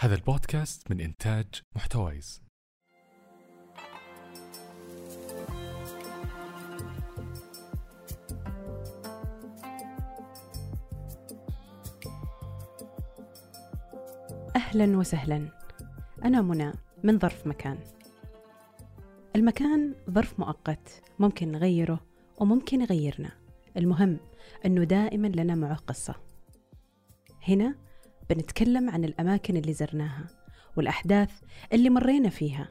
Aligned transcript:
هذا 0.00 0.14
البودكاست 0.14 0.90
من 0.90 1.00
إنتاج 1.00 1.46
محتويس 1.76 2.42
أهلا 14.56 14.98
وسهلا. 14.98 15.48
أنا 16.24 16.42
منى 16.42 16.72
من 17.04 17.18
ظرف 17.18 17.46
مكان. 17.46 17.78
المكان 19.36 19.94
ظرف 20.10 20.40
مؤقت 20.40 21.02
ممكن 21.18 21.52
نغيره 21.52 22.00
وممكن 22.40 22.80
يغيرنا. 22.80 23.30
المهم 23.76 24.20
أنه 24.66 24.84
دائما 24.84 25.26
لنا 25.26 25.54
معه 25.54 25.76
قصة. 25.76 26.14
هنا 27.48 27.87
بنتكلم 28.30 28.90
عن 28.90 29.04
الأماكن 29.04 29.56
اللي 29.56 29.72
زرناها 29.72 30.26
والأحداث 30.76 31.42
اللي 31.72 31.90
مرينا 31.90 32.28
فيها 32.28 32.68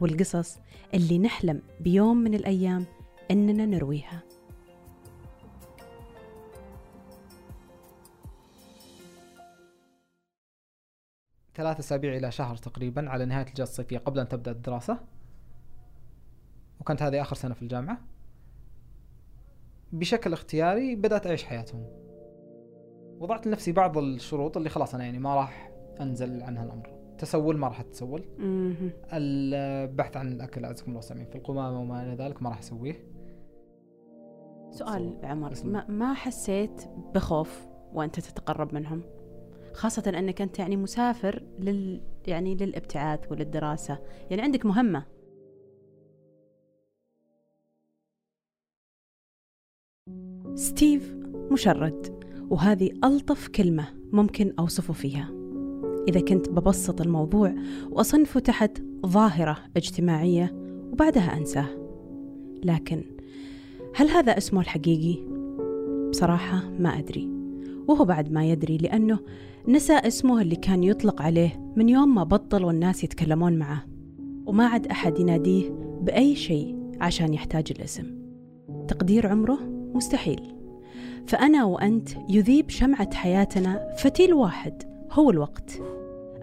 والقصص 0.00 0.58
اللي 0.94 1.18
نحلم 1.18 1.62
بيوم 1.80 2.16
من 2.16 2.34
الأيام 2.34 2.86
أننا 3.30 3.66
نرويها. 3.66 4.22
ثلاث 11.54 11.78
أسابيع 11.78 12.16
إلى 12.16 12.32
شهر 12.32 12.56
تقريبا 12.56 13.10
على 13.10 13.24
نهاية 13.24 13.44
الإجازة 13.44 13.70
الصيفية 13.70 13.98
قبل 13.98 14.20
أن 14.20 14.28
تبدأ 14.28 14.50
الدراسة. 14.50 15.00
وكانت 16.80 17.02
هذه 17.02 17.20
آخر 17.20 17.36
سنة 17.36 17.54
في 17.54 17.62
الجامعة. 17.62 17.98
بشكل 19.92 20.32
اختياري 20.32 20.96
بدأت 20.96 21.26
أعيش 21.26 21.44
حياتهم. 21.44 22.09
وضعت 23.20 23.46
لنفسي 23.46 23.72
بعض 23.72 23.98
الشروط 23.98 24.56
اللي 24.56 24.68
خلاص 24.68 24.94
أنا 24.94 25.04
يعني 25.04 25.18
ما 25.18 25.34
راح 25.34 25.72
أنزل 26.00 26.42
عن 26.42 26.56
هالأمر 26.56 26.90
تسول 27.18 27.56
ما 27.56 27.68
راح 27.68 27.80
أتسول 27.80 28.24
مهم. 28.38 28.90
البحث 29.12 30.16
عن 30.16 30.32
الأكل 30.32 30.64
أعزكم 30.64 30.90
الله 30.90 31.00
سامعين 31.00 31.26
في 31.26 31.34
القمامة 31.34 31.80
وما 31.80 32.02
إلى 32.02 32.14
ذلك 32.24 32.42
ما 32.42 32.48
راح 32.48 32.58
أسويه. 32.58 33.10
سؤال 34.70 35.18
عمر. 35.22 35.52
ما, 35.64 35.86
ما 35.90 36.14
حسيت 36.14 36.82
بخوف 37.14 37.66
وأنت 37.92 38.20
تتقرب 38.20 38.74
منهم؟ 38.74 39.02
خاصة 39.72 40.18
أنك 40.18 40.42
أنت 40.42 40.58
يعني 40.58 40.76
مسافر 40.76 41.42
لل 41.58 42.02
يعني 42.26 42.54
للابتعاث 42.54 43.32
وللدراسة. 43.32 43.98
يعني 44.30 44.42
عندك 44.42 44.66
مهمة. 44.66 45.06
ستيف 50.54 51.14
مشرد. 51.52 52.09
وهذه 52.50 52.90
ألطف 53.04 53.48
كلمة 53.48 53.84
ممكن 54.12 54.52
أوصفه 54.58 54.92
فيها. 54.92 55.30
إذا 56.08 56.20
كنت 56.20 56.48
ببسط 56.48 57.00
الموضوع 57.00 57.54
وأصنفه 57.90 58.40
تحت 58.40 58.82
ظاهرة 59.06 59.58
اجتماعية 59.76 60.54
وبعدها 60.92 61.36
أنساه. 61.36 61.66
لكن 62.64 63.02
هل 63.94 64.08
هذا 64.08 64.38
اسمه 64.38 64.60
الحقيقي؟ 64.60 65.22
بصراحة 66.10 66.70
ما 66.78 66.98
أدري. 66.98 67.30
وهو 67.88 68.04
بعد 68.04 68.32
ما 68.32 68.50
يدري 68.50 68.76
لأنه 68.76 69.18
نسى 69.68 69.92
اسمه 69.92 70.40
اللي 70.40 70.56
كان 70.56 70.84
يطلق 70.84 71.22
عليه 71.22 71.72
من 71.76 71.88
يوم 71.88 72.14
ما 72.14 72.24
بطلوا 72.24 72.70
الناس 72.70 73.04
يتكلمون 73.04 73.58
معه. 73.58 73.86
وما 74.46 74.66
عاد 74.66 74.86
أحد 74.86 75.18
يناديه 75.18 75.70
بأي 76.02 76.34
شيء 76.34 76.76
عشان 77.00 77.34
يحتاج 77.34 77.64
الاسم. 77.70 78.06
تقدير 78.88 79.26
عمره 79.26 79.58
مستحيل. 79.94 80.59
فأنا 81.26 81.64
وأنت 81.64 82.08
يذيب 82.28 82.70
شمعة 82.70 83.14
حياتنا 83.14 83.94
فتيل 83.98 84.34
واحد 84.34 84.82
هو 85.12 85.30
الوقت. 85.30 85.80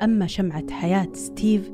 أما 0.03 0.27
شمعة 0.27 0.71
حياة 0.71 1.07
ستيف 1.13 1.71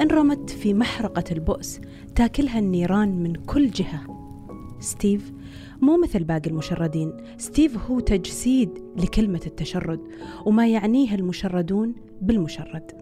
انرمت 0.00 0.50
في 0.50 0.74
محرقة 0.74 1.24
البؤس 1.32 1.80
تاكلها 2.14 2.58
النيران 2.58 3.22
من 3.22 3.34
كل 3.34 3.70
جهة. 3.70 4.00
ستيف 4.80 5.32
مو 5.82 5.96
مثل 5.96 6.24
باقي 6.24 6.50
المشردين 6.50 7.12
ستيف 7.38 7.90
هو 7.90 8.00
تجسيد 8.00 8.70
لكلمة 8.96 9.40
التشرد 9.46 10.00
وما 10.46 10.68
يعنيه 10.68 11.14
المشردون 11.14 11.94
بالمشرد. 12.20 12.92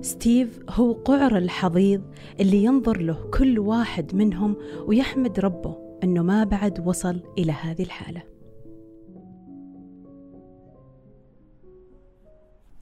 ستيف 0.00 0.60
هو 0.70 0.92
قعر 0.92 1.36
الحضيض 1.36 2.02
اللي 2.40 2.64
ينظر 2.64 3.00
له 3.00 3.30
كل 3.38 3.58
واحد 3.58 4.14
منهم 4.14 4.56
ويحمد 4.86 5.40
ربه. 5.40 5.89
أنه 6.04 6.22
ما 6.22 6.44
بعد 6.44 6.86
وصل 6.86 7.22
إلى 7.38 7.52
هذه 7.52 7.82
الحالة. 7.82 8.22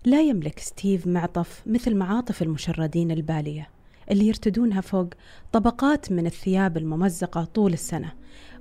لا 0.05 0.23
يملك 0.23 0.59
ستيف 0.59 1.07
معطف 1.07 1.63
مثل 1.67 1.95
معاطف 1.97 2.43
المشردين 2.43 3.11
البالية 3.11 3.69
اللي 4.11 4.27
يرتدونها 4.27 4.81
فوق 4.81 5.09
طبقات 5.53 6.13
من 6.13 6.27
الثياب 6.27 6.77
الممزقة 6.77 7.45
طول 7.45 7.73
السنة 7.73 8.13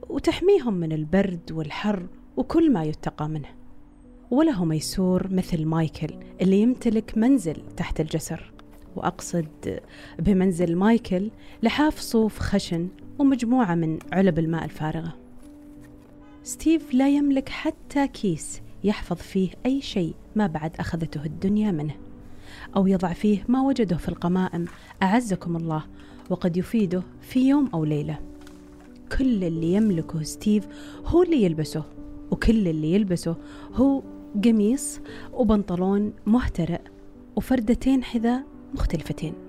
وتحميهم 0.10 0.74
من 0.74 0.92
البرد 0.92 1.52
والحر 1.52 2.08
وكل 2.38 2.74
ما 2.74 2.84
يتقى 2.84 3.30
منه. 3.30 3.50
ولا 4.32 4.52
هو 4.52 4.66
ميسور 4.66 5.34
مثل 5.34 5.66
مايكل 5.66 6.20
اللي 6.42 6.62
يمتلك 6.62 7.18
منزل 7.18 7.62
تحت 7.78 8.00
الجسر 8.00 8.54
وأقصد 8.96 9.80
بمنزل 10.20 10.76
مايكل 10.76 11.32
لحاف 11.64 12.00
صوف 12.00 12.40
خشن 12.40 12.88
ومجموعة 13.20 13.76
من 13.76 14.00
علب 14.12 14.40
الماء 14.40 14.66
الفارغة. 14.66 15.16
ستيف 16.44 16.94
لا 16.94 17.10
يملك 17.10 17.50
حتى 17.50 18.08
كيس 18.08 18.62
يحفظ 18.84 19.16
فيه 19.16 19.50
أي 19.66 19.82
شيء 19.82 20.14
ما 20.36 20.48
بعد 20.48 20.72
أخذته 20.80 21.26
الدنيا 21.26 21.72
منه 21.72 21.96
أو 22.76 22.88
يضع 22.88 23.14
فيه 23.14 23.46
ما 23.48 23.62
وجده 23.62 23.98
في 23.98 24.10
القمائم. 24.10 24.66
أعزكم 25.04 25.56
الله 25.56 25.84
وقد 26.30 26.58
يفيده 26.58 27.04
في 27.22 27.50
يوم 27.50 27.70
أو 27.74 27.86
ليلة. 27.86 28.20
كل 29.18 29.44
اللي 29.44 29.74
يملكه 29.74 30.24
ستيف 30.24 30.68
هو 31.06 31.24
اللي 31.24 31.44
يلبسه 31.44 31.84
وكل 32.32 32.68
اللي 32.68 32.94
يلبسه 32.94 33.36
هو 33.74 34.02
قميص 34.46 35.00
وبنطلون 35.34 36.14
مهترئ 36.26 36.82
وفردتين 37.36 38.04
حذاء 38.04 38.44
مختلفتين. 38.74 39.47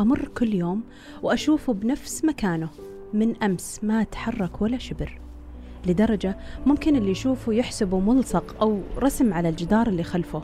أمر 0.00 0.28
كل 0.38 0.54
يوم 0.54 0.82
وأشوفه 1.22 1.72
بنفس 1.72 2.24
مكانه. 2.24 2.68
من 3.14 3.42
أمس 3.42 3.84
ما 3.84 4.02
تحرك 4.02 4.62
ولا 4.62 4.78
شبر. 4.78 5.20
لدرجة 5.86 6.38
ممكن 6.66 6.96
اللي 6.96 7.10
يشوفه 7.10 7.52
يحسبه 7.52 8.00
ملصق 8.00 8.62
أو 8.62 8.80
رسم 8.98 9.32
على 9.32 9.48
الجدار 9.48 9.86
اللي 9.86 10.02
خلفه. 10.02 10.42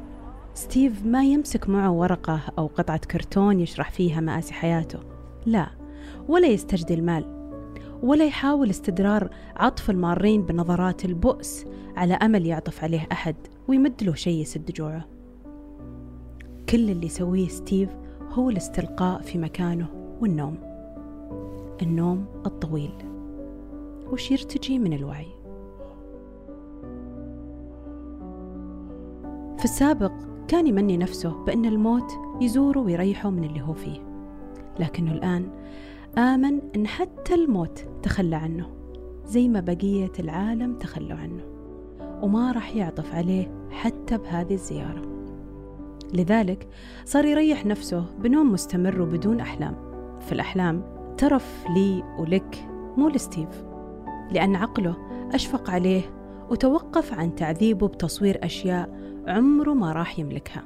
ستيف 0.54 1.06
ما 1.06 1.24
يمسك 1.24 1.68
معه 1.68 1.90
ورقة 1.90 2.40
أو 2.58 2.66
قطعة 2.66 2.98
كرتون 2.98 3.60
يشرح 3.60 3.90
فيها 3.90 4.20
مآسي 4.20 4.54
حياته. 4.54 4.98
لا 5.46 5.70
ولا 6.28 6.48
يستجدي 6.48 6.94
المال. 6.94 7.24
ولا 8.02 8.24
يحاول 8.24 8.70
استدرار 8.70 9.30
عطف 9.56 9.90
المارين 9.90 10.42
بنظرات 10.42 11.04
البؤس 11.04 11.64
على 11.96 12.14
أمل 12.14 12.46
يعطف 12.46 12.84
عليه 12.84 13.08
أحد 13.12 13.36
ويمد 13.68 14.02
له 14.02 14.14
شيء 14.14 14.40
يسد 14.40 14.70
جوعه. 14.70 15.08
كل 16.68 16.90
اللي 16.90 17.06
يسويه 17.06 17.48
ستيف 17.48 17.88
هو 18.32 18.50
الاستلقاء 18.50 19.22
في 19.22 19.38
مكانه 19.38 19.86
والنوم. 20.20 20.56
النوم 21.82 22.26
الطويل. 22.46 22.92
وش 24.12 24.30
يرتجي 24.30 24.78
من 24.78 24.92
الوعي؟ 24.92 25.26
في 29.58 29.64
السابق 29.64 30.12
كان 30.48 30.66
يمني 30.66 30.96
نفسه 30.96 31.44
بأن 31.44 31.64
الموت 31.64 32.12
يزوره 32.40 32.78
ويريحه 32.78 33.30
من 33.30 33.44
اللي 33.44 33.60
هو 33.60 33.72
فيه. 33.72 34.00
لكنه 34.80 35.12
الآن 35.12 35.48
آمن 36.18 36.60
أن 36.76 36.86
حتى 36.86 37.34
الموت 37.34 37.84
تخلى 38.02 38.36
عنه 38.36 38.66
زي 39.26 39.48
ما 39.48 39.60
بقية 39.60 40.12
العالم 40.18 40.78
تخلوا 40.78 41.18
عنه. 41.18 41.42
وما 42.22 42.52
راح 42.52 42.76
يعطف 42.76 43.14
عليه 43.14 43.50
حتى 43.70 44.18
بهذه 44.18 44.54
الزيارة. 44.54 45.11
لذلك 46.12 46.68
صار 47.04 47.24
يريح 47.24 47.66
نفسه 47.66 48.04
بنوم 48.18 48.52
مستمر 48.52 49.02
وبدون 49.02 49.40
أحلام. 49.40 49.92
في 50.20 50.32
الأحلام 50.32 50.82
ترف 51.18 51.64
لي 51.76 52.02
ولك 52.18 52.68
مو 52.96 53.08
لستيف 53.08 53.64
لأن 54.32 54.56
عقله 54.56 54.96
أشفق 55.34 55.70
عليه 55.70 56.02
وتوقف 56.50 57.12
عن 57.12 57.34
تعذيبه 57.34 57.88
بتصوير 57.88 58.44
أشياء 58.44 59.00
عمره 59.26 59.74
ما 59.74 59.92
راح 59.92 60.18
يملكها. 60.18 60.62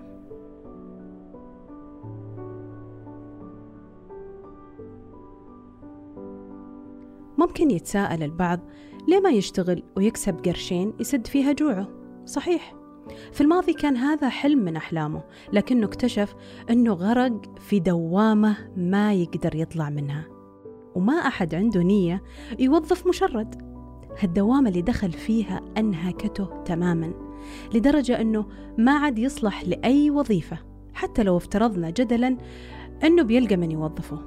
ممكن 7.39 7.71
يتساءل 7.71 8.23
البعض 8.23 8.61
ليه 9.09 9.21
ما 9.21 9.31
يشتغل 9.31 9.83
ويكسب 9.97 10.45
قرشين 10.45 10.93
يسد 11.01 11.27
فيها 11.27 11.53
جوعه؟ 11.53 11.89
صحيح 12.25 12.76
في 13.33 13.41
الماضي 13.41 13.73
كان 13.73 13.97
هذا 13.97 14.29
حلم 14.29 14.59
من 14.59 14.77
أحلامه 14.77 15.23
لكنه 15.53 15.87
اكتشف 15.87 16.35
أنه 16.71 16.93
غرق 16.93 17.59
في 17.59 17.81
دوامة 17.81 18.57
ما 18.77 19.15
يقدر 19.15 19.55
يطلع 19.55 19.91
منها. 19.91 20.25
وما 20.95 21.13
أحد 21.13 21.55
عنده 21.55 21.83
نية 21.83 22.23
يوظف 22.59 23.07
مشرد. 23.07 23.67
هالدوامة 24.19 24.69
اللي 24.69 24.83
دخل 24.83 25.13
فيها 25.13 25.61
أنهكته 25.79 26.63
تماما 26.65 27.13
لدرجة 27.75 28.21
أنه 28.21 28.47
ما 28.79 28.93
عاد 28.93 29.19
يصلح 29.19 29.65
لأي 29.65 30.11
وظيفة 30.11 30.59
حتى 30.95 31.23
لو 31.23 31.37
افترضنا 31.37 31.91
جدلا 31.91 32.37
أنه 33.05 33.23
بيلقى 33.23 33.57
من 33.57 33.71
يوظفه. 33.71 34.19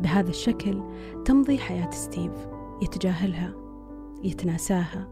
بهذا 0.00 0.30
الشكل 0.30 0.82
تمضي 1.24 1.58
حياة 1.58 1.90
ستيف 1.90 2.32
يتجاهلها 2.82 3.54
يتناساها 4.24 5.08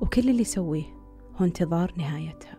وكل 0.00 0.28
اللي 0.28 0.40
يسويه 0.40 0.93
هو 1.40 1.44
انتظار 1.44 1.92
نهايتها. 1.96 2.58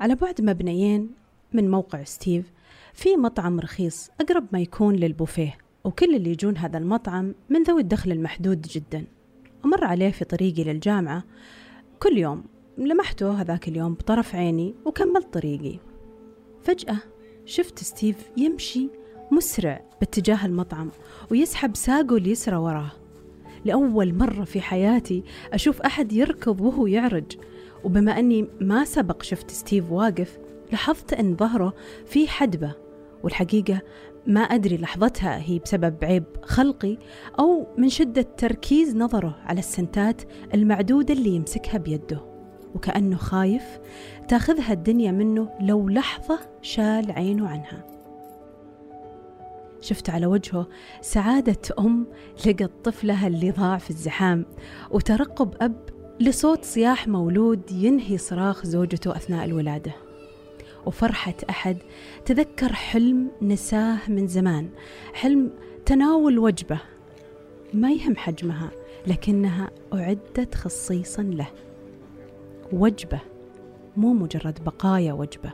على 0.00 0.14
بعد 0.14 0.40
مبنيين 0.40 1.10
من 1.52 1.70
موقع 1.70 2.04
ستيف 2.04 2.52
في 2.94 3.16
مطعم 3.16 3.60
رخيص 3.60 4.10
أقرب 4.20 4.46
ما 4.52 4.60
يكون 4.60 4.94
للبوفيه 4.94 5.58
وكل 5.84 6.14
اللي 6.14 6.30
يجون 6.30 6.56
هذا 6.56 6.78
المطعم 6.78 7.34
من 7.48 7.62
ذوي 7.62 7.80
الدخل 7.80 8.12
المحدود 8.12 8.62
جدا. 8.62 9.04
أمر 9.64 9.84
عليه 9.84 10.10
في 10.10 10.24
طريقي 10.24 10.64
للجامعة 10.64 11.24
كل 11.98 12.18
يوم 12.18 12.44
لمحته 12.86 13.40
هذاك 13.40 13.68
اليوم 13.68 13.94
بطرف 13.94 14.34
عيني 14.34 14.74
وكملت 14.84 15.34
طريقي. 15.34 15.78
فجأة 16.62 16.96
شفت 17.44 17.78
ستيف 17.78 18.30
يمشي 18.36 18.88
مسرع 19.30 19.84
باتجاه 20.00 20.46
المطعم 20.46 20.90
ويسحب 21.30 21.76
ساقه 21.76 22.16
اليسرى 22.16 22.56
وراه. 22.56 22.92
لأول 23.64 24.14
مرة 24.14 24.44
في 24.44 24.60
حياتي 24.60 25.22
أشوف 25.52 25.82
أحد 25.82 26.12
يركض 26.12 26.60
وهو 26.60 26.86
يعرج 26.86 27.36
وبما 27.84 28.18
أني 28.18 28.48
ما 28.60 28.84
سبق 28.84 29.22
شفت 29.22 29.50
ستيف 29.50 29.92
واقف 29.92 30.38
لاحظت 30.72 31.12
أن 31.12 31.36
ظهره 31.36 31.74
في 32.06 32.28
حدبة 32.28 32.74
والحقيقة 33.22 33.80
ما 34.26 34.40
أدري 34.40 34.76
لحظتها 34.76 35.38
هي 35.38 35.58
بسبب 35.58 36.04
عيب 36.04 36.24
خلقي 36.42 36.98
أو 37.38 37.66
من 37.78 37.88
شدة 37.88 38.22
تركيز 38.22 38.96
نظره 38.96 39.38
على 39.44 39.58
السنتات 39.58 40.22
المعدودة 40.54 41.14
اللي 41.14 41.30
يمسكها 41.30 41.78
بيده. 41.78 42.29
وكأنه 42.74 43.16
خايف 43.16 43.78
تأخذها 44.28 44.72
الدنيا 44.72 45.12
منه 45.12 45.50
لو 45.60 45.88
لحظة 45.88 46.38
شال 46.62 47.10
عينه 47.10 47.48
عنها. 47.48 47.84
شفت 49.80 50.10
على 50.10 50.26
وجهه 50.26 50.66
سعادة 51.00 51.58
أم 51.78 52.06
لقت 52.46 52.70
طفلها 52.84 53.26
اللي 53.26 53.50
ضاع 53.50 53.78
في 53.78 53.90
الزحام 53.90 54.44
وترقب 54.90 55.54
أب 55.60 55.76
لصوت 56.20 56.64
صياح 56.64 57.08
مولود 57.08 57.72
ينهي 57.72 58.18
صراخ 58.18 58.66
زوجته 58.66 59.16
أثناء 59.16 59.44
الولادة. 59.44 59.92
وفرحة 60.86 61.34
أحد 61.50 61.76
تذكر 62.24 62.72
حلم 62.72 63.30
نساه 63.42 63.98
من 64.08 64.26
زمان 64.26 64.68
حلم 65.14 65.50
تناول 65.86 66.38
وجبة. 66.38 66.80
ما 67.74 67.92
يهم 67.92 68.16
حجمها 68.16 68.70
لكنها 69.06 69.70
أعدت 69.94 70.54
خصيصا 70.54 71.22
له. 71.22 71.46
وجبة 72.72 73.20
مو 73.96 74.12
مجرد 74.12 74.64
بقايا 74.64 75.12
وجبة 75.12 75.52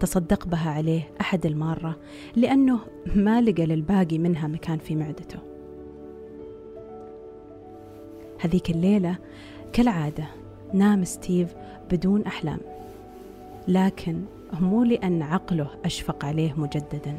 تصدق 0.00 0.46
بها 0.46 0.70
عليه 0.70 1.10
أحد 1.20 1.46
المارة 1.46 1.96
لأنه 2.36 2.78
ما 3.14 3.40
لقى 3.40 3.66
للباقي 3.66 4.18
منها 4.18 4.48
مكان 4.48 4.78
في 4.78 4.96
معدته. 4.96 5.38
هذيك 8.40 8.70
الليلة 8.70 9.16
كالعادة 9.72 10.24
نام 10.74 11.04
ستيف 11.04 11.54
بدون 11.90 12.22
أحلام 12.22 12.58
لكن 13.68 14.20
مو 14.60 14.84
لأن 14.84 15.22
عقله 15.22 15.68
أشفق 15.84 16.24
عليه 16.24 16.52
مجددا 16.60 17.18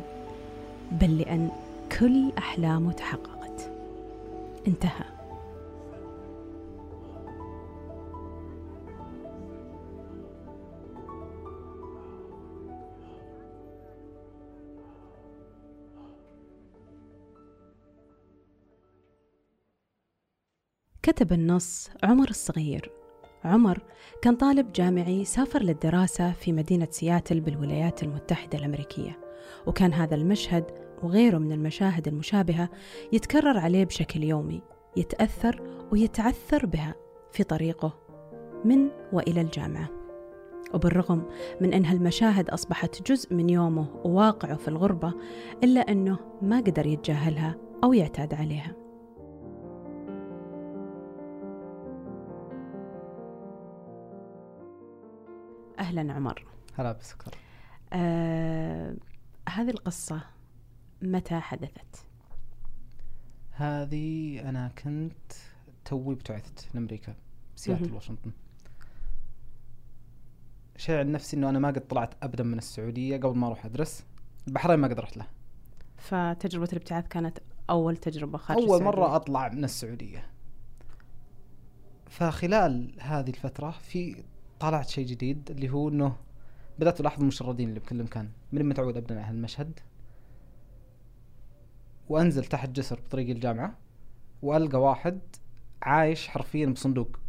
بل 0.91 1.17
لأن 1.17 1.49
كل 1.99 2.31
أحلامه 2.37 2.91
تحققت. 2.91 3.71
انتهى. 4.67 5.12
كتب 21.03 21.33
النص 21.33 21.89
عمر 22.03 22.29
الصغير. 22.29 22.91
عمر 23.43 23.79
كان 24.21 24.35
طالب 24.35 24.71
جامعي 24.71 25.25
سافر 25.25 25.63
للدراسة 25.63 26.31
في 26.31 26.51
مدينة 26.51 26.87
سياتل 26.91 27.39
بالولايات 27.39 28.03
المتحدة 28.03 28.57
الأمريكية 28.57 29.19
وكان 29.67 29.93
هذا 29.93 30.15
المشهد 30.15 30.65
وغيره 31.03 31.37
من 31.37 31.51
المشاهد 31.51 32.07
المشابهة 32.07 32.69
يتكرر 33.13 33.57
عليه 33.57 33.85
بشكل 33.85 34.23
يومي 34.23 34.61
يتأثر 34.97 35.61
ويتعثر 35.91 36.65
بها 36.65 36.95
في 37.31 37.43
طريقه 37.43 37.93
من 38.65 38.89
وإلى 39.13 39.41
الجامعة. 39.41 39.89
وبالرغم 40.73 41.23
من 41.61 41.73
أن 41.73 41.85
هالمشاهد 41.85 42.49
أصبحت 42.49 43.11
جزء 43.11 43.33
من 43.33 43.49
يومه 43.49 43.87
وواقعه 44.05 44.55
في 44.55 44.67
الغربة 44.67 45.13
إلا 45.63 45.79
أنه 45.81 46.17
ما 46.41 46.57
قدر 46.57 46.85
يتجاهلها 46.85 47.55
أو 47.83 47.93
يعتاد 47.93 48.33
عليها. 48.33 48.82
أهلا 55.93 56.13
عمر 56.13 56.45
هلا 56.77 56.91
بسكر 56.91 57.31
آه 57.93 58.95
هذه 59.49 59.69
القصة 59.69 60.21
متى 61.01 61.39
حدثت؟ 61.39 62.05
هذه 63.51 64.39
أنا 64.49 64.67
كنت 64.67 65.31
توي 65.85 66.15
بتعثت 66.15 66.75
لأمريكا 66.75 67.15
بسياتل. 67.55 67.93
واشنطن 67.93 68.31
شيء 70.77 70.95
عن 70.95 71.11
نفسي 71.11 71.37
إنه 71.37 71.49
أنا 71.49 71.59
ما 71.59 71.67
قد 71.67 71.87
طلعت 71.87 72.13
ابدا 72.23 72.43
من 72.43 72.57
السعودية 72.57 73.17
قبل 73.17 73.37
ما 73.37 73.47
أروح 73.47 73.65
أدرس 73.65 74.03
البحرين 74.47 74.79
ما 74.79 74.87
قد 74.87 74.99
رحت 74.99 75.17
له 75.17 75.27
فتجربة 75.97 76.67
الابتعاث 76.71 77.07
كانت 77.07 77.39
أول 77.69 77.97
تجربة 77.97 78.37
خارج 78.37 78.59
أول 78.61 78.65
السعودية. 78.65 78.85
مره 78.85 79.15
أطلع 79.15 79.49
من 79.49 79.63
السعودية 79.63 80.25
فخلال 82.09 82.95
هذه 82.99 83.29
الفترة 83.29 83.71
في 83.71 84.23
طلعت 84.63 84.89
شيء 84.89 85.05
جديد 85.05 85.51
اللي 85.51 85.69
هو 85.69 85.89
إنه 85.89 86.15
بدأت 86.79 86.99
ألاحظ 86.99 87.21
المشردين 87.21 87.69
اللي 87.69 87.79
بكل 87.79 88.03
مكان 88.03 88.29
من 88.51 88.69
متعود 88.69 88.97
ابدا 88.97 89.15
على 89.15 89.29
هالمشهد. 89.29 89.79
وأنزل 92.09 92.45
تحت 92.45 92.69
جسر 92.69 92.99
بطريق 92.99 93.29
الجامعة 93.29 93.77
وألقى 94.41 94.81
واحد 94.81 95.19
عايش 95.81 96.27
حرفيا 96.27 96.65
بصندوق. 96.65 97.19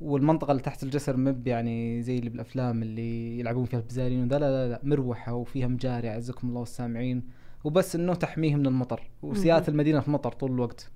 والمنطقة 0.00 0.50
اللي 0.50 0.62
تحت 0.62 0.82
الجسر 0.82 1.16
مب 1.16 1.46
يعني 1.46 2.02
زي 2.02 2.18
اللي 2.18 2.30
بالأفلام 2.30 2.82
اللي 2.82 3.38
يلعبون 3.38 3.64
فيها 3.64 3.78
البزارين 3.78 4.22
وذا. 4.22 4.38
لا 4.38 4.50
لا 4.50 4.68
لا 4.68 4.80
مروحة 4.82 5.34
وفيها 5.34 5.66
مجاري 5.66 6.10
أعزكم 6.10 6.48
الله 6.48 6.60
والسامعين. 6.60 7.22
وبس 7.64 7.96
إنه 7.96 8.14
تحميه 8.14 8.56
من 8.56 8.66
المطر. 8.66 9.10
وسيات 9.22 9.62
مهم. 9.62 9.70
المدينة 9.70 10.00
في 10.00 10.10
مطر 10.10 10.32
طول 10.32 10.52
الوقت. 10.52 10.90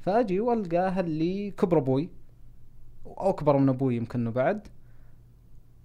فأجي 0.00 0.40
والقاه 0.40 1.00
اللي 1.00 1.50
كبر 1.50 1.78
أبوي 1.78 2.19
أو 3.06 3.30
اكبر 3.30 3.56
من 3.56 3.68
أبوي 3.68 3.96
يمكن 3.96 4.20
إنه 4.20 4.30
بعد 4.30 4.68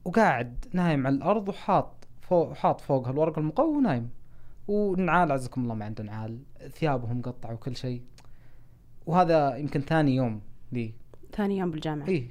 وقاعد 0.06 0.66
نايم 0.74 1.08
على 1.08 1.16
الأرض 1.16 1.50
وحاط 1.50 2.08
فوق 2.22 2.54
حاط 2.54 2.82
فوق 2.82 3.08
الورق 3.08 3.40
المقوي 3.40 3.78
ونايم. 3.78 4.10
ونعال 4.68 5.32
اعزكم 5.32 5.64
الله 5.64 5.76
ما 5.76 5.86
عنده 5.86 6.04
نعال. 6.04 6.40
ثيابه 6.68 7.14
مقطعة 7.14 7.54
وكل 7.54 7.76
شيء. 7.76 8.02
وهذا 9.06 9.56
يمكن 9.56 9.82
ثاني 9.82 10.16
يوم 10.16 10.42
لي. 10.72 10.94
ثاني 11.32 11.58
يوم 11.58 11.72
بالجامعة. 11.72 12.08
إيه 12.08 12.28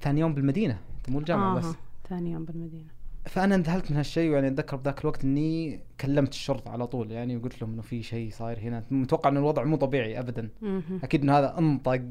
ثاني 0.00 0.20
يوم 0.20 0.34
بالمدينة. 0.34 0.78
مو 1.08 1.18
الجامعة 1.18 1.56
آه 1.56 1.58
بس. 1.58 1.74
ثاني 2.08 2.32
يوم 2.32 2.44
بالمدينة. 2.44 3.01
فأنا 3.24 3.54
انذهلت 3.54 3.90
من 3.90 3.96
هالشيء 3.96 4.30
يعني 4.30 4.48
أتذكر 4.48 4.76
بذاك 4.76 5.00
الوقت 5.00 5.24
إني 5.24 5.80
كلمت 6.00 6.32
الشرطة 6.32 6.70
على 6.70 6.86
طول 6.86 7.10
يعني 7.10 7.36
وقلت 7.36 7.62
لهم 7.62 7.72
إنه 7.72 7.82
في 7.82 8.02
شيء 8.02 8.30
صاير 8.30 8.58
هنا. 8.58 8.84
متوقع 8.90 9.30
إن 9.30 9.36
الوضع 9.36 9.64
مو 9.64 9.76
طبيعي 9.76 10.18
ابدا. 10.18 10.48
أكيد 11.02 11.22
إنه 11.22 11.38
هذا 11.38 11.58
أنطق 11.58 12.02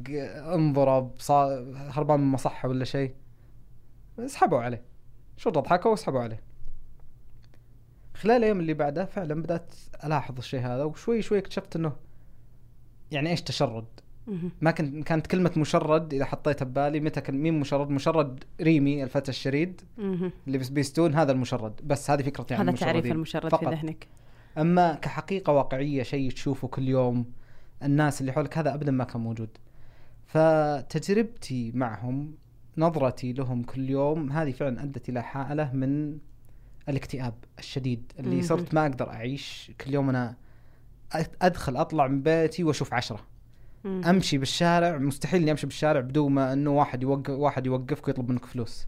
انضرب 0.54 1.12
صار 1.18 1.66
هربان 1.76 2.20
من 2.20 2.32
مصحة 2.32 2.70
ولا 2.70 2.86
شيء. 2.86 3.14
سحبوا 4.26 4.60
عليه. 4.60 4.82
الشرطة 5.38 5.62
ضحكوا 5.62 5.92
وسحبوا 5.92 6.20
عليه. 6.20 6.44
خلال 8.14 8.44
اليوم 8.44 8.60
اللي 8.60 8.74
بعده 8.74 9.06
فعلا 9.06 9.42
بدأت 9.42 9.74
ألاحظ 10.04 10.38
الشيء 10.38 10.60
هذا 10.60 10.84
وشوي 10.84 11.22
شوي 11.22 11.40
اكتشفت 11.40 11.76
إنه 11.76 11.96
يعني 13.12 13.30
إيش 13.30 13.42
تشرد. 13.42 13.86
ما 14.62 14.72
كنت 14.72 15.08
كانت 15.08 15.28
كلمة 15.28 15.52
مشرد 15.58 16.14
إذا 16.14 16.26
حطيتها 16.26 16.66
ببالي 16.66 17.00
متى 17.00 17.22
كان 17.22 17.36
مين 17.38 17.60
مشرد؟ 17.60 17.90
مشرد 17.90 18.44
ريمي 18.62 19.04
الفتى 19.04 19.30
الشريد. 19.30 19.82
اللي 20.48 20.58
بس 20.58 20.70
بيستون 20.70 21.16
هذا 21.16 21.32
المشرد 21.32 21.74
بس 21.84 22.12
هذه 22.12 22.22
فكرتي 22.22 22.54
عن 22.54 22.70
هذا 22.70 22.78
تعريف. 22.78 23.06
المشرد 23.06 23.44
في 23.44 23.50
فقط. 23.50 23.68
ذهنك 23.74 24.08
أما 24.58 24.94
كحقيقة 24.94 25.54
واقعية 25.54 26.04
شيء 26.04 26.32
تشوفه 26.32 26.68
كل 26.68 26.88
يوم 26.88 27.26
الناس 27.84 28.22
اللي 28.22 28.32
حولك 28.32 28.58
هذا 28.58 28.74
أبدا 28.74 28.92
ما 28.92 29.04
كان 29.04 29.22
موجود 29.22 29.50
فتجربتي 30.28 31.72
معهم 31.76 32.34
نظرتي 32.78 33.34
لهم 33.34 33.64
كل 33.64 33.90
يوم 33.90 34.32
هذه 34.32 34.52
فعلا 34.52 34.84
أدت 34.84 35.10
إلى 35.10 35.24
حالة 35.24 35.72
من 35.74 36.18
الاكتئاب 36.90 37.34
الشديد 37.60 38.12
اللي. 38.20 38.42
صرت 38.42 38.74
ما 38.74 38.82
أقدر 38.82 39.10
أعيش 39.10 39.72
كل 39.86 39.94
يوم 39.94 40.10
أنا 40.10 40.36
أ- 41.16 41.26
أدخل 41.42 41.76
أطلع 41.78 42.08
من 42.08 42.22
بيتي 42.22 42.64
وأشوف 42.64 42.94
عشرة 42.94 43.20
مم. 43.84 44.02
أمشي 44.06 44.38
بالشارع 44.38 44.98
مستحيل 44.98 45.42
إني 45.42 45.52
أمشي 45.52 45.68
بالشارع 45.68 46.00
بدون 46.00 46.32
ما 46.32 46.54
إنه 46.54 46.72
واحد 46.72 47.04
يوقف 47.04 47.30
واحد 47.30 47.66
يوقفك 47.66 48.08
ويطلب 48.08 48.30
منك 48.30 48.46
فلوس. 48.46 48.88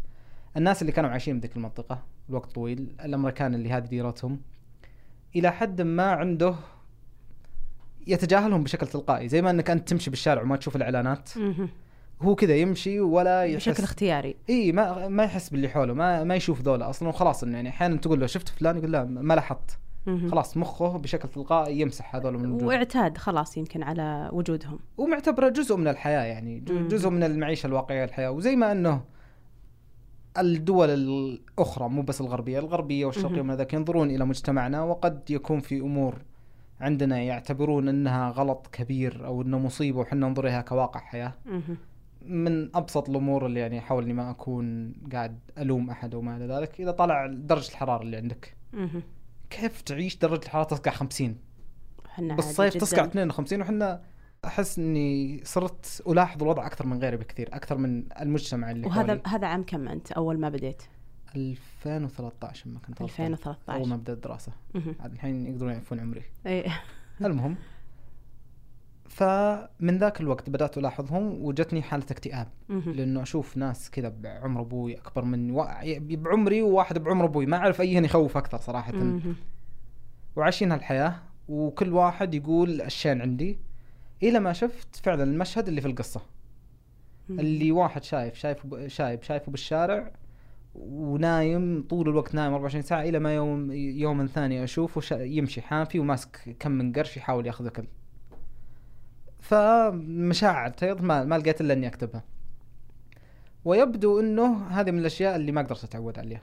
الناس 0.58 0.82
اللي 0.82 0.92
كانوا 0.92 1.10
عايشين 1.10 1.40
بذيك 1.40 1.56
المنطقة 1.56 2.04
الوقت 2.30 2.52
طويل 2.52 2.96
الأمريكان 3.06 3.56
اللي 3.56 3.72
هذه 3.72 3.86
ديرتهم 3.86 4.42
إلى 5.36 5.52
حد 5.52 5.82
ما 5.82 6.12
عنده 6.12 6.56
يتجاهلهم 8.08 8.64
بشكل 8.64 8.88
تلقائي. 8.88 9.28
زي 9.28 9.42
ما 9.42 9.50
إنك 9.50 9.70
أنت 9.70 9.90
تمشي 9.90 10.10
بالشارع 10.10 10.42
وما 10.42 10.58
تشوف 10.58 10.76
الإعلانات. 10.76 11.30
هو 12.22 12.36
كذا 12.36 12.56
يمشي 12.56 13.00
ولا 13.00 13.44
يحس. 13.44 13.70
بشكل 13.70 13.84
اختياري. 13.84 14.36
إي 14.50 14.72
ما 14.72 15.08
ما 15.08 15.24
يحس 15.24 15.50
باللي 15.50 15.70
حوله 15.70 15.94
ما 15.94 16.24
ما 16.24 16.36
يشوف 16.36 16.62
ذولا 16.62 16.90
أصلا. 16.90 17.10
وخلاص 17.10 17.44
إنه 17.44 17.56
يعني 17.56 17.70
أحيانا 17.70 17.98
تقول 17.98 18.20
له 18.20 18.26
شفت 18.26 18.50
فلان؟ 18.50 18.78
يقول 18.78 18.92
لا 18.92 19.04
ما 19.04 19.34
لاحظت. 19.34 19.78
خلاص 20.06 20.58
مخه 20.58 20.98
بشكل 20.98 21.30
تلقائي 21.30 21.80
يمسح 21.80 22.16
هذول 22.16 22.38
من 22.38 22.46
الوجود 22.46 22.64
واعتاد 22.64 23.18
خلاص 23.18 23.58
يمكن 23.58 23.84
على 23.84 24.30
وجودهم 24.34 24.80
ومعتبره 24.98 25.50
جزء 25.50 25.78
من 25.78 25.88
الحياة 25.88 26.24
يعني. 26.24 26.60
جزء 26.60 27.10
من 27.10 27.24
المعيشه 27.24 27.68
الواقعيه 27.68 28.04
الحياة 28.04 28.32
وزي 28.32 28.56
ما 28.56 28.72
انه 28.72 29.02
الدول 30.38 30.90
الاخرى 30.90 31.90
مو 31.90 32.02
بس 32.02 32.22
الغربيه 32.22 32.60
الغربيه 32.60 33.06
والشرقيه. 33.06 33.42
من 33.42 33.56
ذاك 33.56 33.74
ينظرون 33.74 34.12
إلى 34.12 34.26
مجتمعنا 34.26 34.84
وقد 34.84 35.30
يكون 35.30 35.60
في 35.60 35.80
أمور 35.80 36.22
عندنا 36.82 37.22
يعتبرون 37.22 37.88
إنها 37.90 38.30
غلط 38.30 38.68
كبير 38.72 39.26
أو 39.26 39.42
إنه 39.42 39.60
مصيبة 39.60 40.00
وحنا 40.00 40.28
ننظر 40.28 40.44
إليها 40.44 40.62
كواقع 40.62 41.00
حياة. 41.00 41.34
من 42.26 42.76
أبسط 42.76 43.10
الأمور 43.10 43.46
اللي 43.46 43.60
يعني 43.60 43.80
احاول 43.80 44.04
إني 44.04 44.14
ما 44.14 44.30
أكون 44.30 44.94
قاعد 45.12 45.40
ألوم 45.58 45.90
أحد 45.90 46.16
أو 46.16 46.22
ما 46.22 46.38
إلى 46.38 46.46
ذلك 46.46 46.82
إذا 46.82 46.92
طلع 46.92 47.28
درجة 47.28 47.70
الحرارة 47.70 48.04
اللي 48.04 48.18
عندك. 48.18 48.56
كيف 49.54 49.82
تعيش 49.82 50.16
درجة 50.18 50.44
الحرارة 50.46 50.68
تصقع 50.68 50.92
50 50.92 51.38
إحنا 52.06 52.36
بالصيف. 52.36 52.78
تصقع 52.78 53.06
52 53.06 53.62
وحنا 53.62 54.02
أحس 54.46 54.80
إني 54.80 55.42
صرت 55.46 56.04
ألاحظ 56.08 56.42
الوضع 56.44 56.66
أكثر 56.66 56.86
من 56.86 57.00
غيري 57.00 57.18
بكثير 57.18 57.50
أكثر 57.54 57.78
من 57.78 58.04
المجتمع 58.22 58.72
اللي 58.72 58.88
وهذا 58.88 59.08
حولي. 59.08 59.22
هذا 59.26 59.48
عام 59.48 59.64
كم 59.64 59.88
أنت 59.88 60.12
أول 60.12 60.40
ما 60.40 60.50
بديت 60.50 60.84
2013 61.36 62.70
ما 62.70 62.80
كنت 62.80 63.02
غلطان. 63.02 63.38
أول 63.70 63.90
ما 63.90 63.96
2013 63.96 63.96
بدأت 63.96 64.16
الدراسه 64.16 64.52
الحين 65.06 65.48
يقدرون 65.48 65.72
يعرفون 65.72 66.00
عمري 66.00 66.24
إيه. 66.46 66.82
المهم 67.22 67.56
فمن 69.14 69.98
ذاك 69.98 70.22
الوقت 70.22 70.50
بدأت 70.50 70.78
ألاحظهم 70.78 71.44
وجتني 71.44 71.82
حالة 71.82 72.06
اكتئاب. 72.12 72.48
لأنه 72.70 73.22
أشوف 73.22 73.58
ناس 73.58 73.90
كذا 73.92 74.10
بعمر 74.10 74.62
أبوي 74.62 74.98
أكبر 74.98 75.26
من 75.26 75.52
و... 75.52 75.68
بعمري 76.00 76.62
وواحد 76.62 77.00
بعمر 77.00 77.26
أبوي 77.26 77.46
ما 77.46 77.58
أعرف 77.58 77.82
ايهن 77.82 78.06
يخوف 78.06 78.38
أكثر 78.38 78.58
صراحة. 78.58 78.94
وعايشين 80.36 80.72
هالحياة 80.72 81.16
وكل 81.50 81.94
واحد 81.94 82.34
يقول 82.34 82.82
الشين 82.82 83.22
عندي 83.22 83.60
إلى 84.24 84.40
ما 84.40 84.54
شفت 84.54 84.96
فعلا 84.96 85.24
المشهد 85.24 85.68
اللي 85.68 85.82
في 85.82 85.88
القصة. 85.88 86.22
اللي 87.30 87.72
واحد 87.72 88.04
شايف 88.04 88.36
شايف 88.36 88.66
شايب 88.88 89.24
شايفه 89.24 89.52
بالشارع 89.52 90.12
ونايم 90.76 91.86
طول 91.90 92.10
الوقت 92.10 92.36
نايم 92.36 92.54
24 92.54 92.82
ساعة 92.82 93.02
إلى 93.02 93.20
ما 93.20 93.36
يوم 93.36 93.72
يوم 93.72 94.26
ثاني 94.26 94.64
أشوفه 94.64 95.16
يمشي 95.22 95.62
حافي 95.62 96.00
وماسك 96.00 96.56
كم 96.60 96.72
من 96.72 96.94
قرش 96.94 97.18
يحاول 97.18 97.48
ياخذ 97.48 97.66
أكل 97.66 97.84
فمشاعر 99.44 100.70
تيض 100.70 101.02
ما, 101.02 101.24
ما 101.24 101.38
لقيت 101.38 101.62
إلا 101.62 101.74
إني 101.74 101.88
أكتبها. 101.88 102.24
ويبدو 103.66 104.20
إنه 104.20 104.68
هذه 104.68 104.92
من 104.92 105.00
الأشياء 105.00 105.36
اللي 105.36 105.52
ما 105.52 105.62
قدرت 105.62 105.84
أتعود 105.84 106.20
عليها. 106.20 106.42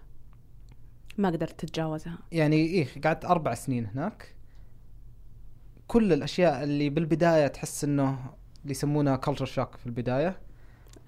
ما 1.18 1.28
قدرت 1.28 1.60
تتجاوزها. 1.60 2.18
يعني 2.32 2.56
إيه 2.56 2.86
قعدت 3.04 3.24
أربع 3.24 3.54
سنين 3.54 3.86
هناك. 3.86 4.34
كل 5.86 6.12
الأشياء 6.12 6.64
اللي 6.64 6.90
بالبداية 6.90 7.46
تحس 7.46 7.84
إنه 7.84 8.10
اللي 8.62 8.70
يسمونها 8.70 9.16
كلتشر 9.16 9.44
شوك 9.46 9.76
في 9.76 9.86
البداية. 9.86 10.36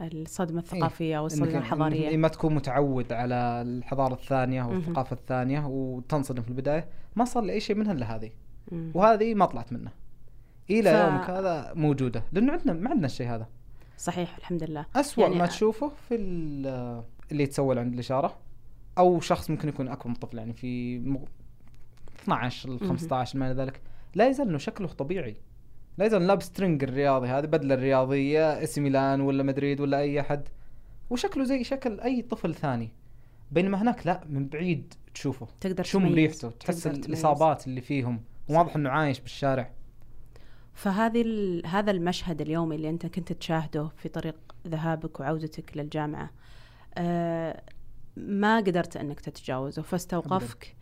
الصدمة 0.00 0.60
الثقافية 0.60 1.16
إنك- 1.18 1.22
والصدمة 1.22 1.46
إنك 1.46 1.54
الحضارية. 1.56 2.16
ما 2.16 2.28
تكون 2.28 2.54
متعود 2.54 3.12
على 3.12 3.34
الحضارة 3.34 4.14
الثانية 4.14 4.62
مهم. 4.62 4.74
والثقافة 4.74 5.14
الثانية 5.16 5.66
وتنصدم 5.66 6.42
في 6.42 6.48
البداية. 6.48 6.88
ما 7.16 7.24
صار 7.24 7.42
لي 7.42 7.52
أي 7.52 7.60
شيء 7.60 7.76
منها 7.76 7.92
إلا 7.92 8.16
هذه. 8.16 8.30
وهذه 8.94 9.34
ما 9.34 9.46
طلعت 9.46 9.72
منه 9.72 9.90
إلى 10.70 10.90
ف- 10.92 10.94
يومك 10.96 11.30
هذا 11.30 11.72
موجودة 11.74 12.24
لأنه 12.32 12.52
عندنا 12.52 12.72
ما 12.72 12.90
عندنا 12.90 13.06
الشيء 13.06 13.28
هذا. 13.28 13.46
صحيح 13.98 14.36
الحمد 14.38 14.64
لله. 14.64 14.86
أسوأ 14.96 15.22
يعني 15.24 15.34
ما 15.36 15.46
أ- 15.46 15.48
تشوفه 15.48 15.88
في 16.08 16.14
ال- 16.14 17.02
اللي 17.32 17.42
يتسول 17.42 17.78
عند 17.78 17.92
الإشارة 17.94 18.36
أو 18.98 19.20
شخص 19.20 19.50
ممكن 19.50 19.68
يكون 19.68 19.88
أكبر 19.88 20.08
من 20.08 20.14
طفل 20.14 20.38
يعني 20.38 20.52
في 20.52 20.98
م- 20.98 21.24
12 22.22 22.68
ل 22.68 22.72
مهم. 22.72 22.88
15 22.88 23.38
ما 23.38 23.50
إلى 23.52 23.62
ذلك. 23.62 23.80
لا 24.14 24.28
يزال 24.28 24.48
إنه 24.48 24.58
شكله 24.58 24.88
طبيعي. 24.88 25.36
لا 25.98 26.06
يزال 26.06 26.26
لابس 26.26 26.50
ترنج 26.50 26.82
الرياضي 26.84 27.28
هذه 27.28 27.44
بدلة 27.46 27.74
الرياضيه 27.74 28.62
إي 28.62 28.67
سي 28.67 28.78
ميلان 28.78 29.20
ولا 29.20 29.42
مدريد 29.42 29.80
ولا 29.80 29.98
أي 29.98 30.20
أحد. 30.20 30.48
وشكله 31.10 31.44
زي 31.44 31.64
شكل 31.64 32.00
أي 32.00 32.22
طفل 32.22 32.54
ثاني. 32.54 32.92
بينما 33.50 33.82
هناك 33.82 34.06
لا 34.06 34.20
من 34.28 34.48
بعيد 34.48 34.94
تشوفه. 35.14 35.46
تقدر 35.60 35.84
تشم. 35.84 36.14
ريحته 36.14 36.50
تحس. 36.50 36.86
الإصابات 36.86 37.66
اللي 37.66 37.80
فيهم. 37.80 38.22
واضح 38.48 38.76
إنه 38.76 38.90
عايش 38.90 39.20
بالشارع. 39.20 39.70
فهذه. 40.74 41.24
هذا 41.66 41.90
المشهد 41.90 42.40
اليومي 42.40 42.76
اللي 42.76 42.90
أنت 42.90 43.06
كنت 43.06 43.32
تشاهده 43.32 43.88
في 43.96 44.08
طريق 44.08 44.36
ذهابك 44.66 45.20
وعودتك 45.20 45.76
للجامعة 45.76 46.30
آه 46.94 47.62
ما 48.16 48.56
قدرت 48.56 48.96
أنك 48.96 49.20
تتجاوزه 49.20 49.82
فاستوقفك 49.82 50.76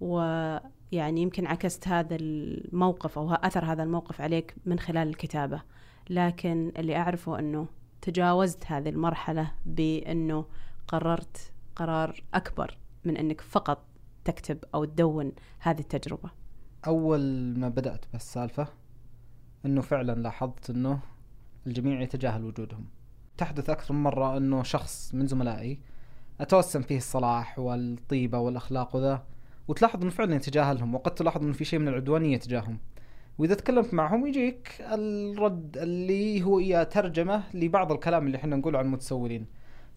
ويعني 0.00 1.22
يمكن 1.22 1.46
عكست 1.46 1.88
هذا 1.88 2.16
الموقف 2.20 3.18
أو 3.18 3.32
أثر 3.32 3.64
هذا 3.64 3.82
الموقف 3.82 4.20
عليك 4.20 4.56
من 4.66 4.78
خلال 4.78 5.08
الكتابة 5.08 5.62
لكن 6.10 6.72
اللي 6.78 6.96
أعرفه 6.96 7.38
أنه 7.38 7.66
تجاوزت 8.02 8.64
هذه 8.66 8.88
المرحلة 8.88 9.52
بأنه 9.66 10.44
قررت 10.88 11.52
قرار 11.76 12.22
أكبر 12.34 12.78
من 13.04 13.16
أنك 13.16 13.40
فقط 13.40 13.84
تكتب 14.24 14.58
أو 14.74 14.84
تدون 14.84 15.32
هذه 15.58 15.80
التجربة 15.80 16.30
أول 16.86 17.20
ما 17.58 17.68
بدأت 17.68 18.04
بهالسالفة 18.12 18.68
إنه 19.66 19.80
فعلا 19.80 20.12
لاحظت 20.12 20.70
إنه 20.70 20.98
الجميع 21.66 22.00
يتجاهل 22.00 22.44
وجودهم. 22.44 22.84
تحدث 23.38 23.70
أكثر 23.70 23.94
من 23.94 24.02
مرة 24.02 24.36
إنه 24.36 24.62
شخص 24.62 25.14
من 25.14 25.26
زملائي 25.26 25.78
أتوسم 26.40 26.82
فيه 26.82 26.96
الصلاح 26.96 27.58
والطيبة 27.58 28.38
والأخلاق 28.38 28.96
وذا 28.96 29.22
وتلاحظ 29.68 30.02
إنه 30.02 30.10
فعلا 30.10 30.34
يتجاهلهم 30.34 30.94
وقد 30.94 31.14
تلاحظ 31.14 31.42
إنه 31.42 31.52
في 31.52 31.64
شيء 31.64 31.78
من 31.78 31.88
العدوانية 31.88 32.36
تجاههم. 32.36 32.78
وإذا 33.38 33.54
تكلمت 33.54 33.94
معهم 33.94 34.26
يجيك 34.26 34.72
الرد 34.80 35.78
اللي 35.78 36.42
هو 36.42 36.58
يا 36.58 36.84
ترجمة 36.84 37.42
لبعض 37.54 37.92
الكلام 37.92 38.26
اللي 38.26 38.36
إحنا 38.38 38.56
نقوله 38.56 38.78
عن 38.78 38.84
المتسولين. 38.84 39.46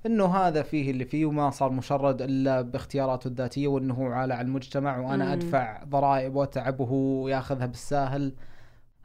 إنه 0.06 0.26
هذا 0.26 0.62
فيه 0.64 0.92
اللي 0.92 1.06
فيه 1.06 1.26
وما 1.26 1.50
صار 1.50 1.72
مشرد 1.72 2.22
إلا 2.22 2.62
باختياراته 2.62 3.28
الذاتية 3.28 3.68
وإنه 3.68 3.94
هو 3.94 4.06
عالة 4.12 4.36
على 4.36 4.48
المجتمع 4.48 4.98
وأنا 4.98 5.26
مم. 5.26 5.32
أدفع 5.32 5.84
ضرائب 5.84 6.36
واتعب 6.36 6.80
وهو 6.80 7.28
ياخذها 7.28 7.66
بالساهل. 7.66 8.34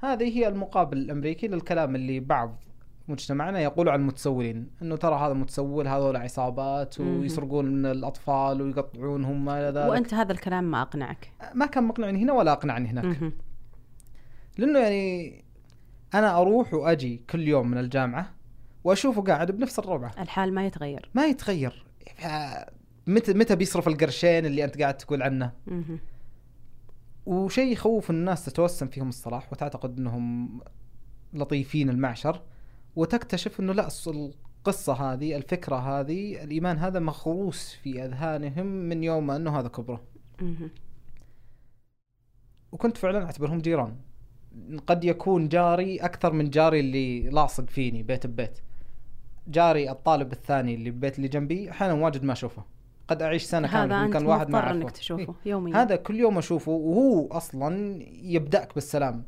هذه 0.05 0.39
هي 0.39 0.49
المقابل 0.49 0.99
الأمريكي 0.99 1.49
للكلام 1.49 1.95
اللي 1.95 2.21
بعض 2.21 2.65
مجتمعنا 3.09 3.61
يقول 3.61 3.89
عن 3.89 4.01
المتسولين 4.01 4.71
إنه 4.83 4.97
ترى 4.97 5.15
هذا 5.15 5.33
متسول 5.33 5.89
هذول 5.89 6.17
عصابات. 6.17 7.01
ويسرقون 7.01 7.65
من 7.65 7.87
الأطفال 7.87 8.63
ويقطعونهم 8.63 9.45
ما 9.45 9.61
إلى 9.61 9.81
ذلك. 9.81 9.91
وأنت 9.91 10.15
هذا 10.15 10.33
الكلام 10.33 10.65
ما 10.65 10.83
أقنعك؟ 10.83 11.31
ما 11.55 11.67
كان 11.67 11.85
مقنعني 11.85 12.23
هنا 12.23 12.33
ولا 12.33 12.53
أقنعني 12.53 12.89
هناك. 12.89 13.33
لأنه 14.59 14.79
يعني 14.79 15.45
أنا 16.15 16.41
أروح 16.41 16.75
وأجي 16.75 17.23
كل 17.31 17.49
يوم 17.49 17.71
من 17.71 17.79
الجامعة 17.79 18.35
وأشوفه 18.85 19.23
قاعد 19.23 19.51
بنفس 19.51 19.79
الربعه 19.79 20.13
الحال 20.19 20.55
ما 20.55 20.67
يتغير. 20.67 21.11
ما 21.15 21.27
يتغير. 21.27 21.85
متى 23.07 23.35
متى 23.35 23.57
بيصرف 23.57 23.89
القرشين 23.89 24.47
اللي 24.47 24.65
أنت 24.65 24.81
قاعد 24.81 24.97
تقول 24.97 25.23
عنه. 25.23 25.53
وشيء 27.27 27.73
يخوف 27.73 28.11
الناس 28.11 28.45
تتوسم 28.45 28.87
فيهم 28.87 29.09
الصلاح 29.09 29.53
وتعتقد 29.53 29.99
إنهم 29.99 30.61
لطيفين 31.33 31.91
المعشر 31.91 32.43
وتكتشف 32.97 33.61
إنه 33.61 33.73
لا 33.73 33.89
القصة 34.67 34.93
هذه 34.93 35.37
الفكرة 35.37 35.77
هذه 35.77 36.45
الإيمان 36.45 36.79
هذا 36.79 36.99
مخروس 36.99 37.73
في 37.73 38.05
أذهانهم 38.05 38.67
من 38.67 39.05
يوم 39.05 39.27
ما 39.27 39.37
إنه 39.37 39.59
هذا 39.59 39.69
كبره. 39.69 40.05
وكنت 42.73 42.97
فعلا 42.97 43.25
أعتبرهم 43.25 43.59
جيران. 43.59 43.97
قد 44.87 45.05
يكون 45.05 45.49
جاري 45.49 45.97
أكثر 45.97 46.33
من 46.33 46.51
جاري 46.51 46.81
اللي 46.81 47.31
لاصق 47.31 47.71
فيني 47.71 48.03
بيت 48.03 48.27
ببيت. 48.27 48.59
جاري 49.49 49.91
الطالب 49.91 50.33
الثاني 50.33 50.75
اللي 50.75 50.91
ببيت 50.91 51.17
اللي 51.17 51.29
جنبي 51.29 51.71
أحيانا 51.71 51.95
واجد 51.95 52.25
ما 52.25 52.33
أشوفه. 52.33 52.65
قد 53.09 53.23
أعيش 53.23 53.43
سنة 53.43 53.69
هذا 53.69 53.89
كامله 53.89 54.07
مكان 54.07 54.27
واحد 54.27 54.51
ما 54.51 54.59
اعرفه 54.59 54.73
إنك 54.73 54.91
تشوفه 54.91 55.35
إيه. 55.47 55.51
يوميا. 55.53 55.83
هذا 55.83 55.97
كل 55.97 56.17
يوم 56.17 56.39
أشوفه 56.39 56.73
وهو 56.73 57.27
أصلا 57.27 57.99
يبدأك 58.23 58.75
بالسلام. 58.75 59.25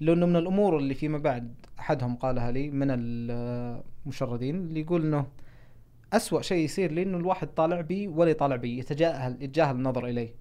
لأنه 0.00 0.26
من 0.26 0.36
الأمور 0.36 0.78
اللي 0.78 0.94
فيما 0.94 1.18
بعد 1.18 1.54
أحدهم 1.78 2.16
قالها 2.16 2.50
لي 2.50 2.70
من 2.70 2.86
المشردين 2.90 4.56
اللي 4.56 4.80
يقول 4.80 5.02
إنه 5.02 5.26
أسوأ 6.12 6.42
شيء 6.42 6.64
يصير 6.64 6.92
لي 6.92 7.02
إنه 7.02 7.18
الواحد 7.18 7.48
طالع 7.48 7.80
بي 7.80 8.08
ولا 8.08 8.30
يطالع 8.30 8.56
بي 8.56 8.78
يتجاهل 8.78 9.42
يتجاهل 9.42 9.76
النظر 9.76 10.06
إلي. 10.06 10.34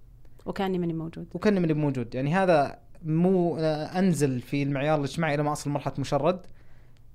وكأني 0.46 0.80
ماني 0.80 0.94
موجود. 0.94 1.28
وكأني 1.34 1.60
ماني 1.60 1.74
موجود 1.74 2.16
يعني 2.16 2.34
هذا 2.34 2.80
مو 3.06 3.58
أنزل 3.58 4.42
في 4.42 4.64
المعيار 4.64 4.98
الاجتماعي 5.00 5.36
إلى 5.36 5.44
ما 5.44 5.52
أصل 5.52 5.70
مرحلة 5.70 5.94
مشرد. 6.00 6.46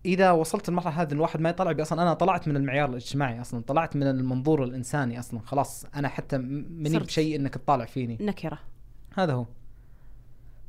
إذا 0.04 0.30
وصلت 0.30 0.68
المرحلة 0.68 1.02
هذه 1.02 1.12
الواحد 1.12 1.40
ما 1.40 1.50
يطلع 1.50 1.72
بي 1.72 1.82
أصلا 1.82 2.02
أنا 2.02 2.14
طلعت 2.14 2.48
من 2.48 2.56
المعيار 2.56 2.90
الاجتماعي 2.90 3.40
أصلا 3.40 3.62
طلعت 3.62 3.96
من 3.96 4.02
المنظور 4.02 4.64
الإنساني 4.64 5.18
أصلا 5.18 5.40
خلاص 5.40 5.84
أنا 5.94 6.08
حتى 6.08 6.38
مني 6.38 6.98
بشيء 6.98 7.36
إنك 7.36 7.54
تطالع 7.54 7.84
فيني. 7.84 8.18
نكرة. 8.20 8.58
هذا 9.14 9.32
هو. 9.32 9.46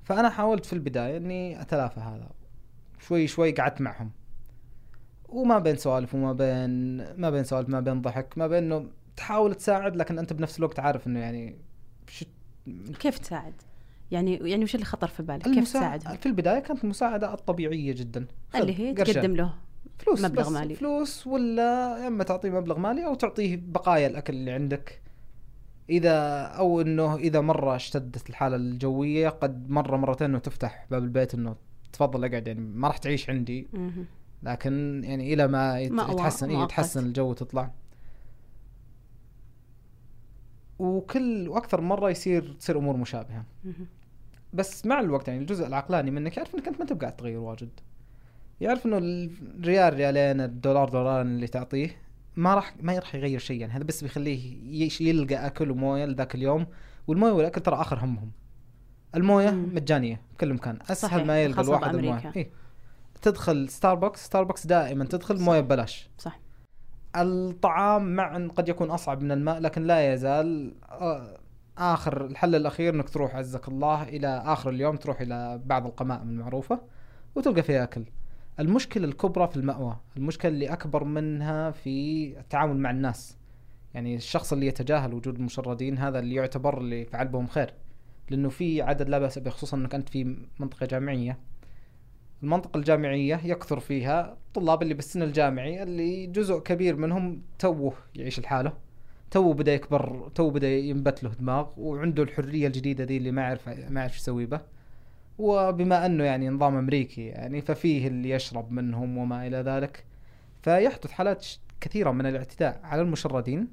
فأنا 0.04 0.30
حاولت 0.30 0.66
في 0.66 0.74
البداية 0.74 1.18
إني 1.18 1.62
أتلافى 1.62 2.00
هذا. 2.00 2.30
شوي 3.00 3.28
شوي 3.28 3.52
قعدت 3.52 3.82
معهم. 3.82 4.12
وما 5.30 5.60
بين 5.60 5.76
سوالف 5.76 6.16
وما 6.16 6.34
بين 6.34 6.70
ما 7.22 7.30
بين 7.30 7.44
سوالف 7.44 7.70
ما 7.70 7.80
بين 7.80 8.02
ضحك 8.02 8.38
ما 8.38 8.48
بين 8.48 8.64
إنه 8.64 8.90
تحاول 9.16 9.56
تساعد 9.56 9.96
لكن 9.96 10.20
أنت 10.20 10.34
بنفس 10.34 10.60
الوقت 10.60 10.80
عارف 10.80 11.08
إنه 11.08 11.20
يعني 11.20 11.56
ش... 12.08 12.24
كيف 13.00 13.18
تساعد؟ 13.20 13.54
يعني 14.12 14.36
يعني 14.36 14.64
وش 14.64 14.76
اللي 14.76 14.86
خطر 14.86 15.08
في 15.08 15.24
بالك؟ 15.24 15.44
كيف 15.44 15.64
تساعدهم؟ 15.64 16.18
في 16.18 16.26
البداية 16.26 16.60
كانت 16.60 16.84
المساعدة 16.84 17.34
الطبيعية 17.34 17.94
جدا 17.94 18.26
اللي 18.56 18.80
هي. 18.80 18.94
تقدم 18.94 19.36
له 19.36 19.54
فلوس 19.98 20.22
مبلغ 20.26 20.42
بس 20.42 20.52
مالي. 20.52 20.76
فلوس 20.76 21.28
ولا 21.28 21.98
يا 21.98 22.08
اما 22.08 22.24
تعطيه 22.24 22.50
مبلغ 22.50 22.80
مالي 22.80 23.06
أو 23.06 23.16
تعطيه 23.16 23.60
بقايا 23.68 24.08
الأكل 24.08 24.34
اللي 24.34 24.52
عندك 24.52 25.02
إذا 25.90 26.42
أو 26.42 26.82
إنه 26.82 27.16
إذا 27.16 27.42
مرة 27.42 27.76
اشتدت 27.76 28.30
الحالة 28.30 28.56
الجوية 28.56 29.30
قد 29.30 29.70
مرة 29.70 29.98
مرتين 29.98 30.30
انه 30.30 30.40
تفتح 30.40 30.86
باب 30.92 31.04
البيت 31.04 31.34
إنه 31.34 31.56
تفضل 31.94 32.26
أقعد 32.26 32.48
يعني 32.48 32.62
ما 32.62 32.88
راح 32.88 32.98
تعيش 32.98 33.30
عندي. 33.30 33.68
لكن 34.44 35.02
يعني 35.04 35.34
إلى 35.34 35.48
ما 35.48 35.80
يتحسن 35.80 36.50
إيه. 36.50 36.64
يتحسن 36.64 37.06
الجو 37.06 37.30
وتطلع 37.30 37.72
وكل 40.80 41.48
وأكثر 41.48 41.82
مرة 41.82 42.10
يصير 42.10 42.54
تصير 42.54 42.78
أمور 42.78 42.98
مشابهة. 42.98 43.46
بس 44.54 44.86
مع 44.86 45.00
الوقت 45.00 45.28
يعني 45.28 45.40
الجزء 45.40 45.68
العقلاني 45.68 46.12
منك 46.12 46.38
يعرف 46.38 46.56
إنك 46.56 46.68
أنت 46.68 46.78
ما 46.78 46.82
أنت 46.82 47.02
قاعد 47.02 47.16
تغير 47.16 47.40
واجد 47.40 47.70
يعرف 48.62 48.86
إنه 48.86 48.98
الريال 48.98 49.94
ريالين 49.94 50.42
الدولار 50.42 50.90
دولارين 50.90 51.28
اللي 51.28 51.48
تعطيه 51.48 51.96
ما 52.36 52.56
راح 52.56 52.74
ما 52.82 53.00
راح 53.00 53.16
يغير 53.16 53.40
شيء 53.40 53.62
يعني 53.62 53.74
هذا 53.74 53.84
بس 53.84 54.04
بيخليه 54.04 54.58
يلقى 55.02 55.48
أكل 55.48 55.72
وموية 55.72 56.06
لذاك 56.06 56.36
اليوم 56.36 56.68
والموية 57.08 57.32
والأكل 57.32 57.62
ترى 57.62 57.82
آخر 57.82 58.00
همهم 58.00 58.32
الموية 59.16 59.50
مم. 59.52 59.76
مجانية 59.76 60.22
بكل 60.34 60.54
مكان 60.54 60.80
أسهل 60.82 61.12
صحيح، 61.12 61.26
ما 61.26 61.44
يلقى 61.44 61.62
الواحد 61.62 61.96
الموية. 61.96 62.32
إيه. 62.36 62.50
تدخل 63.22 63.70
ستاربكس 63.70 64.26
ستاربكس 64.26 64.68
دائما 64.68 65.06
تدخل 65.06 65.40
صح. 65.40 65.46
موية 65.46 65.60
ببلاش 65.60 66.10
صح 66.18 66.40
الطعام 67.16 68.16
معا 68.16 68.50
قد 68.56 68.70
يكون 68.70 68.90
أصعب 68.92 69.22
من 69.22 69.32
الماء 69.32 69.60
لكن 69.60 69.84
لا 69.84 70.14
يزال 70.14 70.76
آه، 70.90 71.39
آخر 71.80 72.26
الحل 72.26 72.56
الأخير 72.56 72.94
إنك 72.94 73.10
تروح 73.10 73.36
عزك 73.36 73.68
الله 73.68 74.04
إلى 74.04 74.44
آخر 74.46 74.70
اليوم 74.70 74.96
تروح 74.96 75.22
إلى 75.22 75.62
بعض 75.66 75.86
القمائم 75.86 76.30
المعروفة 76.30 76.82
وتلقى 77.36 77.64
فيها 77.64 77.84
أكل. 77.84 78.04
المشكلة 78.60 79.06
الكبرى 79.06 79.48
في 79.48 79.58
المأوى، 79.58 79.98
المشكلة 80.18 80.52
اللي 80.52 80.74
أكبر 80.74 81.04
منها 81.04 81.72
في 81.72 82.28
التعامل 82.40 82.78
مع 82.78 82.92
الناس. 82.92 83.38
يعني 83.94 84.16
الشخص 84.16 84.54
اللي 84.54 84.68
يتجاهل 84.68 85.14
وجود 85.14 85.36
المشردين 85.36 85.98
هذا 85.98 86.20
اللي 86.20 86.36
يعتبر 86.36 86.78
اللي 86.78 87.06
فعل 87.06 87.28
بهم 87.28 87.48
خير. 87.48 87.74
لأنه 88.30 88.50
في 88.50 88.82
عدد 88.82 89.10
لا 89.10 89.20
بأس 89.20 89.40
به 89.40 89.50
خصوصا 89.50 89.78
إنك 89.78 89.96
أنت 89.96 90.10
في 90.10 90.38
منطقة 90.60 90.86
جامعية. 90.86 91.38
المنطقة 92.44 92.78
الجامعية 92.78 93.42
يكثر 93.44 93.80
فيها 93.80 94.34
الطلاب 94.34 94.82
اللي 94.82 94.94
بالسن 94.94 95.22
الجامعي 95.22 95.84
اللي 95.84 96.28
جزء 96.28 96.60
كبير 96.60 96.96
منهم 96.96 97.42
توه 97.60 97.94
يعيش 98.16 98.40
لحاله 98.40 98.89
تو 99.32 99.54
بدا 99.54 99.74
يكبر 99.74 100.32
تو 100.36 100.50
بدا 100.50 100.70
ينبت 100.78 101.24
له 101.24 101.30
دماغ 101.30 101.68
وعنده 101.78 102.24
الحرية 102.24 102.68
الجديدة 102.68 103.04
ذي 103.04 103.18
اللي 103.18 103.32
ما 103.32 103.42
يعرف 103.42 103.70
ما 103.70 104.00
يعرف 104.00 104.14
إيش 104.14 104.22
يسوي 104.22 104.46
به 104.46 104.62
وبما 105.38 106.06
أنه 106.06 106.24
يعني 106.24 106.50
نظام 106.50 106.76
أمريكي 106.76 107.26
يعني 107.26 107.62
ففيه 107.62 108.08
اللي 108.08 108.30
يشرب 108.30 108.72
منهم 108.72 109.18
وما 109.18 109.48
إلى 109.48 109.58
ذلك 109.58 110.06
فيحدث 110.62 111.12
حالات 111.12 111.48
كثيرة 111.82 112.12
من 112.12 112.26
الاعتداء 112.26 112.80
على 112.84 113.02
المشردين. 113.02 113.68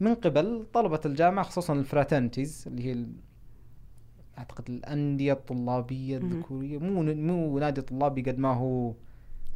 من 0.00 0.14
قبل 0.14 0.66
طلبة 0.72 1.00
الجامعة 1.06 1.44
خصوصا 1.44 1.74
ال 1.74 1.81
fraternities 1.81 2.64
اللي 2.66 2.84
هي 2.84 3.06
أعتقد 4.38 4.70
الأندية 4.70 5.32
الطلابية 5.32 6.18
مهم. 6.18 6.32
الذكورية 6.32 6.78
مو 6.78 7.02
مو 7.02 7.58
نادي 7.58 7.80
طلابي 7.80 8.22
قد 8.22 8.38
ما 8.38 8.54
هو 8.54 8.94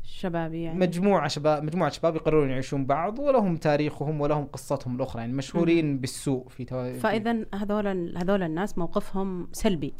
شبابي 0.05 0.62
يعني. 0.62 0.79
مجموعة 0.79 1.29
شباب 1.29 1.62
مجموعة 1.64 1.90
شباب 1.90 2.17
يقررون 2.17 2.51
يعيشون 2.51 2.87
بعض 2.87 3.19
ولهم 3.19 3.57
تاريخهم 3.57 4.21
ولهم 4.21 4.45
قصتهم 4.45 4.97
الأخرى. 4.97 5.21
يعني 5.21 5.33
مشهورين 5.33 5.99
بالسوء 5.99 6.49
في 6.49 6.64
تو... 6.64 6.95
فإذا 6.99 7.47
هذول 7.55 8.17
هذول 8.17 8.43
الناس 8.43 8.79
موقفهم 8.79 9.49
سلبي 9.53 9.95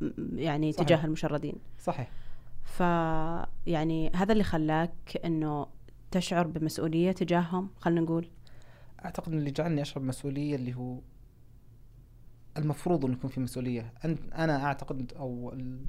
م- 0.00 0.38
يعني 0.38 0.72
صحيح. 0.72 0.86
تجاه 0.86 1.04
المشردين. 1.04 1.54
صحيح. 1.78 2.10
ف 2.64 2.80
يعني 3.66 4.10
هذا 4.14 4.32
اللي 4.32 4.44
خلاك 4.44 5.20
إنه 5.24 5.66
تشعر 6.10 6.46
بمسؤولية 6.46 7.12
تجاههم 7.12 7.70
خلينا 7.80 8.00
نقول؟ 8.00 8.28
أعتقد 9.04 9.32
إن 9.32 9.38
اللي 9.38 9.50
جعلني 9.50 9.82
أشعر 9.82 10.02
بمسؤولية 10.02 10.54
اللي 10.56 10.74
هو 10.74 10.98
المفروض 12.58 13.04
أن 13.04 13.12
يكون 13.12 13.30
في 13.30 13.38
أنا 14.34 14.64
أعتقد 14.64 15.12
أو 15.18 15.52
ال... 15.52 15.80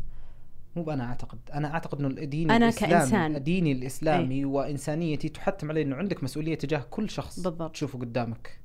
مو 0.79 0.91
أنا 0.91 1.03
أعتقد 1.03 1.39
أنا 1.53 1.73
أعتقد 1.73 1.99
إنه 1.99 2.07
الدين 2.07 2.51
أنا 2.51 2.65
الإسلامي 2.65 2.93
كإنسان. 2.93 3.43
ديني 3.43 3.71
الإسلامي 3.71 4.45
وإنسانيتي 4.45 5.29
تحتم 5.29 5.69
علي 5.69 5.81
إنه 5.81 5.95
عندك 5.95 6.23
مسؤولية 6.23 6.55
تجاه 6.55 6.85
كل 6.89 7.09
شخص 7.09 7.39
بالضبط. 7.39 7.71
تشوفه 7.71 7.99
قدامك 7.99 8.59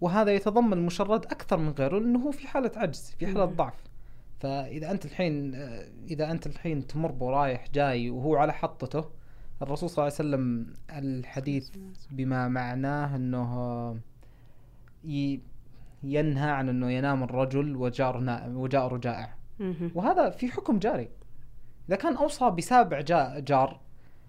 وهذا 0.00 0.34
يتضمن 0.34 0.72
المشرد 0.72 1.24
أكثر 1.26 1.56
من 1.56 1.70
غيره 1.70 1.98
لأنه 1.98 2.18
هو 2.18 2.30
في 2.30 2.48
حالة 2.48 2.70
عجز 2.76 3.14
في 3.18 3.26
حالة 3.26 3.46
مم. 3.46 3.56
ضعف 3.56 3.74
فإذا 4.40 4.90
أنت 4.90 5.04
الحين 5.04 5.54
إذا 6.10 6.30
أنت 6.30 6.46
الحين 6.46 6.86
تمر 6.86 7.12
برايح 7.12 7.66
جاي 7.74 8.10
وهو 8.10 8.36
على 8.36 8.52
حطته 8.52 9.04
الرسول 9.62 9.90
صلى 9.90 10.02
الله 10.02 10.16
عليه 10.18 10.28
وسلم 10.28 10.74
الحديث 10.90 11.70
بما 12.10 12.48
معناه 12.48 13.16
إنه 13.16 14.00
ينهى 16.02 16.50
عن 16.50 16.68
إنه 16.68 16.90
ينام 16.90 17.22
الرجل 17.22 17.76
وجار 17.76 18.18
نائم 18.18 18.56
وجاره 18.56 18.96
جائع. 18.96 19.39
وهذا 19.94 20.30
في 20.30 20.48
حكم 20.48 20.78
جاري. 20.78 21.08
إذا 21.88 21.96
كان 21.96 22.16
أوصى 22.16 22.50
بسابع 22.50 23.00
جا 23.00 23.38
جار 23.38 23.80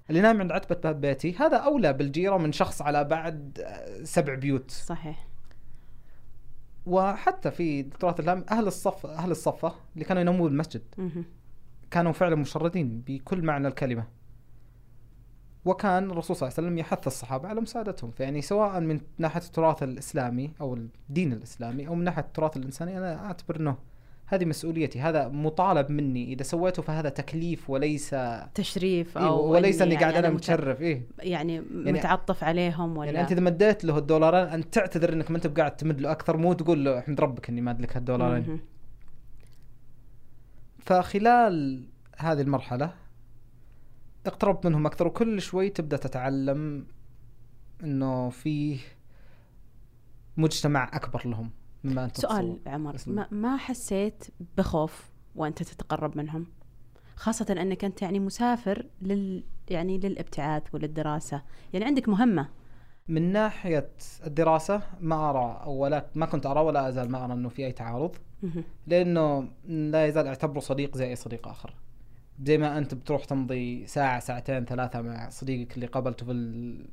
اللي 0.10 0.22
نام 0.22 0.41
عند 0.41 0.52
عتبة 0.52 0.76
باب 0.76 1.02
بيتي 1.02 1.36
هذا 1.36 1.58
أولى 1.58 1.94
بالجيرة 1.94 2.38
من 2.38 2.52
شخص 2.52 2.82
على 2.82 3.04
بعد 3.04 3.60
آه، 3.65 4.04
سبع 4.04 4.36
بيوت. 4.36 4.72
صحيح. 4.72 5.28
وحتى 6.86 7.52
في 7.52 7.84
تراث 7.84 8.15
الإسلام 8.20 8.46
أهل 8.52 8.67
الصف 8.67 9.06
أهل 9.06 9.32
الصفة 9.32 9.76
اللي 9.94 10.06
كانوا 10.06 10.22
ينامون 10.22 10.50
بالمسجد. 10.50 10.82
كانوا 11.91 12.12
فعلا 12.12 12.36
مشردين 12.36 13.04
بكل 13.08 13.41
معنى 13.41 13.67
الكلمة. 13.67 14.08
وكان 15.65 16.12
الرسول 16.12 16.36
صلى 16.36 16.48
الله 16.48 16.58
عليه 16.58 16.67
وسلم 16.67 16.78
يحث 16.78 17.08
الصحابة 17.08 17.50
على 17.50 17.62
مساعدتهم. 17.62 18.12
فيعني 18.12 18.41
سواء 18.41 18.80
من 18.80 19.02
ناحية 19.17 19.41
التراث 19.41 19.84
الإسلامي 19.84 20.54
أو 20.62 20.74
الدين 20.74 21.34
الإسلامي 21.34 21.88
أو 21.88 21.96
من 21.96 22.04
ناحية 22.04 22.22
التراث 22.22 22.58
الإنساني 22.58 22.98
أنا 22.98 23.26
أعتبر 23.26 23.60
إنه 23.60 23.78
هذه 24.34 24.46
مسؤوليتي 24.46 25.00
هذا 25.02 25.28
مطالب 25.28 25.91
مني. 25.91 26.34
إذا 26.34 26.44
سويته 26.44 26.82
فهذا 26.82 27.10
تكليف 27.10 27.70
وليس 27.70 28.15
تشريف 28.54 29.17
إيه 29.17 29.28
أو 29.28 29.52
وليس 29.52 29.82
أني 29.82 29.94
يعني 29.94 30.04
قاعد 30.06 30.15
أنا 30.15 30.30
مت- 30.30 30.36
متشرف 30.36 30.82
إيه. 30.82 31.08
يعني 31.20 31.60
متعطف 31.72 32.44
عليهم 32.44 32.98
ولا؟ 32.98 33.12
يعني 33.12 33.22
أنت 33.22 33.32
إذا 33.32 33.41
مديت 33.41 33.84
له 33.86 33.98
الدولارين 33.98 34.48
أنت 34.54 34.74
تعتذر 34.74 35.13
إنك 35.13 35.32
ما 35.32 35.38
أنت 35.38 35.48
بقاعد 35.48 35.76
تمد 35.76 36.02
له 36.02 36.12
أكثر 36.12 36.38
مو 36.38 36.54
تقول 36.54 36.86
له 36.86 37.00
احمد 37.00 37.22
ربك 37.22 37.50
إني 37.50 37.62
ماد 37.62 37.82
لك 37.82 37.98
هالدولارين. 37.98 38.60
فخلال 40.80 41.86
هذه 42.17 42.41
المرحلة 42.41 42.94
اقتربت 44.26 44.65
منهم 44.65 44.86
أكثر 44.86 45.08
وكل 45.08 45.41
شوي 45.41 45.70
تبدأ 45.70 45.98
تتعلم 45.98 46.86
أنه 47.84 48.30
فيه 48.30 48.80
مجتمع 50.38 50.89
أكبر 50.94 51.22
لهم. 51.26 51.52
مما 51.84 52.06
أنت 52.06 52.17
سؤال 52.17 52.56
تتصور. 52.63 52.74
عمر. 52.74 52.96
ما, 53.08 53.28
ما 53.32 53.58
حسيت 53.58 54.24
بخوف 54.58 55.12
وأنت 55.36 55.63
تتقرب 55.63 56.17
منهم 56.17 56.48
خاصة 57.15 57.46
إنك 57.50 57.86
أنت 57.86 58.02
يعني 58.02 58.20
مسافر 58.20 58.86
لل 59.02 59.44
يعني 59.70 59.98
للابتعاث 59.98 60.63
وللدراسة 60.74 61.41
يعني 61.74 61.86
عندك 61.86 62.10
مهمة 62.10 62.50
من 63.08 63.32
ناحية 63.32 63.89
الدراسة 64.26 64.82
ما 65.00 65.30
أرى 65.30 65.63
ولا 65.67 66.06
ما 66.15 66.26
كنت 66.26 66.46
أرى 66.46 66.60
ولا 66.60 66.89
أزال 66.89 67.12
ما 67.12 67.26
أرى 67.26 67.34
أنه 67.34 67.50
في 67.50 67.65
أي 67.65 67.72
تعارض. 67.72 68.15
لأنه 68.88 69.48
لا 69.65 70.06
يزال 70.06 70.28
أعتبره 70.28 70.60
صديق 70.60 70.98
زي 70.98 71.08
أي 71.10 71.15
صديق 71.15 71.48
آخر 71.48 71.74
زي 72.44 72.58
ما 72.58 72.78
أنت 72.78 72.94
بتروح 72.94 73.26
تمضي 73.26 73.88
ساعة 73.88 74.20
ساعتين 74.20 74.65
ثلاثة 74.65 75.02
مع 75.02 75.30
صديقك 75.30 75.76
اللي 75.76 75.86
قابلته 75.86 76.26
في 76.26 76.32
ال- 76.32 76.88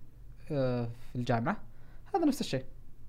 آه، 0.51 0.89
في 1.13 1.17
الجامعة 1.17 1.57
هذا 2.15 2.25
نفس 2.25 2.41
الشيء 2.41 2.65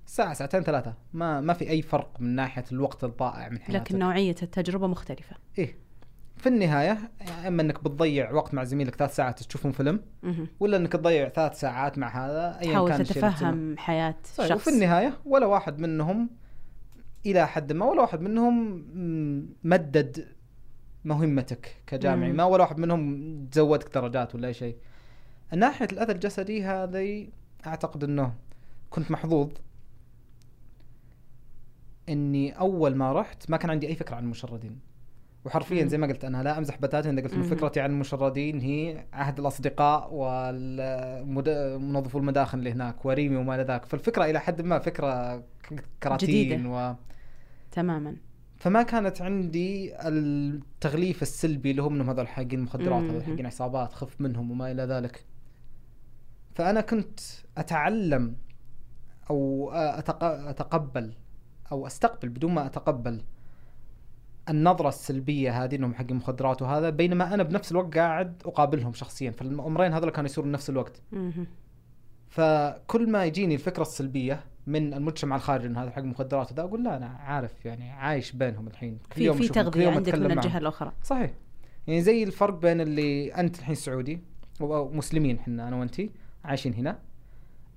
ساعة 0.09 0.33
ساعتين 0.33 0.63
ثلاثة. 0.63 0.93
ما 1.13 1.41
ما 1.41 1.53
في 1.53 1.69
أي 1.69 1.81
فرق 1.81 2.17
من 2.19 2.35
ناحية 2.35 2.63
الوقت 2.71 3.03
الضائع 3.03 3.49
من 3.49 3.59
حياتك. 3.59 3.81
لكن 3.81 3.99
نوعية 3.99 4.35
التجربة 4.43 4.87
مختلفة. 4.87 5.35
إيه. 5.57 5.77
في 6.37 6.49
النهاية 6.49 6.97
يا 7.21 7.47
إما 7.47 7.61
إنك 7.61 7.83
بتضيع 7.83 8.31
وقت 8.31 8.53
مع 8.53 8.63
زميلك 8.63 8.95
ثلاث 8.95 9.15
ساعات 9.15 9.43
تشوفون 9.43 9.71
فيلم. 9.71 10.01
ولا 10.59 10.77
إنك 10.77 10.93
تضيع 10.93 11.29
ثلاث 11.29 11.59
ساعات 11.59 11.97
مع 11.97 12.25
هذا 12.25 12.59
ايا 12.61 12.87
كان. 12.87 13.03
تتفهم 13.03 13.77
حياة 13.77 14.15
صحيح 14.23 14.49
شخص. 14.49 14.61
وفي 14.61 14.69
النهاية 14.69 15.13
ولا 15.25 15.45
واحد 15.45 15.79
منهم 15.79 16.29
إلى 17.25 17.47
حد 17.47 17.73
ما 17.73 17.85
ولا 17.85 18.01
واحد 18.01 18.21
منهم 18.21 18.85
مدد 19.63 20.27
مهمتك 21.05 21.75
كجامعي. 21.87 22.31
ما 22.31 22.43
ولا 22.43 22.63
واحد 22.63 22.79
منهم 22.79 23.49
زودك 23.53 23.93
درجات 23.93 24.35
ولا 24.35 24.47
أي 24.47 24.53
شيء. 24.53 24.77
ناحيه 25.53 25.87
الأذى 25.91 26.11
الجسدي 26.11 26.63
هذه 26.63 27.27
أعتقد 27.67 28.03
إنه 28.03 28.33
كنت 28.89 29.11
محظوظ. 29.11 29.49
إني 32.09 32.59
أول 32.59 32.95
ما 32.95 33.13
رحت 33.13 33.49
ما 33.49 33.57
كان 33.57 33.69
عندي 33.69 33.87
أي 33.87 33.95
فكرة 33.95 34.15
عن 34.15 34.23
المشردين 34.23 34.79
وحرفيا. 35.45 35.85
زي 35.85 35.97
ما 35.97 36.07
قلت 36.07 36.25
أنا 36.25 36.43
لا 36.43 36.57
أمزح 36.57 36.77
بتاتا 36.77 37.09
إذا 37.09 37.21
قلت 37.21 37.33
انه. 37.33 37.43
فكرتي 37.43 37.79
عن 37.79 37.91
المشردين 37.91 38.59
هي 38.59 39.05
عهد 39.13 39.39
الأصدقاء 39.39 40.09
ومنظفو 40.11 42.17
المداخن 42.17 42.59
اللي 42.59 42.71
هناك 42.71 43.05
وريمي 43.05 43.35
وما 43.35 43.55
إلى 43.55 43.63
ذاك 43.63 43.85
فالفكرة 43.85 44.25
إلى 44.25 44.39
حد 44.39 44.61
ما 44.61 44.79
فكرة 44.79 45.43
كراتين 46.03 46.29
جديدة. 46.29 46.69
و 46.69 46.95
تماما 47.71 48.15
فما 48.57 48.83
كانت 48.83 49.21
عندي 49.21 49.93
التغليف 50.07 51.21
السلبي 51.21 51.71
اللي 51.71 51.81
هم 51.81 51.95
انهم 51.95 52.09
هذول 52.09 52.27
حاقين 52.27 52.59
مخدرات. 52.59 53.03
هذول 53.03 53.23
حقين 53.23 53.45
عصابات 53.45 53.93
خف 53.93 54.21
منهم 54.21 54.51
وما 54.51 54.71
إلى 54.71 54.83
ذلك 54.83 55.25
فأنا 56.55 56.81
كنت 56.81 57.19
أتعلم 57.57 58.35
أو 59.29 59.71
أتق- 59.73 60.23
أتقبل 60.23 61.13
أو 61.71 61.87
أستقبل 61.87 62.29
بدون 62.29 62.53
ما 62.53 62.65
أتقبل 62.65 63.21
النظرة 64.49 64.89
السلبية 64.89 65.63
هذه 65.63 65.75
إنهم 65.75 65.93
حقين 65.93 66.17
مخدرات 66.17 66.61
وهذا 66.61 66.89
بينما 66.89 67.33
أنا 67.33 67.43
بنفس 67.43 67.71
الوقت 67.71 67.97
قاعد 67.97 68.41
أقابلهم 68.45 68.93
شخصيا. 68.93 69.31
فالأمرين 69.31 69.93
هذول 69.93 70.09
كانوا 70.09 70.29
يصيرون 70.29 70.51
بنفس 70.51 70.69
الوقت. 70.69 71.01
فكل 72.27 73.09
ما 73.11 73.25
يجيني 73.25 73.53
الفكرة 73.53 73.81
السلبية 73.81 74.43
من 74.67 74.93
المجتمع 74.93 75.35
الخارجي 75.35 75.67
انه 75.67 75.83
هذا 75.83 75.91
حق 75.91 76.01
مخدرات 76.01 76.51
وذا 76.51 76.63
أقول 76.63 76.83
لا 76.83 76.97
أنا 76.97 77.07
عارف 77.07 77.65
يعني 77.65 77.91
عايش 77.91 78.31
بينهم 78.31 78.67
الحين. 78.67 78.97
كل 78.97 79.15
في 79.15 79.23
يوم 79.23 79.37
في 79.37 79.47
تغذية 79.47 79.89
عندك 79.89 80.15
من. 80.15 80.31
الجهة 80.31 80.57
الأخرى. 80.57 80.91
صحيح. 81.03 81.31
يعني 81.87 82.01
زي 82.01 82.23
الفرق 82.23 82.53
بين 82.53 82.81
اللي 82.81 83.33
أنت 83.33 83.59
الحين 83.59 83.75
سعودي 83.75 84.21
ومسلمين 84.59 85.37
إحنا 85.37 85.67
أنا 85.67 85.75
وأنتي 85.75 86.11
عايشين 86.43 86.73
هنا. 86.73 86.99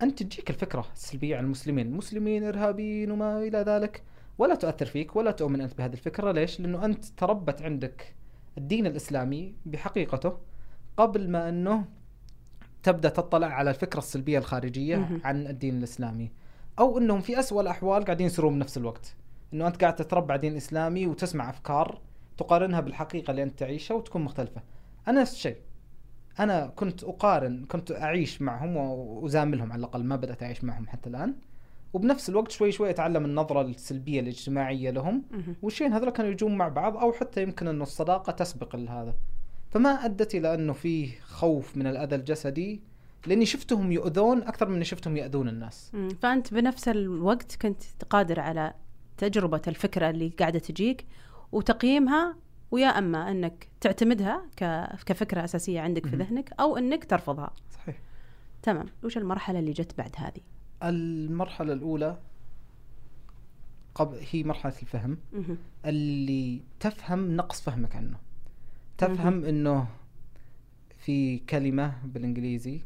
انت 0.03 0.23
تجيك 0.23 0.51
الفكرة 0.51 0.87
السلبية 0.95 1.37
عن 1.37 1.45
المسلمين. 1.45 1.87
المسلمين 1.87 2.45
إرهابيين 2.45 3.11
وما 3.11 3.39
إلى 3.39 3.59
ذلك. 3.59 4.03
ولا 4.39 4.55
تؤثر 4.55 4.87
فيك 4.87 5.17
ولا 5.17 5.31
تؤمن 5.31 5.61
أنت 5.61 5.79
بهذه 5.79 5.93
الفكرة. 5.93 6.33
ليش؟ 6.33 6.61
لأنه 6.61 6.85
أنت 6.85 7.05
تربت 7.05 7.63
عندك 7.63 8.15
الدين 8.59 8.87
الإسلامي 8.87 9.55
بحقيقته 9.67 10.37
قبل 10.97 11.31
ما 11.31 11.49
أنه 11.49 11.85
تبدأ 12.83 13.09
تطلع 13.09 13.47
على 13.47 13.71
الفكرة 13.71 13.99
السلبية 13.99 14.39
الخارجية 14.39 14.97
مهم. 14.97 15.21
عن 15.25 15.47
الدين 15.47 15.79
الإسلامي. 15.79 16.31
أو 16.79 16.99
أنهم 16.99 17.21
في 17.21 17.39
أسوأ 17.41 17.63
الأحوال 17.63 18.05
قاعدين 18.05 18.27
يصيرون 18.27 18.55
بنفس 18.55 18.77
الوقت. 18.77 19.17
أنه 19.53 19.67
أنت 19.67 19.81
قاعد 19.81 19.97
تتربى 19.97 20.33
على 20.33 20.41
دين 20.41 20.57
إسلامي 20.57 21.07
وتسمع 21.07 21.51
أفكار 21.51 22.01
تقارنها 22.39 22.81
بالحقيقة 22.81 23.31
اللي 23.31 23.43
أنت 23.43 23.59
تعيشها 23.59 23.95
وتكون 23.95 24.23
مختلفة. 24.23 24.63
أنا 25.09 25.21
نفس 25.21 25.33
الشيء. 25.33 25.57
أنا 26.41 26.67
كنت 26.67 27.05
أقارن 27.05 27.65
كنت 27.65 27.93
أعيش 27.93 28.43
معهم 28.43 28.77
وأزاملهم 28.77 29.73
على 29.73 29.79
الأقل 29.81 30.05
ما 30.05 30.17
بدأت 30.17 30.43
أعيش 30.43 30.65
معهم 30.65 30.87
حتى 30.87 31.09
الآن 31.09 31.35
وبنفس 31.93 32.29
الوقت 32.29 32.51
شوي 32.51 32.73
شوي 32.73 32.91
أتعلم 32.91 33.25
النظرة 33.25 33.63
السلبية 33.63 34.21
الاجتماعية 34.21 34.91
لهم. 34.91 35.23
والشيء 35.63 35.97
هذول 35.97 36.11
كانوا 36.11 36.31
يجون 36.31 36.57
مع 36.57 36.69
بعض 36.69 36.97
أو 36.97 37.13
حتى 37.13 37.43
يمكن 37.43 37.69
انه 37.69 37.83
الصداقة 37.83 38.33
تسبق 38.33 38.77
هذا 38.77 39.15
فما 39.71 39.91
أدت 39.91 40.35
إلى 40.35 40.55
أنه 40.55 40.73
فيه 40.73 41.21
خوف 41.21 41.77
من 41.77 41.87
الأذى 41.87 42.17
الجسدي 42.17 42.83
لأني 43.27 43.47
شفتهم 43.47 43.93
يؤذون 43.93 44.43
أكثر 44.43 44.69
من 44.69 44.85
شفتهم 44.85 45.17
يأذون 45.17 45.49
الناس 45.49 45.91
مم. 45.95 46.09
فأنت 46.09 46.55
بنفس 46.55 46.89
الوقت 46.89 47.57
كنت 47.63 47.83
قادر 48.11 48.41
على 48.41 48.75
تجربة 49.19 49.63
الفكرة 49.69 50.11
اللي 50.11 50.29
قاعدة 50.29 50.59
تجيك 50.59 51.07
وتقييمها 51.53 52.37
ويا 52.73 52.87
أما 52.87 53.31
أنك 53.31 53.69
تعتمدها 53.81 54.43
ك- 54.57 55.03
كفكرة 55.07 55.45
أساسية 55.45 55.81
عندك 55.81 56.07
في. 56.07 56.17
ذهنك 56.17 56.53
أو 56.61 56.77
أنك 56.77 57.05
ترفضها. 57.05 57.51
صحيح. 57.71 57.99
تمام. 58.63 58.87
وش 59.05 59.17
المرحلة 59.19 59.59
اللي 59.59 59.73
جت 59.73 59.99
بعد 59.99 60.15
هذه؟ 60.17 60.41
المرحلة 60.83 61.73
الأولى 61.73 62.19
قبل 63.95 64.19
هي 64.31 64.43
مرحلة 64.45 64.75
الفهم. 64.83 65.19
مهم. 65.33 65.59
اللي 65.87 66.61
تفهم 66.81 67.37
نقص 67.37 67.61
فهمك 67.61 67.97
عنه. 67.97 68.19
تفهم 68.99 69.45
إنه 69.45 69.87
في 70.99 71.39
كلمة 71.39 71.95
بالإنجليزي 72.05 72.81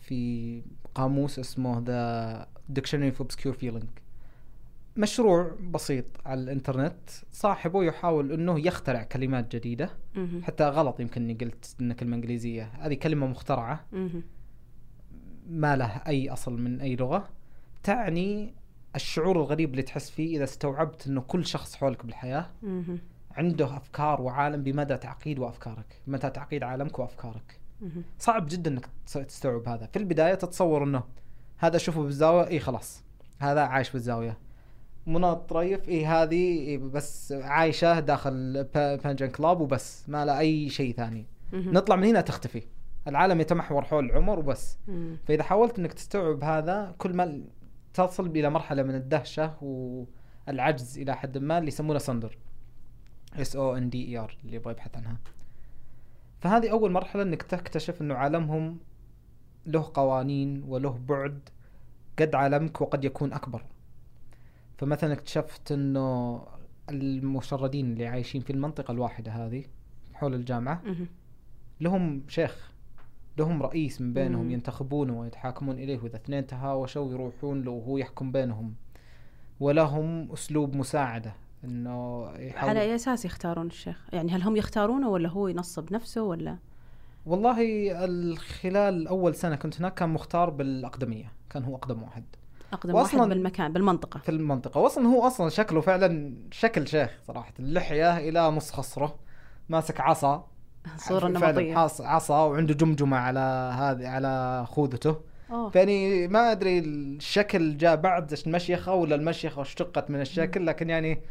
في 0.00 0.62
قاموس 0.94 1.38
اسمه 1.38 1.78
ذا 1.86 2.48
Dictionary 2.78 3.12
of 3.14 3.24
Obscure 3.24 3.54
Feeling. 3.62 3.86
مشروع 4.96 5.56
بسيط 5.70 6.04
على 6.26 6.40
الإنترنت 6.40 7.10
صاحبه 7.32 7.84
يحاول 7.84 8.32
إنه 8.32 8.66
يخترع 8.66 9.02
كلمات 9.02 9.56
جديدة 9.56 9.90
مهم. 10.14 10.42
حتى 10.42 10.64
غلط 10.68 11.00
يمكن 11.00 11.22
إني 11.22 11.34
قلت 11.34 11.76
انها 11.80 11.96
كلمة 11.96 12.16
إنجليزية 12.16 12.62
هذه 12.80 12.94
كلمة 12.94 13.26
مخترعة 13.26 13.84
مهم. 13.92 14.22
ما 15.50 15.76
له 15.76 15.86
أي 16.06 16.30
أصل 16.30 16.60
من 16.60 16.80
أي 16.80 16.96
لغة 16.96 17.28
تعني 17.82 18.54
الشعور 18.96 19.36
الغريب 19.36 19.70
اللي 19.70 19.82
تحس 19.82 20.10
فيه 20.10 20.36
إذا 20.36 20.44
استوعبت 20.44 21.06
إنه 21.06 21.20
كل 21.20 21.46
شخص 21.46 21.76
حولك 21.76 22.06
بالحياة 22.06 22.46
مهم. 22.62 22.98
عنده 23.30 23.76
أفكار 23.76 24.20
وعالم 24.20 24.62
بمدى 24.62 24.96
تعقيد 24.96 25.38
وأفكارك، 25.38 26.00
مدى 26.06 26.30
تعقيد 26.30 26.62
عالمك 26.62 26.98
وأفكارك. 26.98 27.60
صعب 28.18 28.46
جدا 28.48 28.70
إنك 28.70 28.86
تس- 29.06 29.12
تستوعب 29.12 29.68
هذا، 29.68 29.86
في 29.86 29.98
البداية 29.98 30.34
تتصور 30.34 30.84
إنه 30.84 31.02
هذا 31.58 31.76
اشوفه 31.76 32.02
بالزاوية 32.02 32.46
اي 32.46 32.60
خلاص 32.60 33.02
هذا 33.38 33.60
عايش 33.60 33.90
بالزاوية. 33.90 34.36
منى 35.06 35.34
طريف 35.34 35.88
اي 35.88 36.06
هذه 36.06 36.76
بس 36.76 37.32
عايشة 37.32 38.00
داخل 38.00 38.64
با- 38.74 38.96
Penguin 38.96 39.26
Club 39.30 39.60
وبس 39.60 40.08
ما 40.08 40.24
لا 40.24 40.38
أي 40.38 40.68
شيء 40.68 40.94
ثاني. 40.94 41.26
نطلع 41.52 41.96
من 41.96 42.04
هنا 42.04 42.20
تختفي. 42.20 42.62
العالم 43.08 43.40
يتمحور 43.40 43.82
حول 43.84 44.04
العمر 44.04 44.38
وبس. 44.38 44.78
فإذا 45.24 45.42
حاولت 45.42 45.78
إنك 45.78 45.92
تستوعب 45.92 46.44
هذا 46.44 46.94
كل 46.98 47.14
ما 47.16 47.42
تصل 47.94 48.26
إلى 48.26 48.50
مرحلة 48.50 48.82
من 48.82 48.94
الدهشة 48.94 49.54
والعجز 49.62 50.98
إلى 50.98 51.16
حد 51.16 51.38
ما 51.38 51.58
اللي 51.58 51.68
يسمونه 51.68 51.98
sonder 51.98 52.38
S 53.40 53.56
O 53.56 53.76
N 53.76 53.90
D 53.90 54.08
E 54.08 54.18
R 54.18 54.36
اللي 54.44 54.56
يبغى 54.56 54.72
يبحث 54.72 54.96
عنها 54.96 55.16
فهذه 56.40 56.70
أول 56.70 56.90
مرحلة 56.92 57.22
إنك 57.22 57.42
تكتشف 57.42 58.00
إنه 58.02 58.14
عالمهم 58.14 58.78
له 59.66 59.90
قوانين 59.94 60.62
وله 60.68 60.98
بعد 61.08 61.48
قد 62.18 62.34
عالمك 62.34 62.80
وقد 62.80 63.04
يكون 63.04 63.32
أكبر 63.32 63.62
فمثلا 64.80 65.12
اكتشفت 65.12 65.72
إنه 65.72 66.40
المشردين 66.90 67.92
اللي 67.92 68.06
عايشين 68.06 68.40
في 68.40 68.50
المنطقة 68.52 68.92
الواحدة 68.92 69.32
هذه 69.32 69.64
حول 70.14 70.34
الجامعة. 70.34 70.82
لهم 71.80 72.22
شيخ 72.28 72.70
لهم 73.38 73.62
رئيس 73.62 74.00
من 74.00 74.12
بينهم. 74.12 74.50
ينتخبونه 74.50 75.20
ويتحاكمون 75.20 75.78
إليه 75.78 75.98
وإذا 76.02 76.16
اثنين 76.16 76.46
تهاوشوا 76.46 77.12
يروحون 77.12 77.62
له 77.62 77.70
وهو 77.70 77.98
يحكم 77.98 78.32
بينهم 78.32 78.74
ولهم 79.60 80.32
أسلوب 80.32 80.76
مساعدة 80.76 81.34
إنه 81.64 82.30
يحاول 82.38 82.70
على 82.70 82.80
أي 82.80 82.94
أساس 82.94 83.24
يختارون 83.24 83.66
الشيخ 83.66 84.06
يعني 84.12 84.32
هل 84.32 84.42
هم 84.42 84.56
يختارونه 84.56 85.08
ولا 85.08 85.28
هو 85.28 85.48
ينصب 85.48 85.92
نفسه 85.92 86.22
ولا 86.22 86.58
والله 87.26 87.56
ال- 88.04 88.38
خلال 88.38 89.08
أول 89.08 89.34
سنة 89.34 89.56
كنت 89.56 89.78
هناك 89.80 89.94
كان 89.94 90.08
مختار 90.08 90.50
بالأقدمية 90.50 91.32
كان 91.50 91.64
هو 91.64 91.76
أقدم 91.76 92.02
واحد 92.02 92.24
وأصلاً- 92.76 92.94
واحد 92.94 93.18
بالمكان 93.18 93.72
بالمنطقة. 93.72 94.20
في 94.20 94.28
المنطقة. 94.28 94.80
واصلا 94.80 95.06
هو 95.06 95.26
أصلا 95.26 95.48
شكله 95.48 95.80
فعلا 95.80 96.34
شكل 96.50 96.88
شيخ 96.88 97.10
صراحة. 97.26 97.52
اللحية 97.58 98.18
إلى 98.18 98.50
نص 98.50 98.70
خصره 98.70 99.14
ماسك 99.68 100.00
عصا. 100.00 100.46
صورة 100.96 101.28
نمطية. 101.28 101.78
عصا 102.00 102.44
وعنده 102.44 102.74
جمجمة 102.74 103.16
على 103.16 103.40
هذه 103.78 104.08
على 104.08 104.64
خوذته. 104.68 105.16
أوه. 105.50 105.70
فيعني 105.70 106.28
ما 106.28 106.52
أدري 106.52 106.78
الشكل 106.78 107.76
جاء 107.76 107.96
بعد 107.96 108.34
المشيخة 108.46 108.94
ولا 108.94 109.14
المشيخة 109.14 109.62
اشتقت 109.62 110.10
من 110.10 110.20
الشكل 110.20 110.66
لكن 110.66 110.90
يعني 110.90 111.22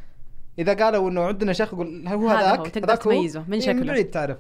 إذا 0.59 0.73
قالوا 0.73 1.09
إنه 1.09 1.21
عندنا 1.23 1.53
شيخ 1.53 1.73
يقول 1.73 2.07
هو 2.07 2.29
هذا 2.29 2.39
هذاك؟ 2.47 2.59
هو، 2.59 2.65
تقدر. 2.65 2.95
تميزه 2.95 3.43
من 3.47 3.53
إيه، 3.53 3.59
شكله. 3.61 3.73
من 3.73 3.87
بعيد 3.87 4.09
تعرف. 4.09 4.37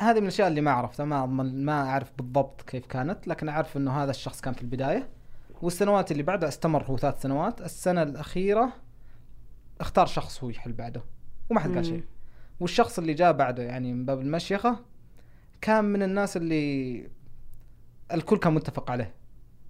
هذه 0.00 0.16
من 0.16 0.22
الأشياء 0.22 0.48
اللي 0.48 0.60
ما 0.60 0.70
عرفتها 0.70 1.04
ما 1.06 1.22
أضمن- 1.26 1.54
ما 1.64 1.88
أعرف 1.88 2.12
بالضبط 2.18 2.62
كيف 2.62 2.86
كانت 2.86 3.28
لكن 3.28 3.48
أعرف 3.48 3.76
إنه 3.76 3.90
هذا 4.02 4.10
الشخص 4.10 4.40
كان 4.40 4.54
في 4.54 4.62
البداية. 4.62 5.08
والسنوات 5.62 6.12
اللي 6.12 6.22
بعدها 6.22 6.48
استمر 6.48 6.84
هو 6.84 6.96
ثلاث 6.96 7.22
سنوات. 7.22 7.60
السنة 7.60 8.02
الأخيرة 8.02 8.72
اختار 9.80 10.06
شخص 10.06 10.44
هو 10.44 10.50
يحل 10.50 10.72
بعده 10.72 11.02
وما 11.50 11.60
حد 11.60 11.74
قال. 11.74 11.86
شيء. 11.86 12.02
والشخص 12.60 12.98
اللي 12.98 13.14
جاء 13.14 13.32
بعده 13.32 13.62
يعني 13.62 13.92
من 13.92 14.04
باب 14.04 14.20
المشيخة 14.20 14.76
كان 15.60 15.84
من 15.84 16.02
الناس 16.02 16.36
اللي 16.36 17.08
الكل 18.12 18.36
كان 18.38 18.54
متفق 18.54 18.90
عليه. 18.90 19.14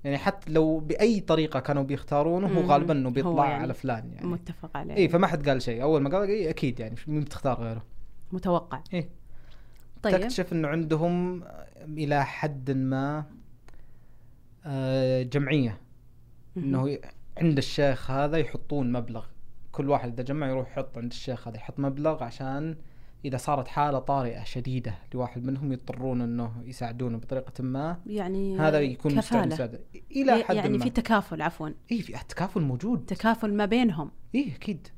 يعني 0.04 0.18
حتى 0.18 0.52
لو 0.52 0.78
بأي 0.80 1.20
طريقة 1.20 1.60
كانوا 1.60 1.82
بيختارونه 1.82 2.46
هو. 2.46 2.60
غالبا 2.62 2.92
إنه 2.94 3.10
بيطلع 3.10 3.44
يعني 3.48 3.62
على 3.62 3.74
فلان 3.74 4.12
يعني. 4.12 4.26
متفق 4.26 4.76
عليه. 4.76 4.94
اي 4.96 5.08
فما 5.08 5.26
حد 5.26 5.48
قال 5.48 5.62
شيء. 5.62 5.82
أول 5.82 6.02
ما 6.02 6.10
قال 6.10 6.28
إيه 6.28 6.50
أكيد 6.50 6.80
يعني 6.80 6.94
مين 7.06 7.20
بتختار 7.20 7.60
غيره؟ 7.60 7.84
متوقع. 8.32 8.80
إيه. 8.94 9.08
طيب. 10.02 10.20
تكتشف 10.20 10.52
إنه 10.52 10.68
عندهم 10.68 11.44
إلى 11.82 12.24
حد 12.24 12.70
ما 12.70 13.24
آه، 14.66 15.22
جمعية. 15.22 15.80
إنه 16.56 16.98
عند 17.38 17.59
الشيخ 17.59 18.11
هذا 18.11 18.38
يحطون 18.38 18.92
مبلغ. 18.92 19.24
كل 19.72 19.90
واحد 19.90 20.12
إذا 20.12 20.22
جمع 20.22 20.48
يروح 20.48 20.68
يحط 20.68 20.98
عند 20.98 21.11
الشيخ 21.12 21.48
هذا 21.48 21.56
يحط 21.56 21.78
مبلغ 21.78 22.24
عشان 22.24 22.76
إذا 23.24 23.37
صارت 23.37 23.68
حالة 23.68 23.98
طارئة 23.98 24.44
شديدة 24.44 24.94
لواحد 25.14 25.44
منهم 25.44 25.72
يضطرون 25.72 26.20
إنه 26.20 26.62
يساعدونه 26.64 27.18
بطريقة 27.18 27.62
ما. 27.62 28.00
يعني 28.06 28.59
هذا 28.59 28.80
يكون 28.80 29.12
المساعده 29.12 29.80
إلى 30.11 30.44
حد 30.44 30.54
يعني 30.56 30.78
ما. 30.78 30.85
في 30.85 30.90
تكافل 30.90 31.42
عفوا. 31.42 31.68
اي 31.92 32.02
في 32.02 32.20
التكافل 32.20 32.61
موجود. 32.61 33.04
تكافل 33.06 33.54
ما 33.54 33.64
بينهم. 33.64 34.11
اي 34.35 34.52
أكيد. 34.56 34.88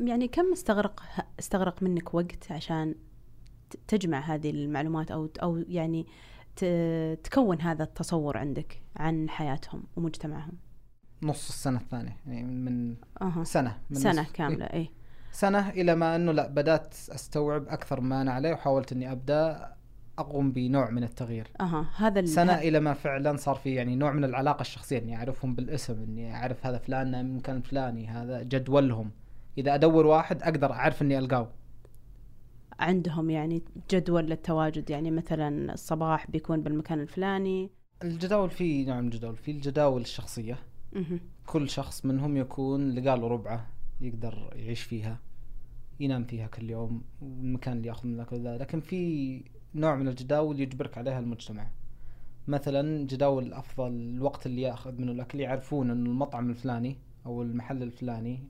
يعني 0.00 0.28
كم 0.28 0.52
استغرق 0.52 1.02
استغرق 1.38 1.82
منك 1.82 2.14
وقت 2.14 2.52
عشان 2.52 2.94
تجمع 3.88 4.18
هذه 4.20 4.50
المعلومات 4.50 5.10
أو 5.10 5.28
أو 5.42 5.56
يعني 5.68 6.06
تكون 7.24 7.60
هذا 7.60 7.82
التصور 7.84 8.38
عندك 8.38 8.82
عن 8.96 9.28
حياتهم 9.30 9.82
ومجتمعهم. 9.96 10.52
نص 11.22 11.48
السنة 11.48 11.78
الثانية 11.80 12.16
يعني 12.26 12.42
من 12.44 12.96
أها. 13.22 13.44
سنة 13.44 13.78
من 13.90 13.96
سنة 13.96 14.26
كاملة 14.34 14.64
اي 14.66 14.90
سنة 15.32 15.70
إلى 15.70 15.94
ما 15.94 16.16
أنه 16.16 16.32
لا 16.32 16.46
بدأت 16.48 16.94
أستوعب 17.10 17.68
أكثر 17.68 18.00
ما 18.00 18.22
أنا 18.22 18.32
عليه 18.32 18.52
وحاولت 18.52 18.92
أني 18.92 19.12
أبدأ 19.12 19.72
أقوم 20.18 20.52
بنوع 20.52 20.90
من 20.90 21.02
التغيير. 21.04 21.48
أها. 21.60 21.86
هذا 21.96 22.20
ال- 22.20 22.28
سنة 22.28 22.52
ه- 22.52 22.58
إلى 22.60 22.80
ما 22.80 22.94
فعلا 22.94 23.36
صار 23.36 23.54
في 23.54 23.74
يعني 23.74 23.96
نوع 23.96 24.12
من 24.12 24.24
العلاقة 24.24 24.60
الشخصية 24.60 24.98
إني 24.98 25.16
أعرفهم 25.16 25.54
بالاسم 25.54 26.02
إني 26.02 26.34
أعرف 26.34 26.66
هذا 26.66 26.78
فلان 26.78 27.06
من 27.10 27.14
المكان 27.30 27.56
الفلاني 27.56 28.06
هذا 28.08 28.42
جدولهم. 28.42 29.10
إذا 29.58 29.74
أدور 29.74 30.06
واحد 30.06 30.42
أقدر 30.42 30.72
أعرف 30.72 31.02
إني 31.02 31.18
ألقاه. 31.18 31.48
عندهم 32.78 33.30
يعني 33.30 33.62
جدول 33.90 34.24
للتواجد 34.24 34.90
يعني 34.90 35.10
مثلا 35.10 35.72
الصباح 35.72 36.30
بيكون 36.30 36.62
بالمكان 36.62 37.00
الفلاني. 37.00 37.70
الجداول 38.02 38.50
في 38.50 38.84
نوع 38.84 39.00
من 39.00 39.06
الجداول 39.06 39.36
في 39.36 39.50
الجداول 39.50 40.00
الشخصية. 40.00 40.58
كل 41.46 41.68
شخص 41.68 42.04
منهم 42.04 42.36
يكون 42.36 42.90
لقى 42.94 43.18
له 43.18 43.28
ربعة 43.28 43.66
يقدر 44.00 44.50
يعيش 44.56 44.82
فيها 44.82 45.20
ينام 46.00 46.24
فيها 46.24 46.46
كل 46.46 46.70
يوم 46.70 47.02
والمكان 47.20 47.76
اللي 47.76 47.88
يأخذ 47.88 48.08
منه 48.08 48.24
كل 48.24 48.42
ذا 48.42 48.58
لكن 48.58 48.80
في 48.80 49.44
نوع 49.74 49.94
من 49.94 50.08
الجداول 50.08 50.60
يجبرك 50.60 50.98
عليها 50.98 51.18
المجتمع. 51.18 51.70
مثلا 52.48 53.06
جداول 53.06 53.52
أفضل 53.52 53.92
الوقت 53.92 54.46
اللي 54.46 54.62
يأخذ 54.62 54.92
منه 55.00 55.12
الأكل 55.12 55.40
يعرفون 55.40 55.90
إنه 55.90 56.10
المطعم 56.10 56.50
الفلاني 56.50 56.96
أو 57.26 57.42
المحل 57.42 57.82
الفلاني 57.82 58.42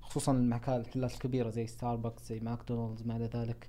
خصوصا 0.00 0.32
المحلات 0.32 0.96
الكبيرة 0.96 1.50
زي 1.50 1.66
ستاربكس 1.66 2.28
زي 2.28 2.40
ماكدونالدز 2.40 3.02
ما 3.06 3.16
إلى 3.16 3.30
ذلك 3.34 3.68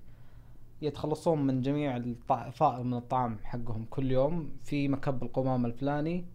يتخلصون 0.82 1.48
من 1.48 1.62
جميع 1.62 1.98
الطع- 1.98 2.50
فائض 2.50 2.86
من 2.86 2.94
الطعام 2.94 3.38
حقهم 3.44 3.86
كل 3.90 4.12
يوم 4.12 4.50
في 4.64 4.88
مكب 4.88 5.24
القمامة 5.24 5.68
الفلاني 5.68 6.26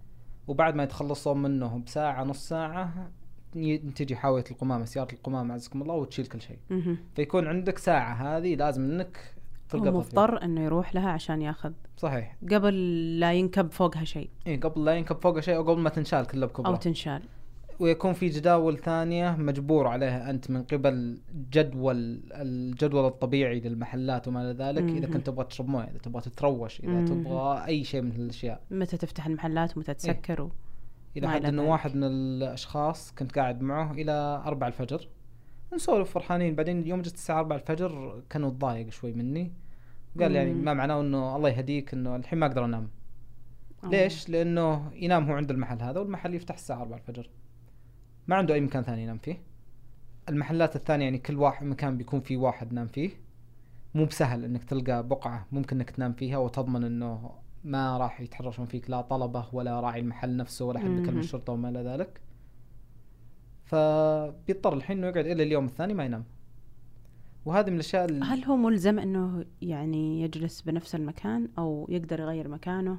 وبعد 0.48 0.74
ما 0.74 0.83
يتخلصون 0.83 1.42
منه 1.42 1.79
بساعة 1.87 2.24
نص 2.24 2.48
ساعة 2.48 3.11
تجي 3.96 4.16
حاوية 4.16 4.44
القمامة 4.50 4.85
سيارة 4.85 5.12
القمامة 5.12 5.55
عزكم 5.55 5.83
الله 5.83 5.94
وتشيل 5.94 6.26
كل 6.26 6.40
شيء. 6.40 6.59
فيكون 7.14 7.46
عندك 7.46 7.79
ساعة 7.79 8.14
هذه 8.14 8.55
لازم 8.55 8.83
إنك 8.83 9.35
تلقطها. 9.68 9.90
مضطر 9.90 10.42
إنه 10.42 10.61
يروح 10.61 10.94
لها 10.94 11.11
عشان 11.11 11.42
ياخذ. 11.42 11.72
صحيح. 11.96 12.37
قبل 12.53 12.74
لا 13.20 13.33
ينكب 13.33 13.70
فوقها 13.72 14.05
شيء. 14.05 14.31
اي 14.46 14.57
قبل 14.57 14.85
لا 14.85 14.92
ينكب 14.94 15.16
فوق 15.16 15.40
شيء 15.40 15.57
أو 15.57 15.62
قبل 15.62 15.81
ما 15.81 15.90
تنشال 15.90 16.26
كلها 16.26 16.42
أو 16.44 16.48
بكبرها 16.53 16.76
تنشال. 16.76 17.22
ويكون 17.80 18.12
في 18.12 18.28
جداول 18.28 18.78
ثانية 18.78 19.36
مجبور 19.36 19.86
عليها 19.86 20.30
أنت 20.30 20.50
من 20.50 20.62
قبل 20.62 21.20
جدول 21.52 22.22
الجدول 22.32 23.06
الطبيعي 23.06 23.60
للمحلات 23.60 24.28
وما 24.28 24.42
إلى 24.42 24.64
ذلك 24.64 24.82
إذا. 24.82 25.06
كنت 25.06 25.26
تبغى 25.26 25.44
تشرب 25.44 25.68
موية 25.68 25.84
إذا 25.84 25.98
تبغى 25.98 26.22
تتروش 26.22 26.80
إذا. 26.80 27.04
تبغى 27.04 27.66
أي 27.66 27.84
شيء 27.84 28.02
من 28.02 28.12
هالأشياء 28.12 28.60
متى 28.70 28.96
تفتح 28.96 29.26
المحلات 29.26 29.76
ومتى 29.76 29.94
تسكر 29.94 30.42
و... 30.42 30.52
إذا 31.16 31.26
ما 31.26 31.32
حد 31.32 31.44
إنه. 31.44 31.70
واحد 31.70 31.96
من 31.96 32.04
الأشخاص 32.04 33.12
كنت 33.12 33.38
قاعد 33.38 33.62
معه 33.62 33.92
إلى 33.92 34.42
أربع 34.46 34.66
الفجر 34.66 35.08
نسولف 35.74 36.10
فرحانين 36.10 36.54
بعدين 36.54 36.86
يوم 36.86 37.02
جت 37.02 37.14
الساعة 37.14 37.38
أربع 37.38 37.56
الفجر 37.56 38.22
كانوا 38.30 38.50
تضايق 38.50 38.88
شوي 38.88 39.12
مني 39.12 39.52
قال 40.20 40.34
يعني. 40.34 40.54
ما 40.54 40.74
معناه 40.74 41.00
إنه 41.00 41.36
الله 41.36 41.48
يهديك 41.48 41.94
إنه 41.94 42.16
الحين 42.16 42.38
ما 42.38 42.46
أقدر 42.46 42.64
أنام 42.64 42.88
أوه. 43.84 43.90
ليش؟ 43.90 44.28
لأنه 44.28 44.90
ينام 44.94 45.30
هو 45.30 45.32
عند 45.32 45.50
المحل 45.50 45.82
هذا 45.82 46.00
والمحل 46.00 46.34
يفتح 46.34 46.54
الساعة 46.54 46.82
4 46.82 46.98
الفجر 46.98 47.30
ما 48.30 48.36
عنده 48.36 48.54
أي 48.54 48.60
مكان 48.60 48.82
ثاني 48.82 49.02
ينام 49.02 49.18
فيه. 49.18 49.40
المحلات 50.28 50.76
الثانية 50.76 51.04
يعني 51.04 51.18
كل 51.18 51.36
واحد 51.36 51.66
مكان 51.66 51.96
بيكون 51.96 52.20
فيه 52.20 52.36
واحد 52.36 52.72
نام 52.72 52.86
فيه. 52.86 53.10
مو 53.94 54.04
بسهل 54.04 54.44
إنك 54.44 54.64
تلقى 54.64 55.08
بقعة 55.08 55.46
ممكن 55.52 55.76
إنك 55.76 55.90
تنام 55.90 56.12
فيها 56.12 56.38
وتضمن 56.38 56.84
إنه 56.84 57.30
ما 57.64 57.98
راح 57.98 58.20
يتحرشون 58.20 58.66
فيك 58.66 58.90
لا 58.90 59.00
طلبة 59.00 59.46
ولا 59.52 59.80
راعي 59.80 60.00
المحل 60.00 60.36
نفسه 60.36 60.64
ولا 60.64 60.78
حد 60.78 60.86
بيكلم 60.86 61.06
مهم. 61.14 61.18
الشرطة 61.18 61.52
وما 61.52 61.68
إلى 61.68 61.80
ذلك. 61.82 62.20
فبيضطر 63.64 64.74
الحين 64.74 64.98
إنه 64.98 65.06
يقعد 65.06 65.26
إلى 65.26 65.42
اليوم 65.42 65.64
الثاني 65.64 65.94
ما 65.94 66.04
ينام. 66.04 66.24
وهذه 67.44 67.66
من 67.68 67.74
الأشياء 67.74 68.04
ال- 68.04 68.24
هل 68.24 68.44
هو 68.44 68.56
ملزم 68.56 68.98
إنه 68.98 69.44
يعني 69.62 70.22
يجلس 70.22 70.60
بنفس 70.62 70.94
المكان 70.94 71.48
أو 71.58 71.86
يقدر 71.90 72.20
يغير 72.20 72.48
مكانه؟ 72.48 72.98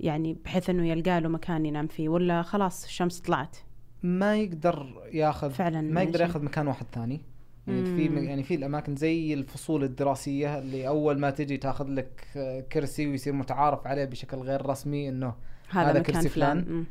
يعني 0.00 0.34
بحيث 0.34 0.70
إنه 0.70 0.86
يلقى 0.88 1.20
له 1.20 1.28
مكان 1.28 1.66
ينام 1.66 1.86
فيه 1.86 2.08
ولا 2.08 2.42
خلاص 2.42 2.84
الشمس 2.84 3.20
طلعت؟ 3.20 3.56
ما 4.02 4.36
يقدر 4.36 5.02
ياخذ 5.12 5.50
فعلا 5.50 5.80
ما 5.80 6.02
يقدر 6.02 6.18
ماشي. 6.18 6.22
ياخذ 6.22 6.44
مكان 6.44 6.66
واحد 6.66 6.86
ثاني 6.92 7.20
يعني 7.66 7.84
في 7.84 8.08
مم. 8.08 8.18
يعني 8.18 8.42
في 8.42 8.54
الأماكن 8.54 8.96
زي 8.96 9.34
الفصول 9.34 9.84
الدراسية 9.84 10.58
اللي 10.58 10.88
أول 10.88 11.18
ما 11.18 11.30
تجي 11.30 11.56
تاخذ 11.56 11.88
لك 11.88 12.26
آه، 12.36 12.60
كرسي 12.60 13.06
ويصير 13.06 13.32
متعارف 13.32 13.86
عليه 13.86 14.04
بشكل 14.04 14.36
غير 14.36 14.66
رسمي 14.66 15.08
إنه 15.08 15.34
هذا, 15.70 15.90
هذا 15.90 16.00
كرسي 16.00 16.28
فلان, 16.28 16.64
فلان. 16.64 16.74
مم. 16.74 16.84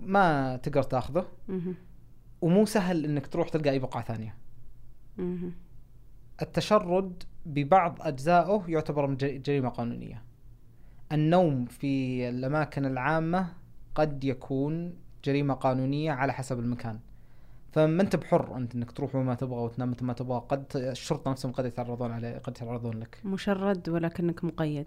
ما 0.00 0.56
تقدر 0.56 0.82
تاخذه 0.82 1.26
مهم. 1.48 1.74
ومو 2.40 2.66
سهل 2.66 3.04
إنك 3.04 3.26
تروح 3.26 3.48
تلقى 3.48 3.70
أي 3.70 3.78
بقعة 3.78 4.04
ثانية 4.04 4.34
مهم. 5.18 5.52
التشرد 6.42 7.22
ببعض 7.46 7.98
أجزائه 8.00 8.64
يعتبر 8.68 9.14
جريمة 9.14 9.68
قانونية 9.68 10.22
النوم 11.12 11.64
في 11.64 12.28
الأماكن 12.28 12.84
العامة 12.84 13.52
قد 13.94 14.24
يكون 14.24 14.94
جريمة 15.24 15.54
قانونية 15.54 16.12
على 16.12 16.32
حسب 16.32 16.58
المكان. 16.58 16.98
فما 17.72 18.02
انت 18.02 18.16
بحر 18.16 18.56
انت 18.56 18.74
انك 18.74 18.92
تروح 18.92 19.14
وما 19.14 19.34
تبغى 19.34 19.60
وتنام 19.60 19.90
متى 19.90 20.04
ما 20.04 20.12
تبغى 20.12 20.42
قد 20.48 20.64
الشرطة 20.76 21.30
نفسهم 21.30 21.52
قد 21.52 21.64
يتعرضون 21.64 22.12
عليه 22.12 22.38
قد 22.38 22.56
يتعرضون 22.56 22.98
لك. 22.98 23.20
مشرد 23.24 23.88
ولكنك 23.88 24.44
مقيد. 24.44 24.86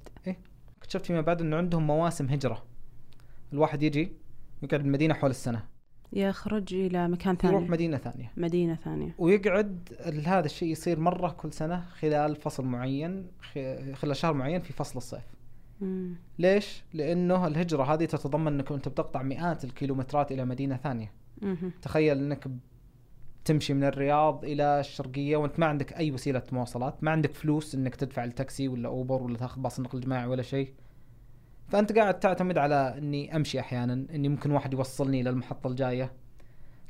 اكتشفت 0.77 1.05
فيما 1.05 1.21
بعد 1.21 1.41
انه 1.41 1.57
عندهم 1.57 1.87
مواسم 1.87 2.25
هجرة. 2.25 2.65
الواحد 3.53 3.83
يجي 3.83 4.13
يقعد 4.63 4.81
بالمدينة 4.81 5.13
حول 5.13 5.29
السنة. 5.29 5.63
يخرج 6.13 6.73
إلى 6.73 7.07
مكان 7.07 7.35
ثاني. 7.35 7.53
يروح 7.53 7.69
مدينة 7.69 7.97
ثانية. 7.97 8.31
مدينة 8.37 8.75
ثانية. 8.75 9.15
ويقعد 9.17 9.89
هذا 10.25 10.45
الشيء 10.45 10.71
يصير 10.71 10.99
مرة 10.99 11.29
كل 11.29 11.53
سنة 11.53 11.85
خلال 11.99 12.35
فصل 12.35 12.65
معين 12.65 13.27
خلال 13.93 14.15
شهر 14.15 14.33
معين 14.33 14.61
في 14.61 14.73
فصل 14.73 14.97
الصيف. 14.97 15.34
مم. 15.81 16.15
ليش؟ 16.39 16.83
لأنه 16.93 17.47
الهجرة 17.47 17.83
هذه 17.83 18.05
تتضمن 18.05 18.47
إنك 18.47 18.71
أنت 18.71 18.89
بتقطع 18.89 19.21
مئات 19.23 19.63
الكيلومترات 19.63 20.31
إلى 20.31 20.45
مدينة 20.45 20.77
ثانية 20.77 21.11
مهم. 21.41 21.71
تخيل 21.81 22.17
إنك 22.17 22.47
تمشي 23.45 23.73
من 23.73 23.83
الرياض 23.83 24.45
إلى 24.45 24.79
الشرقية 24.79 25.37
وأنت 25.37 25.59
ما 25.59 25.65
عندك 25.65 25.93
أي 25.93 26.11
وسيلة 26.11 26.43
مواصلات 26.51 27.03
ما 27.03 27.11
عندك 27.11 27.33
فلوس 27.33 27.75
إنك 27.75 27.95
تدفع 27.95 28.23
التاكسي 28.23 28.67
ولا 28.67 28.89
أوبر 28.89 29.23
ولا 29.23 29.37
تاخذ 29.37 29.61
باص 29.61 29.79
نقل 29.79 29.99
جماعي 29.99 30.27
ولا 30.27 30.41
شيء 30.41 30.73
فأنت 31.67 31.97
قاعد 31.97 32.19
تعتمد 32.19 32.57
على 32.57 32.95
إني 32.97 33.35
أمشي 33.35 33.59
أحيانا 33.59 33.93
إني 33.93 34.29
ممكن 34.29 34.51
واحد 34.51 34.73
يوصلني 34.73 35.23
للمحطه 35.23 35.67
الجاية 35.67 36.11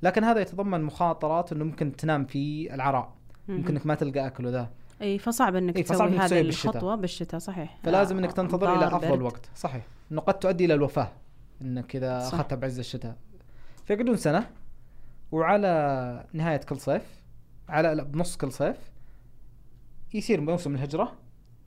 لكن 0.03 0.23
هذا 0.23 0.41
يتضمن 0.41 0.83
مخاطرات 0.83 1.51
إنه 1.51 1.65
ممكن 1.65 1.95
تنام 1.95 2.25
في 2.25 2.73
العراء. 2.73 3.13
ممكن 3.47 3.73
إنك 3.73 3.85
ما 3.85 3.95
تلقى 3.95 4.27
أكل 4.27 4.45
وذا 4.45 4.71
إي 5.01 5.19
فصعب 5.19 5.55
إنك 5.55 5.77
إي، 5.77 5.83
تسوي 5.83 6.17
هذه 6.17 6.41
بالشتاء. 6.41 6.71
الخطوة 6.71 6.95
بالشتاء 6.95 7.39
صحيح. 7.39 7.77
فلازم 7.83 8.15
آه، 8.15 8.19
انك 8.19 8.31
تنتظر 8.31 8.77
إلى 8.77 8.87
افضل 8.87 9.09
برد. 9.09 9.21
وقت 9.21 9.49
صحيح. 9.55 9.87
إنه 10.11 10.21
قد 10.21 10.39
تؤدي 10.39 10.65
إلى 10.65 10.73
الوفاة. 10.73 11.11
إنك 11.61 11.95
إذا. 11.95 12.17
أخذتها 12.17 12.55
بعز 12.55 12.79
الشتاء. 12.79 13.15
فيقعدون 13.85 14.15
سنة 14.15 14.49
وعلى 15.31 16.25
نهاية 16.33 16.57
كل 16.57 16.79
صيف 16.79 17.03
على 17.69 18.03
بنص 18.03 18.37
كل 18.37 18.51
صيف 18.51 18.77
يصير 20.13 20.41
موسم 20.41 20.75
الهجرة. 20.75 21.11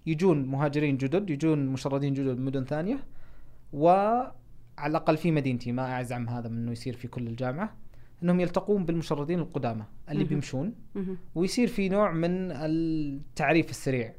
يجون 0.07 0.47
مهاجرين 0.47 0.97
جدد 0.97 1.31
يجون 1.31 1.67
مشردين 1.67 2.15
جدد 2.15 2.39
من 2.39 2.45
مدن 2.45 2.65
ثانية 2.65 2.99
وعلى 3.73 4.33
الأقل 4.87 5.17
في 5.17 5.31
مدينتي. 5.31 5.73
ما 5.73 6.01
أزعم 6.01 6.29
هذا 6.29 6.49
من 6.49 6.57
إنه 6.57 6.73
يصير 6.73 6.97
في 6.97 7.09
كل 7.09 7.27
الجامعة. 7.27 7.75
إنهم 8.23 8.41
يلتقون 8.41 8.85
بالمشردين 8.85 9.39
القدامى 9.39 9.85
اللي. 10.11 10.25
بيمشون. 10.25 10.75
ويصير 11.35 11.69
في 11.69 11.89
نوع 11.89 12.13
من 12.13 12.53
التعريف 12.53 13.71
السريع. 13.71 14.15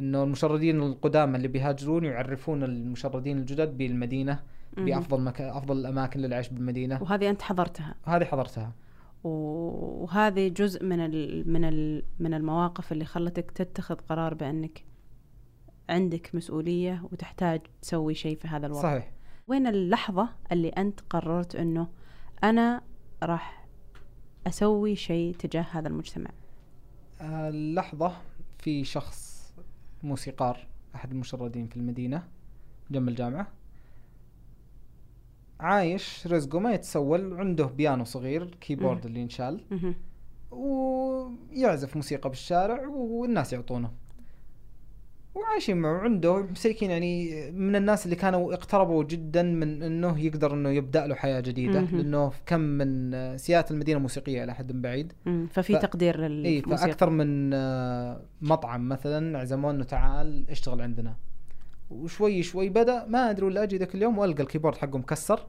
إنه 0.00 0.22
المشردين 0.22 0.82
القدامى 0.82 1.36
اللي 1.36 1.48
بيهاجرون 1.48 2.04
يعرفون 2.04 2.62
المشردين 2.62 3.38
الجدد 3.38 3.78
بالمدينة. 3.78 4.42
بأفضل 4.76 5.20
مكان 5.20 5.48
أفضل 5.48 5.76
الأماكن 5.76 6.20
للعيش 6.20 6.48
بالمدينة. 6.48 7.02
وهذه 7.02 7.30
أنت 7.30 7.42
حضرتها؟ 7.42 7.94
هذه 8.04 8.24
حضرتها. 8.24 8.72
وهذه 9.24 10.48
جزء 10.48 10.84
من 10.84 11.00
ال 11.00 11.52
من 11.52 11.64
ال 11.64 12.02
من 12.18 12.34
المواقف 12.34 12.92
اللي 12.92 13.04
خلتك 13.04 13.50
تتخذ 13.50 13.94
قرار 13.94 14.34
بأنك 14.34 14.84
عندك 15.88 16.34
مسؤولية 16.34 17.02
وتحتاج 17.12 17.60
تسوي 17.82 18.14
شيء 18.14 18.36
في 18.36 18.48
هذا 18.48 18.66
الوضع 18.66 18.82
صحيح. 18.82 19.12
وين 19.48 19.66
اللحظة 19.66 20.28
اللي 20.52 20.68
أنت 20.68 21.00
قررت 21.10 21.56
إنه 21.56 21.88
أنا 22.44 22.82
راح 23.24 23.66
أسوي 24.46 24.96
شيء 24.96 25.34
تجاه 25.34 25.62
هذا 25.62 25.88
المجتمع 25.88 26.30
آه، 27.20 27.48
اللحظة 27.48 28.16
في 28.58 28.84
شخص 28.84 29.34
موسيقار 30.02 30.66
أحد 30.94 31.10
المشردين 31.10 31.66
في 31.66 31.76
المدينة 31.76 32.28
جنب 32.90 33.08
الجامعة 33.08 33.46
عايش 35.60 36.26
رزقه 36.26 36.58
ما 36.58 36.72
يتسول 36.72 37.34
عنده 37.34 37.66
بيانو 37.66 38.04
صغير 38.04 38.54
كيبورد. 38.60 39.06
اللي 39.06 39.20
ينشال. 39.20 39.64
ويعزف 40.50 41.96
موسيقى 41.96 42.28
بالشارع 42.28 42.86
والناس 42.86 43.52
يعطونه 43.52 43.92
وعايشين 45.34 45.76
معه 45.76 45.98
عنده 45.98 46.42
مسيكين 46.42 46.90
يعني 46.90 47.50
من 47.50 47.76
الناس 47.76 48.04
اللي 48.04 48.16
كانوا 48.16 48.54
اقتربوا 48.54 49.04
جدا 49.04 49.42
من 49.42 49.82
إنه 49.82 50.18
يقدر 50.20 50.54
إنه 50.54 50.68
يبدأ 50.70 51.06
له 51.06 51.14
حياة 51.14 51.40
جديدة 51.40 51.80
مهم. 51.80 51.96
لأنه 51.96 52.32
كم 52.46 52.60
من 52.60 53.12
سياسه 53.38 53.72
المدينة 53.72 53.98
موسيقية 54.00 54.44
إلى 54.44 54.54
حد 54.54 54.72
بعيد 54.82 55.12
مم. 55.26 55.48
ففي 55.52 55.74
ف- 55.78 55.82
تقدير 55.82 56.22
اي 56.24 56.28
للموسيقى 56.28 56.76
فأكثر 56.78 57.10
من 57.10 57.50
آه، 57.54 58.20
مطعم 58.42 58.88
مثلا 58.88 59.38
عزموه 59.38 59.70
إنه 59.70 59.84
تعال 59.84 60.44
اشتغل 60.50 60.80
عندنا 60.80 61.14
وشوي 61.90 62.42
شوي 62.42 62.68
بدأ 62.68 63.04
ما 63.06 63.30
أدري 63.30 63.46
ولا 63.46 63.62
أجي 63.62 63.76
ذاك 63.76 63.94
اليوم 63.94 64.18
وألقى 64.18 64.42
الكيبورد 64.42 64.76
حقه 64.76 64.98
مكسر 64.98 65.40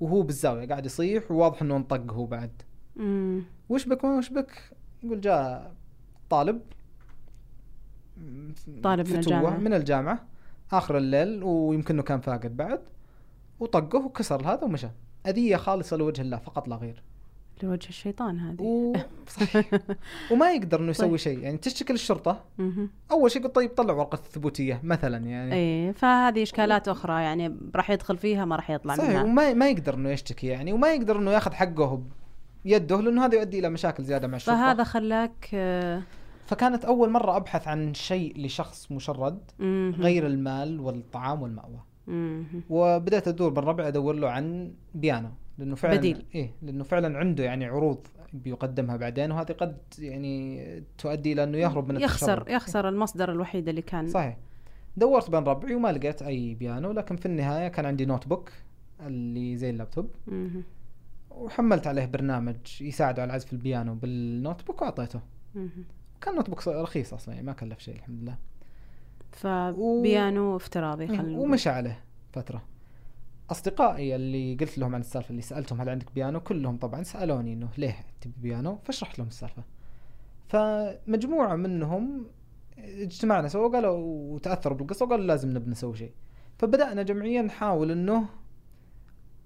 وهو 0.00 0.22
بالزاوية 0.22 0.68
قاعد 0.68 0.86
يصيح 0.86 1.30
وواضح 1.30 1.62
إنه 1.62 1.76
انطق 1.76 2.12
هو 2.12 2.26
بعد 2.26 2.50
مم. 2.96 3.42
وش 3.68 3.86
بك 3.86 4.04
ما 4.04 4.18
وش 4.18 4.30
بك 4.30 4.50
يقول 5.02 5.20
جاء 5.20 5.72
طالب 6.30 6.60
طالب 8.82 8.98
من 8.98 9.04
فتوة 9.04 9.18
الجامعة. 9.18 9.58
من 9.58 9.74
الجامعة. 9.74 10.24
آخر 10.72 10.96
الليل 10.96 11.42
ويمكن 11.42 11.94
إنه 11.94 12.02
كان 12.02 12.20
فاقد 12.20 12.56
بعد. 12.56 12.80
وطقه 13.60 14.06
وكسر 14.06 14.42
هذا 14.42 14.64
ومشى. 14.64 14.88
أذية 15.26 15.56
خالصة 15.56 15.96
لوجه 15.96 16.22
الله 16.22 16.36
فقط 16.36 16.68
لا 16.68 16.76
غير. 16.76 17.02
لوجه 17.62 17.88
الشيطان 17.88 18.38
هذه. 18.38 18.62
و... 18.62 18.92
صحيح. 19.40 19.70
وما 20.30 20.52
يقدر 20.52 20.80
إنه 20.80 20.90
يسوي 20.90 21.08
طيب. 21.08 21.16
شيء. 21.16 21.38
يعني 21.38 21.56
تشتكي 21.58 21.92
للشرطة. 21.92 22.40
مهم. 22.58 22.90
أول 23.10 23.30
شيء 23.30 23.42
قلت 23.42 23.54
طيب 23.54 23.70
طلع 23.70 23.94
ورقة 23.94 24.16
الثبوتية 24.16 24.80
مثلا 24.82 25.26
يعني. 25.26 25.54
إيه 25.54 25.92
فهذه 25.92 26.42
إشكالات 26.42 26.88
أخرى. 26.88 27.22
يعني 27.22 27.56
راح 27.74 27.90
يدخل 27.90 28.16
فيها 28.16 28.44
ما 28.44 28.56
راح 28.56 28.70
يطلع 28.70 28.96
صحيح. 28.96 29.10
منها. 29.10 29.22
وما 29.22 29.54
ما 29.54 29.70
يقدر 29.70 29.94
إنه 29.94 30.10
يشتكي 30.10 30.46
يعني 30.46 30.72
وما 30.72 30.94
يقدر 30.94 31.18
إنه 31.18 31.30
ياخذ 31.30 31.52
حقه 31.52 32.02
بيده 32.64 33.00
لأنه 33.00 33.24
هذا 33.24 33.34
يؤدي 33.34 33.58
إلى 33.58 33.68
مشاكل 33.68 34.04
زيادة 34.04 34.28
مع 34.28 34.36
الشرطة. 34.36 34.56
فهذا 34.56 34.84
خلاك 34.84 35.48
آه، 35.54 36.02
فكانت 36.52 36.84
أول 36.84 37.10
مرة 37.10 37.36
أبحث 37.36 37.68
عن 37.68 37.94
شيء 37.94 38.44
لشخص 38.46 38.92
مشرد. 38.92 39.38
غير 39.98 40.26
المال 40.26 40.80
والطعام 40.80 41.42
والمأوى 41.42 41.80
مهم. 42.06 42.62
وبدأت 42.70 43.28
أدور 43.28 43.50
بالربع 43.50 43.88
أدور 43.88 44.14
له 44.14 44.30
عن 44.30 44.72
بيانو 44.94 45.28
لأنه 45.58 45.74
فعلا 45.74 45.96
بديل. 45.96 46.24
إيه 46.34 46.50
لأنه 46.62 46.84
فعلا 46.84 47.18
عنده 47.18 47.44
يعني 47.44 47.64
عروض 47.64 48.06
بيقدمها 48.32 48.96
بعدين 48.96 49.30
وهذه 49.30 49.52
قد 49.52 49.76
يعني 49.98 50.66
تؤدي 50.98 51.32
إلى 51.32 51.44
أنه 51.44 51.58
يهرب 51.58 51.92
من 51.92 52.00
يخسر 52.00 52.32
التشرد. 52.32 52.54
يخسر 52.54 52.88
المصدر 52.88 53.32
الوحيد 53.32 53.68
اللي 53.68 53.82
كان 53.82 54.08
صحيح 54.08 54.36
دورت 54.96 55.30
بين 55.30 55.44
ربعي 55.44 55.74
وما 55.74 55.92
لقيت 55.92 56.22
أي 56.22 56.54
بيانو 56.54 56.92
لكن 56.92 57.16
في 57.16 57.26
النهاية 57.26 57.68
كان 57.68 57.86
عندي 57.86 58.04
notebook 58.04 58.50
اللي 59.06 59.56
زي 59.56 59.70
اللابتوب. 59.70 60.10
وحملت 61.30 61.86
عليه 61.86 62.06
برنامج 62.06 62.56
يساعده 62.80 63.22
على 63.22 63.32
عزف 63.32 63.52
البيانو 63.52 63.94
بال 63.94 64.66
notebook 64.66 64.82
وأعطيته. 64.82 65.20
كان 66.22 66.34
notebook 66.34 66.68
رخيص 66.68 67.14
أصلا 67.14 67.34
يعني 67.34 67.46
ما 67.46 67.52
كلف 67.52 67.78
شيء 67.78 67.94
الحمد 67.94 68.22
لله. 68.22 68.38
فبيانو 69.32 70.56
افتراضي 70.56 71.06
خلينا 71.08 71.22
نقول. 71.22 71.48
ومشى 71.48 71.68
عليه 71.68 72.04
فترة. 72.32 72.62
أصدقائي 73.50 74.16
اللي 74.16 74.56
قلت 74.60 74.78
لهم 74.78 74.94
عن 74.94 75.00
السالفة 75.00 75.30
اللي 75.30 75.42
سألتهم 75.42 75.80
هل 75.80 75.88
عندك 75.88 76.12
بيانو 76.14 76.40
كلهم 76.40 76.76
طبعا 76.76 77.02
سألوني 77.02 77.52
إنه 77.52 77.68
ليه 77.78 77.96
تبي 78.20 78.34
بيانو 78.36 78.78
فشرحت 78.84 79.18
لهم 79.18 79.28
السالفة. 79.28 79.62
فمجموعة 80.48 81.56
منهم 81.56 82.26
اجتمعنا 82.78 83.48
سوا 83.48 83.68
قالوا 83.68 83.96
وتأثروا 84.34 84.76
بالقصة 84.76 85.06
وقالوا 85.06 85.24
لازم 85.24 85.50
نبي 85.50 85.70
نسوي 85.70 85.96
شيء. 85.96 86.12
فبدأنا 86.58 87.02
جمعيا 87.02 87.42
نحاول 87.42 87.90
إنه 87.90 88.24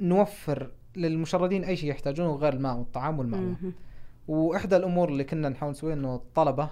نوفر 0.01 0.71
للمشردين 0.97 1.65
أي 1.65 1.77
شيء 1.77 1.91
يحتاجونه 1.91 2.35
غير 2.35 2.53
الماء 2.53 2.77
والطعام 2.77 3.19
والمأوى. 3.19 3.57
وإحدى 4.29 4.77
الأمور 4.77 5.09
اللي 5.09 5.25
كنا 5.25 5.49
نحاول 5.49 5.73
نسويها 5.73 5.95
إنه 5.95 6.15
الطلبة 6.15 6.69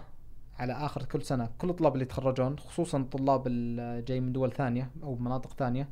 على 0.58 0.72
آخر 0.72 1.02
كل 1.04 1.22
سنة 1.22 1.48
كل 1.58 1.70
الطلاب 1.70 1.92
اللي 1.92 2.04
يتخرجون 2.04 2.58
خصوصا 2.58 2.98
الطلاب 2.98 3.46
اللي 3.46 4.02
جاي 4.02 4.20
من 4.20 4.32
دول 4.32 4.52
ثانية 4.52 4.90
أو 5.02 5.14
مناطق 5.16 5.52
ثانية 5.58 5.88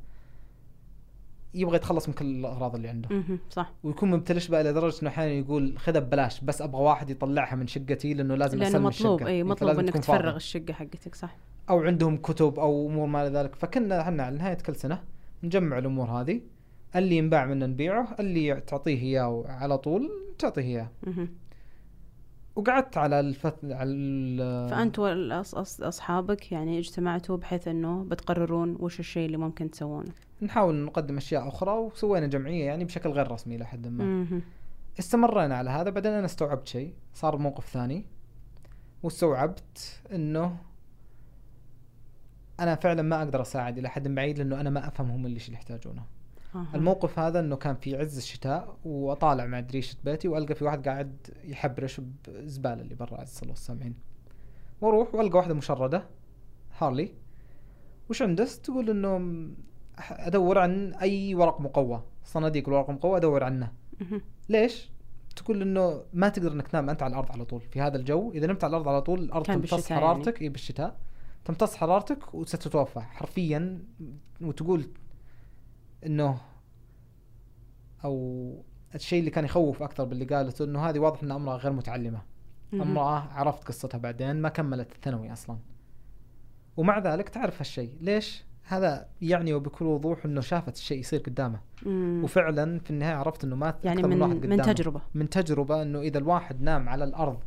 يبغى 1.54 1.76
يتخلص 1.76 2.08
من 2.08 2.14
كل 2.14 2.24
الأغراض 2.26 2.74
اللي 2.74 2.88
عنده. 2.88 3.08
صح 3.50 3.72
ويكون 3.84 4.10
ممتلش 4.10 4.48
بقى 4.48 4.64
لدرجة 4.64 5.02
إنه 5.02 5.10
أحيانا 5.10 5.32
يقول 5.32 5.78
خذها 5.78 6.00
ببلاش 6.00 6.40
بس 6.40 6.62
أبغى 6.62 6.82
واحد 6.82 7.10
يطلعها 7.10 7.54
من 7.56 7.66
شقتي 7.66 8.14
لأنه 8.14 8.34
لازم 8.34 8.58
لأنه 8.58 8.68
أسلم 8.68 8.84
مطلوب 8.86 9.14
الشقة 9.20 9.28
اي 9.30 9.42
مطلوب 9.42 9.78
إنك 9.78 9.94
تفرغ. 9.94 10.36
الشقة 10.36 10.72
حقتك 10.72 11.14
صح 11.14 11.36
أو 11.70 11.80
عندهم 11.80 12.16
كتب 12.16 12.58
أو 12.58 12.86
أمور 12.88 13.06
ما 13.06 13.26
إلى 13.26 13.38
ذلك 13.38 13.54
فكنا 13.54 14.00
إحنا 14.00 14.22
على 14.22 14.38
نهاية 14.38 14.54
كل 14.58 14.76
سنة 14.76 15.02
نجمع 15.42 15.78
الأمور 15.78 16.06
هذه 16.10 16.40
اللي 16.96 17.16
ينباع 17.16 17.46
منه 17.46 17.66
نبيعه 17.66 18.16
اللي 18.20 18.60
تعطيه 18.60 19.00
إياه 19.02 19.44
على 19.46 19.78
طول 19.78 20.10
تعطيه 20.38 20.62
إياه. 20.62 20.88
وقعدت 22.56 22.96
على 22.96 23.20
الفت... 23.20 23.64
على 23.64 23.90
ال- 23.90 24.68
فأنت 24.70 24.98
واصحابك 24.98 26.52
يعني 26.52 26.78
اجتمعتوا 26.78 27.36
بحيث 27.36 27.68
إنه 27.68 28.04
بتقررون 28.04 28.76
وش 28.80 29.00
الشيء 29.00 29.26
اللي 29.26 29.36
ممكن 29.36 29.70
تسوونه 29.70 30.12
نحاول 30.42 30.74
نقدم 30.74 31.16
أشياء 31.16 31.48
أخرى 31.48 31.72
وسوينا 31.72 32.26
جمعية 32.26 32.64
يعني 32.64 32.84
بشكل 32.84 33.10
غير 33.10 33.30
رسمي 33.30 33.56
إلى 33.56 33.66
حد 33.66 33.86
ما. 33.88 34.26
استمرينا 34.98 35.56
على 35.56 35.70
هذا 35.70 35.90
بعدين 35.90 36.12
أنا 36.12 36.24
استوعبت 36.26 36.68
شيء 36.68 36.94
صار 37.14 37.36
موقف 37.38 37.68
ثاني 37.68 38.04
واستوعبت 39.02 40.00
إنه 40.12 40.56
أنا 42.60 42.74
فعلا 42.74 43.02
ما 43.02 43.18
أقدر 43.18 43.42
أساعد 43.42 43.78
إلى 43.78 43.88
حد 43.88 44.08
بعيد 44.08 44.38
لأنه 44.38 44.60
أنا 44.60 44.70
ما 44.70 44.88
افهم 44.88 45.10
هم 45.10 45.26
اللي 45.26 45.40
يحتاجونه. 45.52 46.02
أها. 46.54 46.66
الموقف 46.74 47.18
هذا 47.18 47.40
إنه 47.40 47.56
كان 47.56 47.74
في 47.74 47.96
عز 47.96 48.16
الشتاء 48.16 48.76
وأطالع 48.84 49.46
مع 49.46 49.60
دريشة 49.60 49.96
بيتي 50.04 50.28
وألقى 50.28 50.54
في 50.54 50.64
واحد 50.64 50.88
قاعد 50.88 51.16
يحبرش 51.44 52.00
بزبالة 52.28 52.82
اللي 52.82 52.94
برا 52.94 53.20
عز 53.20 53.38
الله 53.42 53.52
السامعين. 53.52 53.94
وأروح 54.80 55.14
وألقى 55.14 55.38
واحدة 55.38 55.54
مشردة 55.54 56.04
هارلي. 56.78 57.14
وش 58.10 58.22
عندك 58.22 58.48
تقول 58.48 58.90
إنه 58.90 59.48
أدور 60.10 60.58
عن 60.58 60.94
أي 60.94 61.34
ورق 61.34 61.60
مقوى. 61.60 62.02
صناديق 62.24 62.68
الورق 62.68 62.90
المقوى 62.90 63.16
أدور 63.16 63.44
عنه. 63.44 63.72
ليش؟ 64.48 64.92
تقول 65.36 65.62
إنه 65.62 66.02
ما 66.12 66.28
تقدر 66.28 66.52
إنك 66.52 66.68
تنام 66.68 66.90
أنت 66.90 67.02
على 67.02 67.10
الأرض 67.10 67.32
على 67.32 67.44
طول 67.44 67.60
في 67.60 67.80
هذا 67.80 67.96
الجو. 67.96 68.30
إذا 68.30 68.46
نمت 68.46 68.64
على 68.64 68.70
الأرض 68.70 68.88
على 68.88 69.02
طول 69.02 69.18
الأرض 69.18 69.46
تمتص 69.46 69.92
حرارتك 69.92 70.42
إي 70.42 70.48
بالشتاء. 70.48 70.96
تمتص 71.44 71.76
حرارتك 71.76 72.34
وستتوفى. 72.34 73.00
حرفيا 73.00 73.82
وتقول 74.40 74.88
إنه 76.06 76.40
أو 78.04 78.64
الشيء 78.94 79.20
اللي 79.20 79.30
كان 79.30 79.44
يخوف 79.44 79.82
أكثر 79.82 80.04
باللي 80.04 80.24
قالته 80.24 80.64
إنه 80.64 80.88
هذه 80.88 80.98
واضح 80.98 81.22
إنها 81.22 81.36
امرأة 81.36 81.56
غير 81.56 81.72
متعلمة. 81.72 82.22
امرأة 82.72 83.18
عرفت 83.18 83.64
قصتها 83.64 83.98
بعدين 83.98 84.36
ما 84.36 84.48
كملت 84.48 84.92
الثانوي 84.92 85.32
أصلا. 85.32 85.58
ومع 86.76 86.98
ذلك 86.98 87.28
تعرف 87.28 87.60
هالشيء. 87.60 87.96
ليش؟ 88.00 88.44
هذا 88.64 89.08
يعني 89.22 89.54
وبكل 89.54 89.84
وضوح 89.84 90.24
إنه 90.24 90.40
شافت 90.40 90.76
الشيء 90.76 90.98
يصير 90.98 91.20
قدامه. 91.20 91.60
مم. 91.86 92.20
وفعلا 92.24 92.78
في 92.78 92.90
النهاية 92.90 93.14
عرفت 93.14 93.44
إنه 93.44 93.56
مات 93.56 93.84
يعني 93.84 94.00
أكثر 94.00 94.10
من 94.10 94.22
واحد 94.22 94.46
من 94.46 94.52
قدامه. 94.52 94.72
تجربة. 94.72 95.00
من 95.14 95.28
تجربة 95.28 95.82
إنه 95.82 96.00
إذا 96.00 96.18
الواحد 96.18 96.62
نام 96.62 96.88
على 96.88 97.04
الأرض 97.04 97.38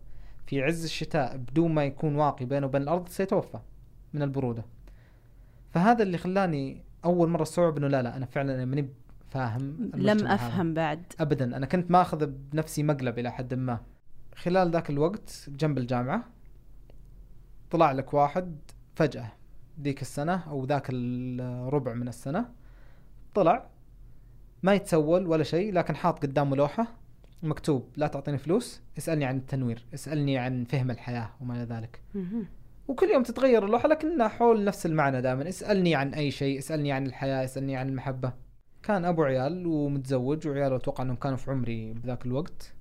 في 0.46 0.62
عز 0.62 0.84
الشتاء 0.84 1.38
بدون 1.38 1.74
ما 1.74 1.86
يكون 1.86 2.16
واقي 2.16 2.46
بينه 2.46 2.66
وبين 2.66 2.82
الأرض 2.82 3.08
سيتوفى 3.08 3.60
من 4.14 4.22
البرودة. 4.22 4.66
فهذا 5.70 6.04
اللي 6.04 6.18
خلاني 6.18 6.84
أول 7.06 7.30
مرة 7.30 7.42
استوعب 7.44 7.78
إنه 7.78 7.88
لا 7.88 8.02
لا 8.02 8.18
أنا 8.18 8.26
فعلا 8.26 8.66
ماني 8.66 8.90
فاهم 9.30 9.92
لم 9.96 10.28
هذا. 10.28 10.36
أفهم 10.36 10.74
بعد 10.74 11.04
ابدا 11.20 11.58
أنا 11.58 11.66
كنت 11.66 11.92
ماخذ 11.92 12.26
بنفسي 12.26 12.84
مقلب 12.84 13.20
إلى 13.20 13.32
حد 13.32 13.54
ما 13.54 13.80
خلال 14.36 14.72
ذاك 14.72 14.90
الوقت 14.90 15.50
جنب 15.50 15.78
الجامعة 15.78 16.24
طلع 17.72 17.92
لك 17.92 18.14
واحد 18.14 18.58
فجأة 18.96 19.32
ذيك 19.82 20.02
السنة 20.02 20.36
أو 20.50 20.66
ذاك 20.66 20.88
الربع 20.90 21.94
من 21.94 22.08
السنة 22.08 22.50
طلع 23.34 23.68
ما 24.64 24.74
يتسول 24.74 25.28
ولا 25.28 25.44
شيء 25.44 25.74
لكن 25.74 25.96
حاط 25.96 26.24
قدامه 26.24 26.56
لوحة 26.56 26.88
مكتوب 27.44 27.90
لا 27.96 28.08
تعطيني 28.08 28.38
فلوس 28.38 28.82
اسألني 28.98 29.26
عن 29.26 29.38
التنوير 29.38 29.86
اسألني 29.94 30.38
عن 30.38 30.64
فهم 30.64 30.92
الحياة 30.92 31.30
وما 31.42 31.56
إلى 31.56 31.64
ذلك. 31.64 32.02
وكل 32.88 33.08
يوم 33.10 33.24
تتغير 33.24 33.66
اللوحة 33.66 33.88
لكنها 33.88 34.28
حول 34.28 34.64
نفس 34.64 34.86
المعنى 34.86 35.22
دائما. 35.22 35.50
اسألني 35.50 35.96
عن 35.96 36.14
أي 36.14 36.32
شيء 36.32 36.60
اسألني 36.60 36.92
عن 36.92 37.06
الحياة 37.06 37.46
اسألني 37.46 37.76
عن 37.76 37.90
المحبة. 37.90 38.34
كان 38.84 39.06
أبو 39.06 39.24
عيال 39.24 39.68
ومتزوج 39.68 40.48
وعياله 40.48 40.76
أتوقع 40.76 41.04
إنهم 41.04 41.16
كانوا 41.16 41.38
في 41.38 41.52
عمري 41.52 41.94
بذاك 41.94 42.26
الوقت. 42.26 42.74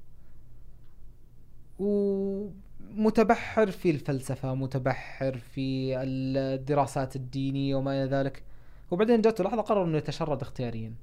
ومتبحر 1.79 3.71
في 3.71 3.91
الفلسفة 3.91 4.55
متبحر 4.55 5.39
في 5.39 5.97
الدراسات 6.03 7.17
الدينية 7.17 7.75
وما 7.75 7.93
إلى 7.93 8.11
ذلك. 8.11 8.43
وبعدين 8.91 9.21
جاته 9.21 9.45
لحظة 9.45 9.63
قرر 9.63 9.85
إنه 9.85 9.99
يتشرد 9.99 10.43
اختياريا. 10.43 10.95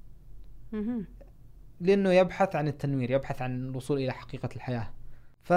لأنه 1.80 2.12
يبحث 2.12 2.56
عن 2.56 2.68
التنوير 2.68 3.12
يبحث 3.12 3.42
عن 3.42 3.70
الوصول 3.70 3.98
إلى 3.98 4.12
حقيقة 4.12 4.50
الحياة. 4.56 4.92
ف 5.42 5.54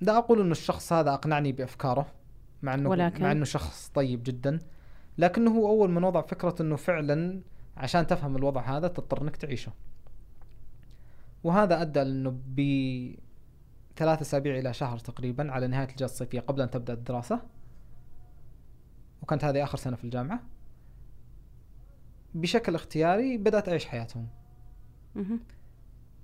لا 0.00 0.18
أقول 0.18 0.40
إنه 0.40 0.52
الشخص 0.52 0.92
هذا 0.92 1.14
أقنعني 1.14 1.52
بأفكاره. 1.52 2.06
مع 2.62 2.74
إنه 2.74 2.88
ولكن- 2.90 3.22
مع 3.22 3.32
إنه 3.32 3.44
شخص 3.44 3.88
طيب 3.94 4.22
جدا. 4.22 4.58
لكنه 5.18 5.50
هو 5.50 5.68
أول 5.68 5.90
من 5.90 6.04
وضع 6.04 6.20
فكرة 6.22 6.54
إنه 6.60 6.76
فعلا 6.76 7.40
عشان 7.76 8.06
تفهم 8.06 8.36
الوضع 8.36 8.60
هذا 8.76 8.88
تضطر 8.88 9.22
إنك 9.22 9.36
تعيشه. 9.36 9.72
وهذا 11.44 11.82
أدى 11.82 12.00
لإنه 12.00 12.30
ب 12.46 12.60
ثلاثة 13.96 14.20
أسابيع 14.22 14.58
إلى 14.58 14.72
شهر 14.74 14.98
تقريبا 14.98 15.52
على 15.52 15.66
نهاية 15.66 15.86
الاجازه 15.88 16.04
الصيفية 16.12 16.40
قبل 16.40 16.62
أن 16.62 16.70
تبدأ 16.70 16.92
الدراسة. 16.92 17.40
وكانت 19.22 19.44
هذه 19.44 19.62
آخر 19.64 19.78
سنة 19.78 19.96
في 19.96 20.04
الجامعة. 20.04 20.40
بشكل 22.34 22.74
اختياري 22.74 23.38
بدأت 23.38 23.68
أعيش 23.68 23.86
حياتهم. 23.86 24.28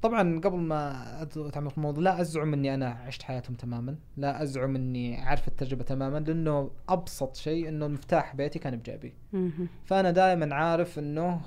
طبعا 0.03 0.41
قبل 0.41 0.59
ما 0.59 1.23
أتعمق 1.23 1.71
في 1.71 1.79
الموضوع 1.79 2.05
لا 2.05 2.21
أزعم 2.21 2.53
إني 2.53 2.75
أنا 2.75 2.89
عشت 2.89 3.23
حياتهم 3.23 3.55
تماما. 3.55 3.97
لا 4.17 4.43
أزعم 4.43 4.77
إني 4.77 5.21
عارف 5.21 5.49
التجربة 5.49 5.85
تماما 5.85 6.19
لأنه 6.19 6.71
أبسط 6.89 7.37
شيء 7.37 7.69
إنه 7.69 7.89
مفتاح 7.89 8.37
بيتي 8.37 8.59
كان 8.59 8.77
بجيبي. 8.77 9.15
فأنا 9.85 10.11
دائما 10.11 10.55
عارف 10.55 10.99
إنه 10.99 11.41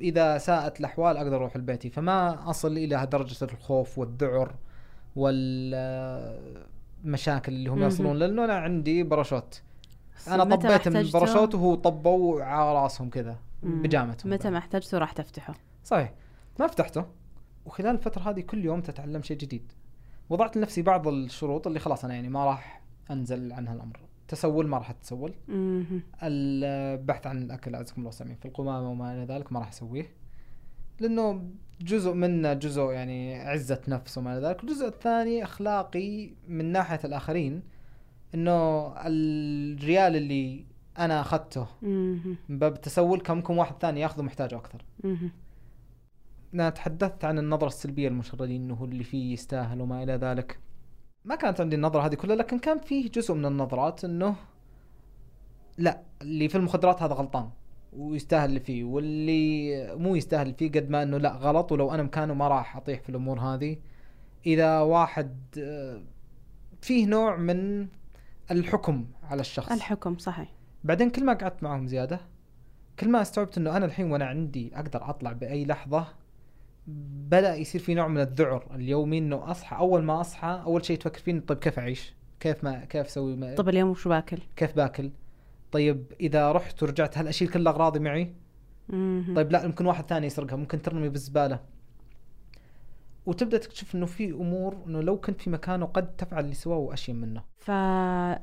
إذا 0.00 0.38
ساءت 0.38 0.80
الأحوال 0.80 1.16
أقدر 1.16 1.36
أروح 1.36 1.56
لبيتي. 1.56 1.90
فما 1.90 2.50
أصل 2.50 2.72
إلى 2.72 3.06
درجة 3.06 3.44
الخوف 3.44 3.98
والذعر 3.98 4.54
والمشاكل 5.16 7.52
اللي 7.52 7.70
هم. 7.70 7.82
يصلون 7.82 8.16
لأنه 8.16 8.44
أنا 8.44 8.54
عندي 8.54 9.02
باراشوت 9.02 9.62
أنا 10.28 10.44
طبيت 10.44 10.88
من 10.88 10.96
الباراشوت 10.96 11.54
وهو 11.54 11.74
طبوا 11.74 12.42
على 12.42 12.74
راسهم 12.74 13.10
كذا. 13.10 13.38
بجامتهم 13.62 14.32
متى 14.32 14.50
ما 14.50 14.58
احتجته 14.58 14.98
راح 14.98 15.12
تفتحه 15.12 15.54
صحيح. 15.84 16.12
ما 16.60 16.66
فتحته. 16.66 17.04
وخلال 17.66 17.90
الفترة 17.90 18.30
هذه 18.30 18.40
كل 18.40 18.64
يوم 18.64 18.80
تتعلم 18.80 19.22
شيء 19.22 19.36
جديد 19.36 19.72
وضعت 20.30 20.56
لنفسي 20.56 20.82
بعض 20.82 21.08
الشروط 21.08 21.66
اللي 21.66 21.78
خلاص 21.78 22.04
أنا 22.04 22.14
يعني 22.14 22.28
ما 22.28 22.44
راح 22.44 22.82
أنزل 23.10 23.52
عنها 23.52 23.74
الامر 23.74 24.00
تسول 24.28 24.66
ما 24.66 24.78
راح 24.78 24.90
اتسول. 24.90 25.34
البحث 26.22 27.26
عن 27.26 27.42
الأكل 27.42 27.74
اعزكم 27.74 28.00
الله 28.00 28.10
سامعين 28.10 28.36
في 28.36 28.44
القمامة 28.44 28.90
وما 28.90 29.14
إلى 29.14 29.34
ذلك 29.34 29.52
ما 29.52 29.60
راح 29.60 29.68
أسويه 29.68 30.10
لأنه 31.00 31.50
جزء 31.80 32.12
منه 32.12 32.52
جزء 32.52 32.82
يعني 32.82 33.34
عزة 33.40 33.80
نفس 33.88 34.18
وما 34.18 34.38
إلى 34.38 34.46
ذلك 34.46 34.64
الجزء 34.64 34.86
الثاني 34.86 35.44
أخلاقي 35.44 36.30
من 36.48 36.64
ناحية 36.64 37.00
الآخرين 37.04 37.62
إنه 38.34 38.88
الريال 38.96 40.16
اللي 40.16 40.64
أنا 40.98 41.20
أخذته. 41.20 41.66
من 42.48 42.58
باب 42.58 42.72
التسول 42.72 43.20
كان 43.20 43.36
ممكن 43.36 43.58
واحد 43.58 43.74
ثاني 43.80 44.00
يأخذه 44.00 44.22
محتاجه 44.22 44.56
أكثر. 44.56 44.84
أنا 46.54 46.70
تحدثت 46.70 47.24
عن 47.24 47.38
النظرة 47.38 47.66
السلبية 47.66 48.08
للمشردين 48.08 48.62
إنه 48.62 48.74
هو 48.74 48.84
اللي 48.84 49.04
فيه 49.04 49.32
يستاهل 49.32 49.80
وما 49.80 50.02
إلى 50.02 50.12
ذلك. 50.12 50.58
ما 51.24 51.34
كانت 51.34 51.60
عندي 51.60 51.76
النظرة 51.76 52.06
هذه 52.06 52.14
كلها 52.14 52.36
لكن 52.36 52.58
كان 52.58 52.78
فيه 52.78 53.10
جزء 53.10 53.34
من 53.34 53.46
النظرات 53.46 54.04
إنه 54.04 54.36
لا 55.78 56.02
اللي 56.22 56.48
في 56.48 56.54
المخدرات 56.54 57.02
هذا 57.02 57.14
غلطان 57.14 57.50
ويستاهل 57.92 58.48
اللي 58.48 58.60
فيه 58.60 58.84
واللي 58.84 59.96
مو 59.96 60.16
يستاهل 60.16 60.54
فيه 60.54 60.70
قد 60.70 60.90
ما 60.90 61.02
إنه 61.02 61.18
لا 61.18 61.32
غلط. 61.32 61.72
ولو 61.72 61.90
أنا 61.90 62.02
مكانه 62.02 62.34
ما 62.34 62.48
راح 62.48 62.76
أطيح 62.76 63.00
في 63.00 63.08
الأمور 63.08 63.40
هذه. 63.40 63.76
إذا 64.46 64.80
واحد 64.80 65.36
فيه 66.80 67.06
نوع 67.06 67.36
من 67.36 67.88
الحكم 68.50 69.06
على 69.22 69.40
الشخص. 69.40 69.72
الحكم 69.72 70.18
صحيح. 70.18 70.52
بعدين 70.84 71.10
كل 71.10 71.24
ما 71.24 71.32
قعدت 71.32 71.62
معهم 71.62 71.86
زيادة 71.86 72.20
كل 72.98 73.08
ما 73.08 73.22
استوعبت 73.22 73.58
إنه 73.58 73.76
أنا 73.76 73.86
الحين 73.86 74.12
وأنا 74.12 74.24
عندي 74.24 74.76
أقدر 74.76 75.10
أطلع 75.10 75.32
بأي 75.32 75.64
لحظة 75.64 76.06
بدأ 76.86 77.54
يصير 77.54 77.80
في 77.80 77.94
نوع 77.94 78.08
من 78.08 78.20
الذعر 78.20 78.66
اليومي 78.74 79.18
إنه 79.18 79.50
أصحى 79.50 79.76
أول 79.76 80.02
ما 80.02 80.20
أصحى 80.20 80.62
أول 80.64 80.84
شيء 80.84 80.98
تفكر 80.98 81.18
فيه 81.18 81.40
طيب 81.40 81.58
كيف 81.58 81.78
أعيش؟ 81.78 82.14
كيف 82.40 82.64
ما 82.64 82.84
كيف 82.84 83.06
أسوي 83.06 83.36
ما 83.36 83.54
طب 83.54 83.68
اليوم 83.68 83.90
وشو 83.90 84.08
باكل 84.08 84.38
كيف 84.56 84.76
باكل؟ 84.76 85.10
طيب 85.72 86.12
إذا 86.20 86.52
رحت 86.52 86.82
ورجعت 86.82 87.18
هل 87.18 87.28
أشيل 87.28 87.48
كل 87.48 87.66
اغراضي 87.66 87.98
معي؟ 87.98 88.32
مهم. 88.88 89.34
طيب 89.36 89.52
لا 89.52 89.66
ممكن 89.66 89.86
واحد 89.86 90.04
ثاني 90.06 90.26
يسرقها 90.26 90.56
ممكن 90.56 90.82
ترمي 90.82 91.08
بالزبالة 91.08 91.60
وتبدأ 93.26 93.58
تكتشف 93.58 93.94
إنه 93.94 94.06
في 94.06 94.30
أمور 94.30 94.76
إنه 94.86 95.00
لو 95.00 95.20
كنت 95.20 95.40
في 95.40 95.50
مكانه 95.50 95.86
قد 95.86 96.16
تفعل 96.16 96.44
اللي 96.44 96.54
سواه 96.54 96.76
واشيم 96.76 97.16
منه 97.16 97.42
ف 97.58 97.68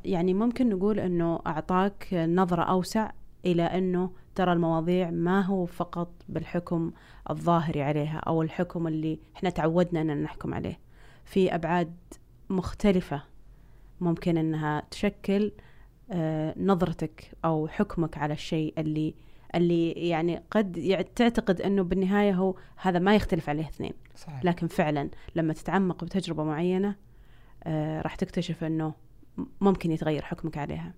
يعني 0.05 0.33
ممكن 0.33 0.69
نقول 0.69 0.99
إنه 0.99 1.39
أعطاك 1.47 2.07
نظرة 2.13 2.61
أوسع 2.61 3.11
إلى 3.45 3.63
إنه 3.63 4.11
ترى 4.35 4.53
المواضيع 4.53 5.09
ما 5.09 5.41
هو 5.41 5.65
فقط 5.65 6.11
بالحكم 6.29 6.91
الظاهري 7.29 7.81
عليها 7.81 8.17
أو 8.17 8.41
الحكم 8.41 8.87
اللي 8.87 9.19
إحنا 9.35 9.49
تعودنا 9.49 10.01
أن 10.01 10.23
نحكم 10.23 10.53
عليه. 10.53 10.79
في 11.25 11.55
أبعاد 11.55 11.95
مختلفة 12.49 13.23
ممكن 14.01 14.37
إنها 14.37 14.83
تشكل 14.91 15.51
آه، 16.11 16.55
نظرتك 16.57 17.31
أو 17.45 17.67
حكمك 17.67 18.17
على 18.17 18.33
الشيء 18.33 18.73
اللي 18.77 19.13
اللي 19.55 19.91
يعني 19.91 20.43
قد 20.51 21.05
تعتقد 21.15 21.61
إنه 21.61 21.83
بالنهاية 21.83 22.33
هو 22.33 22.55
هذا 22.77 22.99
ما 22.99 23.15
يختلف 23.15 23.49
عليه 23.49 23.63
اثنين. 23.67 23.93
صحيح. 24.15 24.45
لكن 24.45 24.67
فعلا 24.67 25.09
لما 25.35 25.53
تتعمق 25.53 26.03
بتجربة 26.03 26.43
معينة 26.43 26.95
آه، 27.63 28.01
راح 28.01 28.15
تكتشف 28.15 28.63
إنه 28.63 28.93
ممكن 29.61 29.91
يتغير 29.91 30.21
حكمك 30.21 30.57
عليها. 30.57 30.93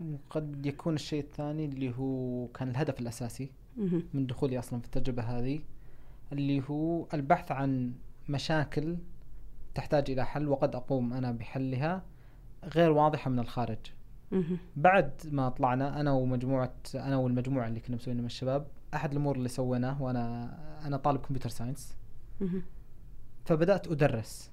وقد 0.00 0.66
يكون 0.66 0.94
الشيء 0.94 1.22
الثاني 1.22 1.64
اللي 1.64 1.94
هو 1.98 2.46
كان 2.48 2.68
الهدف 2.68 3.00
الأساسي. 3.00 3.50
من 4.14 4.26
دخولي 4.26 4.58
أصلا 4.58 4.80
في 4.80 4.86
التجربة 4.86 5.22
هذه 5.22 5.60
اللي 6.32 6.62
هو 6.68 7.06
البحث 7.14 7.52
عن 7.52 7.92
مشاكل 8.28 8.96
تحتاج 9.74 10.10
إلى 10.10 10.26
حل 10.26 10.48
وقد 10.48 10.74
أقوم 10.74 11.12
أنا 11.12 11.32
بحلها 11.32 12.02
غير 12.64 12.90
واضحة 12.90 13.30
من 13.30 13.38
الخارج. 13.38 13.78
بعد 14.76 15.12
ما 15.30 15.48
طلعنا 15.48 16.00
أنا 16.00 16.12
ومجموعة 16.12 16.74
أنا 16.94 17.16
والمجموعة 17.16 17.68
اللي 17.68 17.80
كنا 17.80 17.96
مسوينها 17.96 18.20
من 18.20 18.26
الشباب 18.26 18.66
أحد 18.94 19.10
الأمور 19.10 19.36
اللي 19.36 19.48
سويناه 19.48 20.02
وأنا 20.02 20.54
أنا 20.86 20.96
طالب 20.96 21.20
كمبيوتر 21.20 21.48
ساينس. 21.48 21.96
فبدأت 23.44 23.88
أدرس 23.88 24.50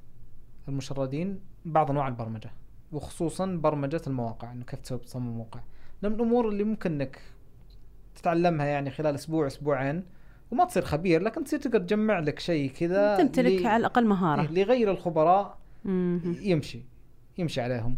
المشردين 0.67 1.39
بعض 1.65 1.91
أنواع 1.91 2.07
البرمجة 2.07 2.51
وخصوصا 2.91 3.45
برمجة 3.45 4.01
المواقع 4.07 4.51
إنه 4.51 4.63
كيف 4.65 4.79
تسوي 4.79 4.97
تصمم 4.99 5.37
موقع. 5.37 5.59
من 6.03 6.13
الأمور 6.13 6.49
اللي 6.49 6.63
ممكن 6.63 6.91
إنك 6.91 7.19
تتعلمها 8.15 8.65
يعني 8.65 8.89
خلال 8.91 9.15
أسبوع 9.15 9.47
أسبوعين 9.47 10.03
وما 10.51 10.65
تصير 10.65 10.83
خبير 10.83 11.21
لكن 11.21 11.43
تصير 11.43 11.59
تقدر 11.59 11.79
تجمع 11.79 12.19
لك 12.19 12.39
شيء 12.39 12.69
كذا 12.71 13.17
تمتلك 13.17 13.61
لي- 13.61 13.67
على 13.67 13.79
الأقل 13.81 14.01
إيه، 14.01 14.09
مهارة 14.09 14.51
لغير 14.51 14.91
الخبراء 14.91 15.57
مهم. 15.85 16.35
يمشي 16.41 16.81
يمشي 17.37 17.61
عليهم. 17.61 17.97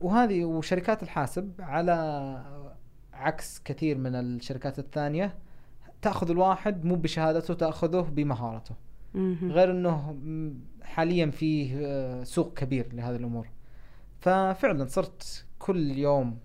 وهذه 0.00 0.44
وشركات 0.44 1.02
الحاسب 1.02 1.52
على 1.58 2.42
عكس 3.12 3.60
كثير 3.64 3.98
من 3.98 4.14
الشركات 4.14 4.78
الثانية 4.78 5.34
تأخذ 6.02 6.30
الواحد 6.30 6.84
مو 6.84 6.94
بشهادته 6.94 7.54
تأخذه 7.54 8.00
بمهارته. 8.00 8.74
غير 9.42 9.70
إنه 9.70 10.12
م- 10.12 10.54
حاليا 10.82 11.30
فيه 11.30 11.76
آه، 11.86 12.24
سوق 12.24 12.54
كبير 12.54 12.88
لهذه 12.92 13.16
الأمور. 13.16 13.48
ففعلا 14.24 14.84
صرت 14.86 15.46
كل 15.58 15.90
يوم 15.90 16.38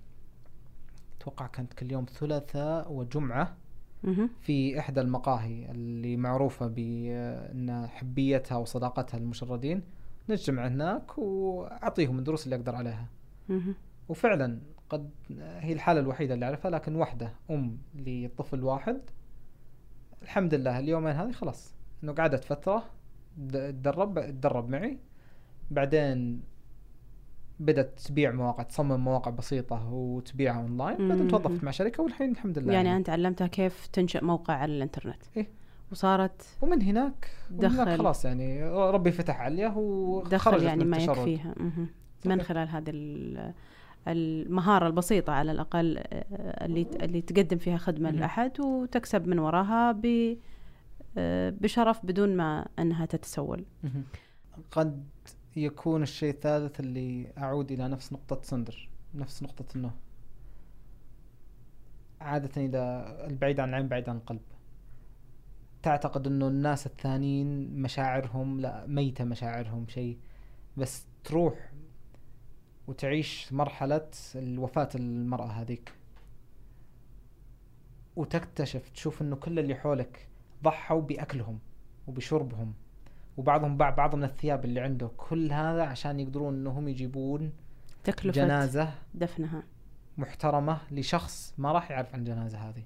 أتوقع 1.18 1.48
كانت 1.48 1.74
كل 1.74 1.92
يوم 1.92 2.06
ثلاثاء 2.06 2.92
وجمعة. 2.92 3.58
في 4.42 4.80
إحدى 4.80 5.02
المقاهي 5.02 5.72
اللي 5.72 6.18
معروفة 6.18 6.68
بأن 6.68 7.88
حبيتها 7.88 8.58
وصداقتها 8.58 9.20
للمشردين. 9.20 9.84
نجتمع 10.30 10.68
هناك 10.68 11.18
وأعطيهم 11.18 12.20
الدروس 12.20 12.46
اللي 12.46 12.56
أقدر 12.56 12.76
عليها. 12.76 13.08
وفعلا 14.10 14.62
قد 14.90 15.10
هي 15.40 15.74
الحالة 15.74 16.00
الوحيدة 16.00 16.34
اللي 16.34 16.46
أعرفها 16.46 16.72
لكن 16.72 16.96
واحدة 16.96 17.34
أم 17.50 17.78
لطفل 17.96 18.64
واحد. 18.64 19.02
الحمد 20.22 20.54
لله 20.54 20.80
اليومين 20.80 21.16
هذه 21.16 21.32
خلاص. 21.32 21.76
إنه 22.04 22.14
قعدت 22.14 22.44
فترة 22.44 22.84
تدرب 23.38 24.20
تدرب 24.20 24.70
معي. 24.70 25.00
بعدين 25.72 26.42
بدأت 27.60 28.00
تبيع 28.00 28.32
مواقع 28.32 28.64
تصمم 28.64 29.00
مواقع 29.04 29.32
بسيطة 29.32 29.94
وتبيعها 29.94 30.62
اونلاين 30.62 31.08
بعدين. 31.10 31.28
توظفت 31.28 31.64
مع 31.64 31.72
شركة 31.72 32.04
والحين 32.04 32.32
الحمد 32.32 32.60
لله 32.60 32.74
يعني 32.74 32.96
أنت 32.96 33.10
علمتها 33.10 33.48
كيف 33.48 33.88
تنشئ 33.88 34.24
موقع 34.26 34.54
على 34.54 34.76
الإنترنت 34.78 35.24
إيه. 35.38 35.48
وصارت 35.92 36.42
ومن 36.62 36.82
هناك 36.82 37.32
ومن 37.52 37.66
هناك 37.66 37.88
دخل 37.88 37.98
خلاص 37.98 38.26
يعني 38.26 38.64
ربي 38.70 39.12
فتح 39.12 39.42
عليه 39.42 39.68
دخل 39.68 40.50
وخرجت 40.50 40.64
يعني 40.64 40.84
من 40.84 40.90
ما 40.90 40.98
يكفيها. 40.98 41.56
من. 42.26 42.42
خلال 42.42 42.70
هذه 42.70 42.90
ال- 42.90 43.54
المهارة 44.08 44.88
البسيطة 44.88 45.34
على 45.34 45.52
الأقل 45.52 45.98
آه، 45.98 46.66
اللي 46.66 46.88
اللي 47.02 47.22
تقدم 47.22 47.58
فيها 47.58 47.78
خدمة. 47.78 48.12
لأحد 48.12 48.60
وتكسب 48.60 49.28
من 49.28 49.40
وراها 49.40 49.92
ب 49.92 50.36
آه، 51.18 51.50
بشرف 51.50 52.06
بدون 52.06 52.36
ما 52.38 52.68
أنها 52.80 53.06
تتسول. 53.06 53.66
قد 54.72 55.04
يكون 55.64 56.04
الشيء 56.04 56.30
الثالث 56.30 56.80
اللي 56.80 57.34
أعود 57.38 57.72
إلى 57.72 57.88
نفس 57.88 58.14
نقطة 58.14 58.42
سندر 58.44 58.90
نفس 59.16 59.44
نقطة 59.44 59.66
أنه 59.76 59.92
عادة 62.22 62.62
إذا 62.62 63.16
البعيد 63.28 63.60
عن 63.60 63.70
العين 63.70 63.88
بعيد 63.88 64.10
عن 64.10 64.18
القلب. 64.18 64.42
تعتقد 65.84 66.28
أنه 66.28 66.48
الناس 66.48 66.88
الثانيين 66.88 67.82
مشاعرهم 67.82 68.60
لا 68.60 68.86
ميتة 68.88 69.24
مشاعرهم 69.24 69.88
شيء 69.88 70.18
بس 70.78 71.06
تروح 71.24 71.72
وتعيش 72.88 73.54
مرحلة 73.54 74.10
الوفاة 74.36 74.90
المرأة 74.96 75.48
هذيك. 75.48 75.94
وتكتشف 78.16 78.90
تشوف 78.90 79.22
إنه 79.22 79.36
كل 79.36 79.60
اللي 79.60 79.76
حولك 79.76 80.28
ضحوا 80.64 81.02
بأكلهم 81.02 81.60
وبشربهم. 82.08 82.74
وبعضهم 83.40 83.78
باع 83.78 83.90
بعض 83.90 84.16
من 84.16 84.24
الثياب 84.24 84.66
اللي 84.66 84.80
عنده. 84.80 85.12
كل 85.18 85.52
هذا 85.52 85.84
عشان 85.84 86.20
يقدرون 86.20 86.54
إنهم 86.54 86.88
يجيبون 86.88 87.52
تكلفة 88.04 88.42
جنازة 88.42 88.94
دفنها. 89.14 89.64
محترمة 90.18 90.78
لشخص 90.92 91.54
ما 91.58 91.72
راح 91.72 91.92
يعرف 91.92 92.14
عن 92.14 92.20
الجنازة 92.20 92.58
هذه. 92.58 92.84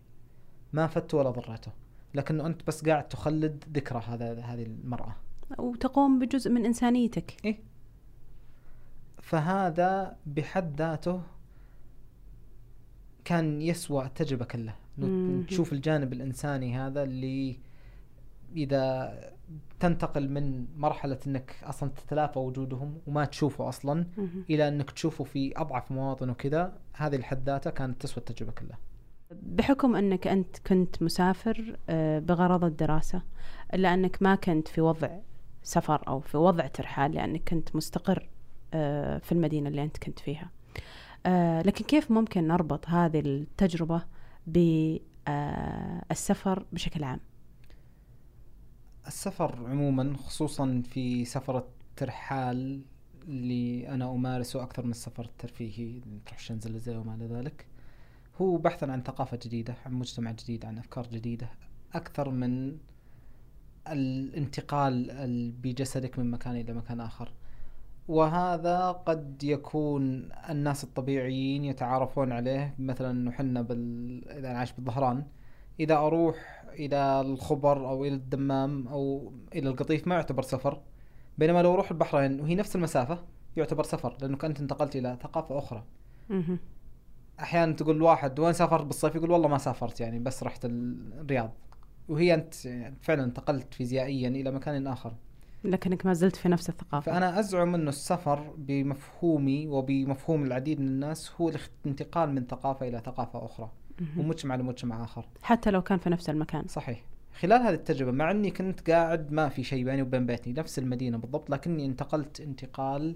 ما 0.74 0.88
فته 0.88 1.18
ولا 1.18 1.30
ضرته. 1.30 1.72
لكنه 2.14 2.46
أنت 2.46 2.68
بس 2.68 2.86
قاعد 2.86 3.08
تخلد 3.08 3.64
ذكرى 3.74 4.02
هذا 4.08 4.42
هذه 4.42 4.64
المرأة. 4.64 5.16
وتقوم 5.58 6.20
بجزء 6.20 6.52
من 6.52 6.66
إنسانيتك. 6.66 7.46
إيه. 7.46 7.60
فهذا 9.22 10.18
بحد 10.26 10.78
ذاته 10.78 11.22
كان 13.26 13.62
يسوى 13.62 14.06
التجربة 14.06 14.46
كلها. 14.46 14.78
تشوف 15.48 15.74
الجانب 15.74 16.14
الإنساني 16.14 16.78
هذا 16.78 17.04
اللي 17.04 17.60
إذا 18.56 19.14
تنتقل 19.80 20.30
من 20.30 20.66
مرحلة 20.78 21.20
إنك 21.28 21.56
أصلا 21.64 21.90
تتلافى 21.90 22.40
وجودهم 22.40 22.98
وما 23.08 23.26
تشوفه 23.26 23.70
أصلا 23.70 24.08
مهم. 24.18 24.46
إلى 24.50 24.68
إنك 24.68 24.92
تشوفه 24.92 25.24
في 25.24 25.54
أضعف 25.58 25.92
مواطن 25.92 26.30
وكذا. 26.30 26.78
هذه 26.94 27.16
لحد 27.16 27.50
ذاتها 27.50 27.70
كانت 27.70 28.02
تسوى 28.02 28.18
التجربة 28.18 28.52
كلها. 28.52 28.78
بحكم 29.32 29.96
أنك 29.96 30.28
أنت 30.28 30.58
كنت 30.68 31.04
مسافر 31.04 31.78
آه، 31.90 32.20
بغرض 32.20 32.64
الدراسة 32.64 33.22
إلا 33.74 33.94
أنك 33.94 34.22
ما 34.22 34.36
كنت 34.36 34.68
في 34.68 34.82
وضع 34.82 35.10
سفر 35.64 36.08
أو 36.08 36.20
في 36.20 36.38
وضع 36.38 36.68
ترحال 36.68 37.12
لأنك 37.12 37.50
كنت 37.50 37.76
مستقر 37.76 38.30
آه، 38.74 39.18
في 39.18 39.32
المدينة 39.32 39.70
اللي 39.70 39.84
أنت 39.84 39.98
كنت 39.98 40.20
فيها. 40.20 40.52
آه، 41.26 41.62
لكن 41.62 41.86
كيف 41.86 42.12
ممكن 42.12 42.48
نربط 42.48 42.90
هذه 42.90 43.20
التجربة 43.20 44.04
بالسفر 45.28 46.66
بشكل 46.72 47.04
عام؟ 47.04 47.20
السفر 49.28 49.68
عموما 49.68 50.18
خصوصا 50.18 50.82
في 50.86 51.26
سفر 51.26 51.58
الترحال 51.58 52.82
اللي 53.28 53.90
أنا 53.90 54.12
أمارسه 54.12 54.64
أكثر 54.64 54.86
من 54.86 54.92
السفر 54.92 55.26
الترفيهي 55.26 56.02
تروح 56.26 56.40
شنزليزيه 56.40 56.98
وما 56.98 57.16
إلى 57.16 57.26
ذلك. 57.26 57.66
هو 58.42 58.58
بحثا 58.58 58.86
عن 58.86 59.04
ثقافة 59.04 59.40
جديدة 59.44 59.76
عن 59.86 59.94
مجتمع 59.94 60.32
جديد 60.32 60.66
عن 60.66 60.78
أفكار 60.78 61.08
جديدة 61.08 61.50
أكثر 61.94 62.30
من 62.30 62.78
الانتقال 63.88 65.12
ال- 65.12 65.52
بجسدك 65.52 66.20
من 66.20 66.32
مكان 66.32 66.56
إلى 66.56 66.74
مكان 66.74 67.02
آخر. 67.02 67.32
وهذا 68.08 68.92
قد 68.92 69.44
يكون 69.44 70.30
الناس 70.50 70.84
الطبيعيين 70.84 71.64
يتعارفون 71.66 72.32
عليه 72.32 72.76
مثلا 72.80 73.12
إنه 73.12 73.32
حنا 73.32 73.62
بال... 73.62 74.30
أنا 74.30 74.58
عايش 74.60 74.72
بالظهران 74.72 75.24
إذا 75.80 75.96
أروح 75.96 76.64
إلى 76.70 77.22
الخبر 77.22 77.90
أو 77.90 78.06
إلى 78.06 78.16
الدمام 78.16 78.88
أو 78.88 79.34
إلى 79.56 79.70
القطيف 79.70 80.08
ما 80.08 80.16
يعتبر 80.16 80.42
سفر 80.42 80.82
بينما 81.38 81.62
لو 81.62 81.74
أروح 81.74 81.92
البحرين 81.92 82.40
وهي 82.40 82.56
نفس 82.56 82.76
المسافة 82.76 83.24
يعتبر 83.58 83.84
سفر 83.84 84.18
لأنك 84.22 84.46
أنت 84.46 84.60
انتقلت 84.60 84.96
إلى 84.96 85.18
ثقافة 85.24 85.58
أخرى. 85.58 85.84
أحيانا 87.40 87.72
تقول 87.72 88.02
واحد 88.02 88.40
وين 88.40 88.54
سافرت؟ 88.54 88.86
بالصيف 88.86 89.16
يقول 89.16 89.32
والله 89.32 89.48
ما 89.48 89.58
سافرت 89.58 90.00
يعني 90.00 90.20
بس 90.20 90.44
رحت 90.44 90.66
الرياض. 90.66 91.52
وهي 92.10 92.34
أنت 92.34 92.54
فعلا 93.02 93.24
انتقلت 93.24 93.74
فيزيائيا 93.74 94.30
إلى 94.30 94.52
مكان 94.52 94.88
آخر. 94.88 95.14
لكنك 95.64 96.06
ما 96.06 96.14
زلت 96.14 96.36
في 96.36 96.50
نفس 96.50 96.70
الثقافة. 96.70 97.12
فأنا 97.12 97.40
أزعم 97.40 97.76
إنه 97.76 97.90
السفر 97.90 98.54
بمفهومي 98.58 99.68
وبمفهوم 99.68 100.44
العديد 100.44 100.80
من 100.80 100.88
الناس 100.88 101.32
هو 101.42 101.52
الانتقال 101.86 102.30
من 102.36 102.46
ثقافة 102.48 102.88
إلى 102.88 103.02
ثقافة 103.06 103.46
أخرى. 103.46 103.72
ومجتمع 104.18 104.56
لمجتمع 104.56 105.04
آخر. 105.04 105.26
حتى 105.42 105.72
لو 105.72 105.82
كان 105.82 105.98
في 105.98 106.10
نفس 106.10 106.30
المكان. 106.30 106.68
صحيح. 106.68 107.04
خلال 107.40 107.62
هذه 107.62 107.74
التجربة 107.74 108.12
مع 108.12 108.32
إني 108.32 108.52
كنت 108.52 108.90
قاعد 108.90 109.32
ما 109.32 109.50
في 109.50 109.64
شيء 109.64 109.84
بيني 109.84 110.02
وبين 110.02 110.26
بيتي 110.26 110.54
نفس 110.54 110.80
المدينة 110.80 111.18
بالضبط 111.18 111.50
لكني 111.50 111.86
انتقلت 111.86 112.42
انتقال 112.42 113.16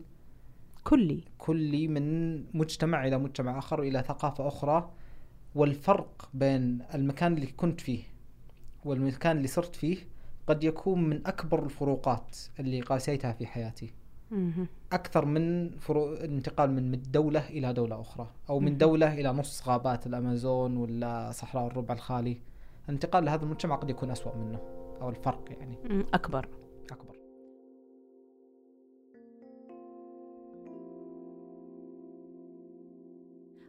كلي. 0.83 1.23
كلي 1.37 1.87
من 1.87 2.35
مجتمع 2.57 3.07
إلى 3.07 3.17
مجتمع 3.17 3.57
آخر 3.57 3.81
وإلى 3.81 4.03
ثقافة 4.07 4.47
أخرى 4.47 4.91
والفرق 5.55 6.29
بين 6.33 6.81
المكان 6.93 7.33
اللي 7.33 7.47
كنت 7.47 7.81
فيه 7.81 8.03
والمكان 8.85 9.37
اللي 9.37 9.47
صرت 9.47 9.75
فيه 9.75 9.97
قد 10.47 10.63
يكون 10.63 11.09
من 11.09 11.27
أكبر 11.27 11.63
الفروقات 11.63 12.37
اللي 12.59 12.81
قاسيتها 12.81 13.31
في 13.31 13.45
حياتي. 13.45 13.93
أكثر 14.91 15.25
من 15.25 15.69
فرو... 15.69 16.13
الانتقال 16.13 16.71
من 16.71 16.91
من 16.91 17.01
دولة 17.11 17.49
إلى 17.49 17.73
دولة 17.73 18.01
أخرى 18.01 18.27
أو 18.49 18.59
من. 18.59 18.77
دولة 18.77 19.13
إلى 19.13 19.31
نص 19.31 19.67
غابات 19.67 20.07
الأمازون 20.07 20.77
ولا 20.77 21.31
صحراء 21.31 21.67
الربع 21.67 21.93
الخالي. 21.93 22.37
الانتقال 22.85 23.25
لهذا 23.25 23.43
المجتمع 23.43 23.75
قد 23.75 23.89
يكون 23.89 24.11
أسوأ 24.11 24.35
منه 24.35 24.59
أو 25.01 25.09
الفرق 25.09 25.45
يعني. 25.59 25.77
مم. 25.89 26.05
أكبر. 26.13 26.49
أكبر. 26.91 27.15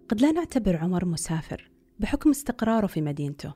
قد 0.08 0.20
لا 0.20 0.32
نعتبر 0.32 0.76
عمر 0.76 1.04
مسافر 1.04 1.70
بحكم 1.98 2.30
استقراره 2.30 2.86
في 2.86 3.00
مدينته. 3.00 3.54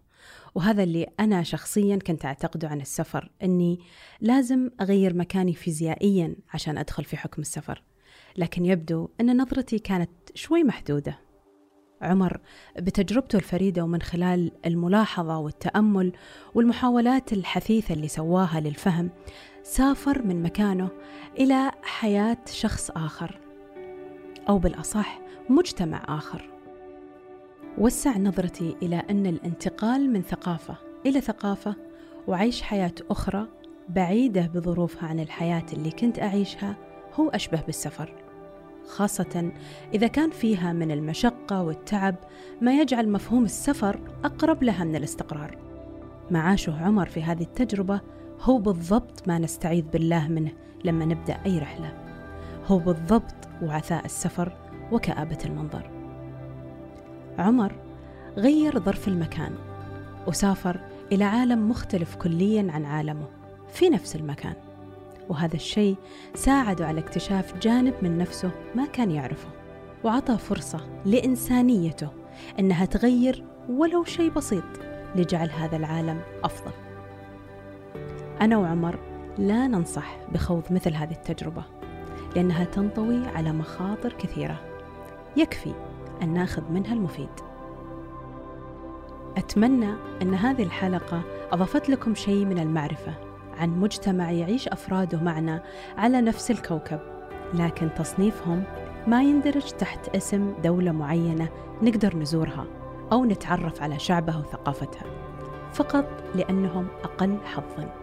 وهذا 0.54 0.82
اللي 0.82 1.06
أنا 1.20 1.42
شخصيا 1.42 1.96
كنت 1.96 2.24
أعتقده 2.24 2.68
عن 2.68 2.80
السفر 2.80 3.30
أني 3.42 3.80
لازم 4.20 4.70
أغير 4.80 5.14
مكاني 5.14 5.54
فيزيائيا 5.54 6.36
عشان 6.54 6.78
أدخل 6.78 7.04
في 7.04 7.16
حكم 7.16 7.42
السفر. 7.42 7.82
لكن 8.36 8.64
يبدو 8.64 9.08
أن 9.20 9.42
نظرتي 9.42 9.78
كانت 9.78 10.10
شوي 10.34 10.64
محدودة. 10.64 11.18
عمر 12.02 12.40
بتجربته 12.78 13.36
الفريدة 13.36 13.82
ومن 13.82 14.02
خلال 14.02 14.52
الملاحظة 14.66 15.38
والتأمل 15.38 16.12
والمحاولات 16.54 17.32
الحثيثة 17.32 17.94
اللي 17.94 18.08
سواها 18.08 18.60
للفهم 18.60 19.10
سافر 19.62 20.22
من 20.22 20.42
مكانه 20.42 20.88
إلى 21.38 21.72
حياة 21.82 22.38
شخص 22.46 22.90
آخر 22.90 23.40
أو 24.48 24.58
بالأصح 24.58 25.20
مجتمع 25.48 26.04
آخر. 26.08 26.51
وسع 27.78 28.18
نظرتي 28.18 28.76
إلى 28.82 29.02
أن 29.10 29.26
الانتقال 29.26 30.12
من 30.12 30.22
ثقافة 30.22 30.76
إلى 31.06 31.20
ثقافة 31.20 31.74
وعيش 32.28 32.62
حياة 32.62 32.94
أخرى 33.10 33.48
بعيدة 33.88 34.50
بظروفها 34.54 35.08
عن 35.08 35.20
الحياة 35.20 35.64
اللي 35.72 35.90
كنت 35.90 36.18
أعيشها 36.18 36.76
هو 37.14 37.28
أشبه 37.28 37.60
بالسفر. 37.60 38.14
خاصة 38.86 39.52
إذا 39.94 40.06
كان 40.06 40.30
فيها 40.30 40.72
من 40.72 40.90
المشقة 40.90 41.62
والتعب 41.62 42.14
ما 42.60 42.80
يجعل 42.80 43.08
مفهوم 43.08 43.44
السفر 43.44 44.00
أقرب 44.24 44.62
لها 44.62 44.84
من 44.84 44.96
الاستقرار. 44.96 45.58
ما 46.30 46.40
عاشه 46.40 46.84
عمر 46.84 47.06
في 47.06 47.22
هذه 47.22 47.42
التجربة 47.42 48.00
هو 48.40 48.58
بالضبط 48.58 49.28
ما 49.28 49.38
نستعيذ 49.38 49.84
بالله 49.92 50.28
منه 50.28 50.52
لما 50.84 51.04
نبدأ 51.04 51.38
أي 51.46 51.58
رحلة. 51.58 51.92
هو 52.66 52.78
بالضبط 52.78 53.34
وعثاء 53.62 54.04
السفر 54.04 54.52
وكآبة 54.92 55.38
المنظر. 55.44 56.01
عمر 57.38 57.72
غير 58.36 58.78
ظرف 58.78 59.08
المكان 59.08 59.52
وسافر 60.26 60.80
إلى 61.12 61.24
عالم 61.24 61.70
مختلف 61.70 62.16
كليا 62.16 62.72
عن 62.72 62.84
عالمه 62.84 63.26
في 63.72 63.88
نفس 63.88 64.16
المكان. 64.16 64.54
وهذا 65.28 65.54
الشيء 65.54 65.96
ساعده 66.34 66.86
على 66.86 67.00
اكتشاف 67.00 67.58
جانب 67.58 67.94
من 68.02 68.18
نفسه 68.18 68.50
ما 68.74 68.86
كان 68.86 69.10
يعرفه 69.10 69.48
وعطى 70.04 70.38
فرصة 70.38 70.80
لإنسانيته 71.04 72.08
إنها 72.58 72.84
تغير 72.84 73.44
ولو 73.68 74.04
شيء 74.04 74.30
بسيط 74.30 74.64
لجعل 75.16 75.50
هذا 75.50 75.76
العالم 75.76 76.20
أفضل. 76.44 76.72
أنا 78.40 78.56
وعمر 78.56 78.98
لا 79.38 79.66
ننصح 79.66 80.16
بخوض 80.32 80.62
مثل 80.70 80.94
هذه 80.94 81.12
التجربة 81.12 81.62
لأنها 82.36 82.64
تنطوي 82.64 83.26
على 83.26 83.52
مخاطر 83.52 84.12
كثيرة. 84.12 84.60
يكفي 85.36 85.72
أن 86.22 86.34
ناخذ 86.34 86.62
منها 86.70 86.92
المفيد. 86.92 87.28
أتمنى 89.36 89.94
أن 90.22 90.34
هذه 90.34 90.62
الحلقة 90.62 91.22
أضافت 91.52 91.88
لكم 91.88 92.14
شيء 92.14 92.44
من 92.44 92.58
المعرفة 92.58 93.14
عن 93.58 93.80
مجتمع 93.80 94.30
يعيش 94.30 94.68
أفراده 94.68 95.20
معنا 95.20 95.62
على 95.96 96.20
نفس 96.20 96.50
الكوكب 96.50 97.00
لكن 97.54 97.88
تصنيفهم 97.94 98.64
ما 99.06 99.22
يندرج 99.22 99.70
تحت 99.70 100.08
اسم 100.08 100.54
دولة 100.62 100.92
معينة 100.92 101.48
نقدر 101.82 102.16
نزورها 102.16 102.64
أو 103.12 103.24
نتعرف 103.24 103.82
على 103.82 103.98
شعبها 103.98 104.38
وثقافتها 104.38 105.04
فقط 105.72 106.06
لأنهم 106.34 106.86
أقل 107.04 107.38
حظاً. 107.44 108.02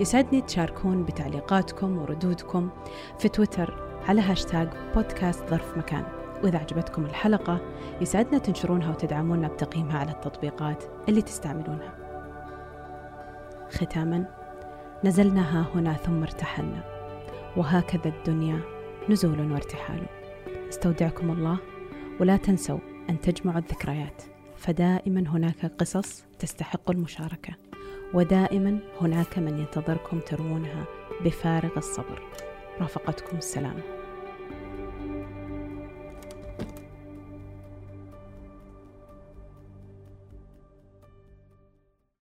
يسعدني 0.00 0.40
تشاركون 0.40 1.04
بتعليقاتكم 1.04 1.98
وردودكم 1.98 2.70
في 3.18 3.28
تويتر 3.28 3.98
على 4.08 4.20
هاشتاج 4.20 4.68
بودكاست 4.94 5.50
ظرف 5.50 5.78
مكان. 5.78 6.04
وإذا 6.42 6.58
عجبتكم 6.58 7.04
الحلقة 7.04 7.60
يسعدنا 8.00 8.38
تنشرونها 8.38 8.90
وتدعمونا 8.90 9.48
بتقييمها 9.48 9.98
على 9.98 10.10
التطبيقات 10.10 10.84
اللي 11.08 11.22
تستعملونها. 11.22 11.94
ختاما 13.70 14.24
نزلنا 15.04 15.60
ها 15.60 15.66
هنا 15.74 15.92
ثم 15.92 16.22
ارتحلنا. 16.22 16.84
وهكذا 17.56 18.08
الدنيا 18.08 18.60
نزول 19.08 19.52
وارتحال. 19.52 20.06
استودعكم 20.68 21.30
الله 21.30 21.58
ولا 22.20 22.36
تنسوا 22.36 22.78
أن 23.10 23.20
تجمعوا 23.20 23.58
الذكريات. 23.58 24.22
فدائما 24.56 25.20
هناك 25.28 25.72
قصص 25.78 26.24
تستحق 26.38 26.90
المشاركة 26.90 27.54
ودائما 28.14 28.78
هناك 29.00 29.38
من 29.38 29.58
ينتظركم 29.58 30.20
تروونها 30.20 30.84
بفارغ 31.24 31.76
الصبر. 31.76 32.22
رافقتكم 32.80 33.36
السلامه 33.36 33.95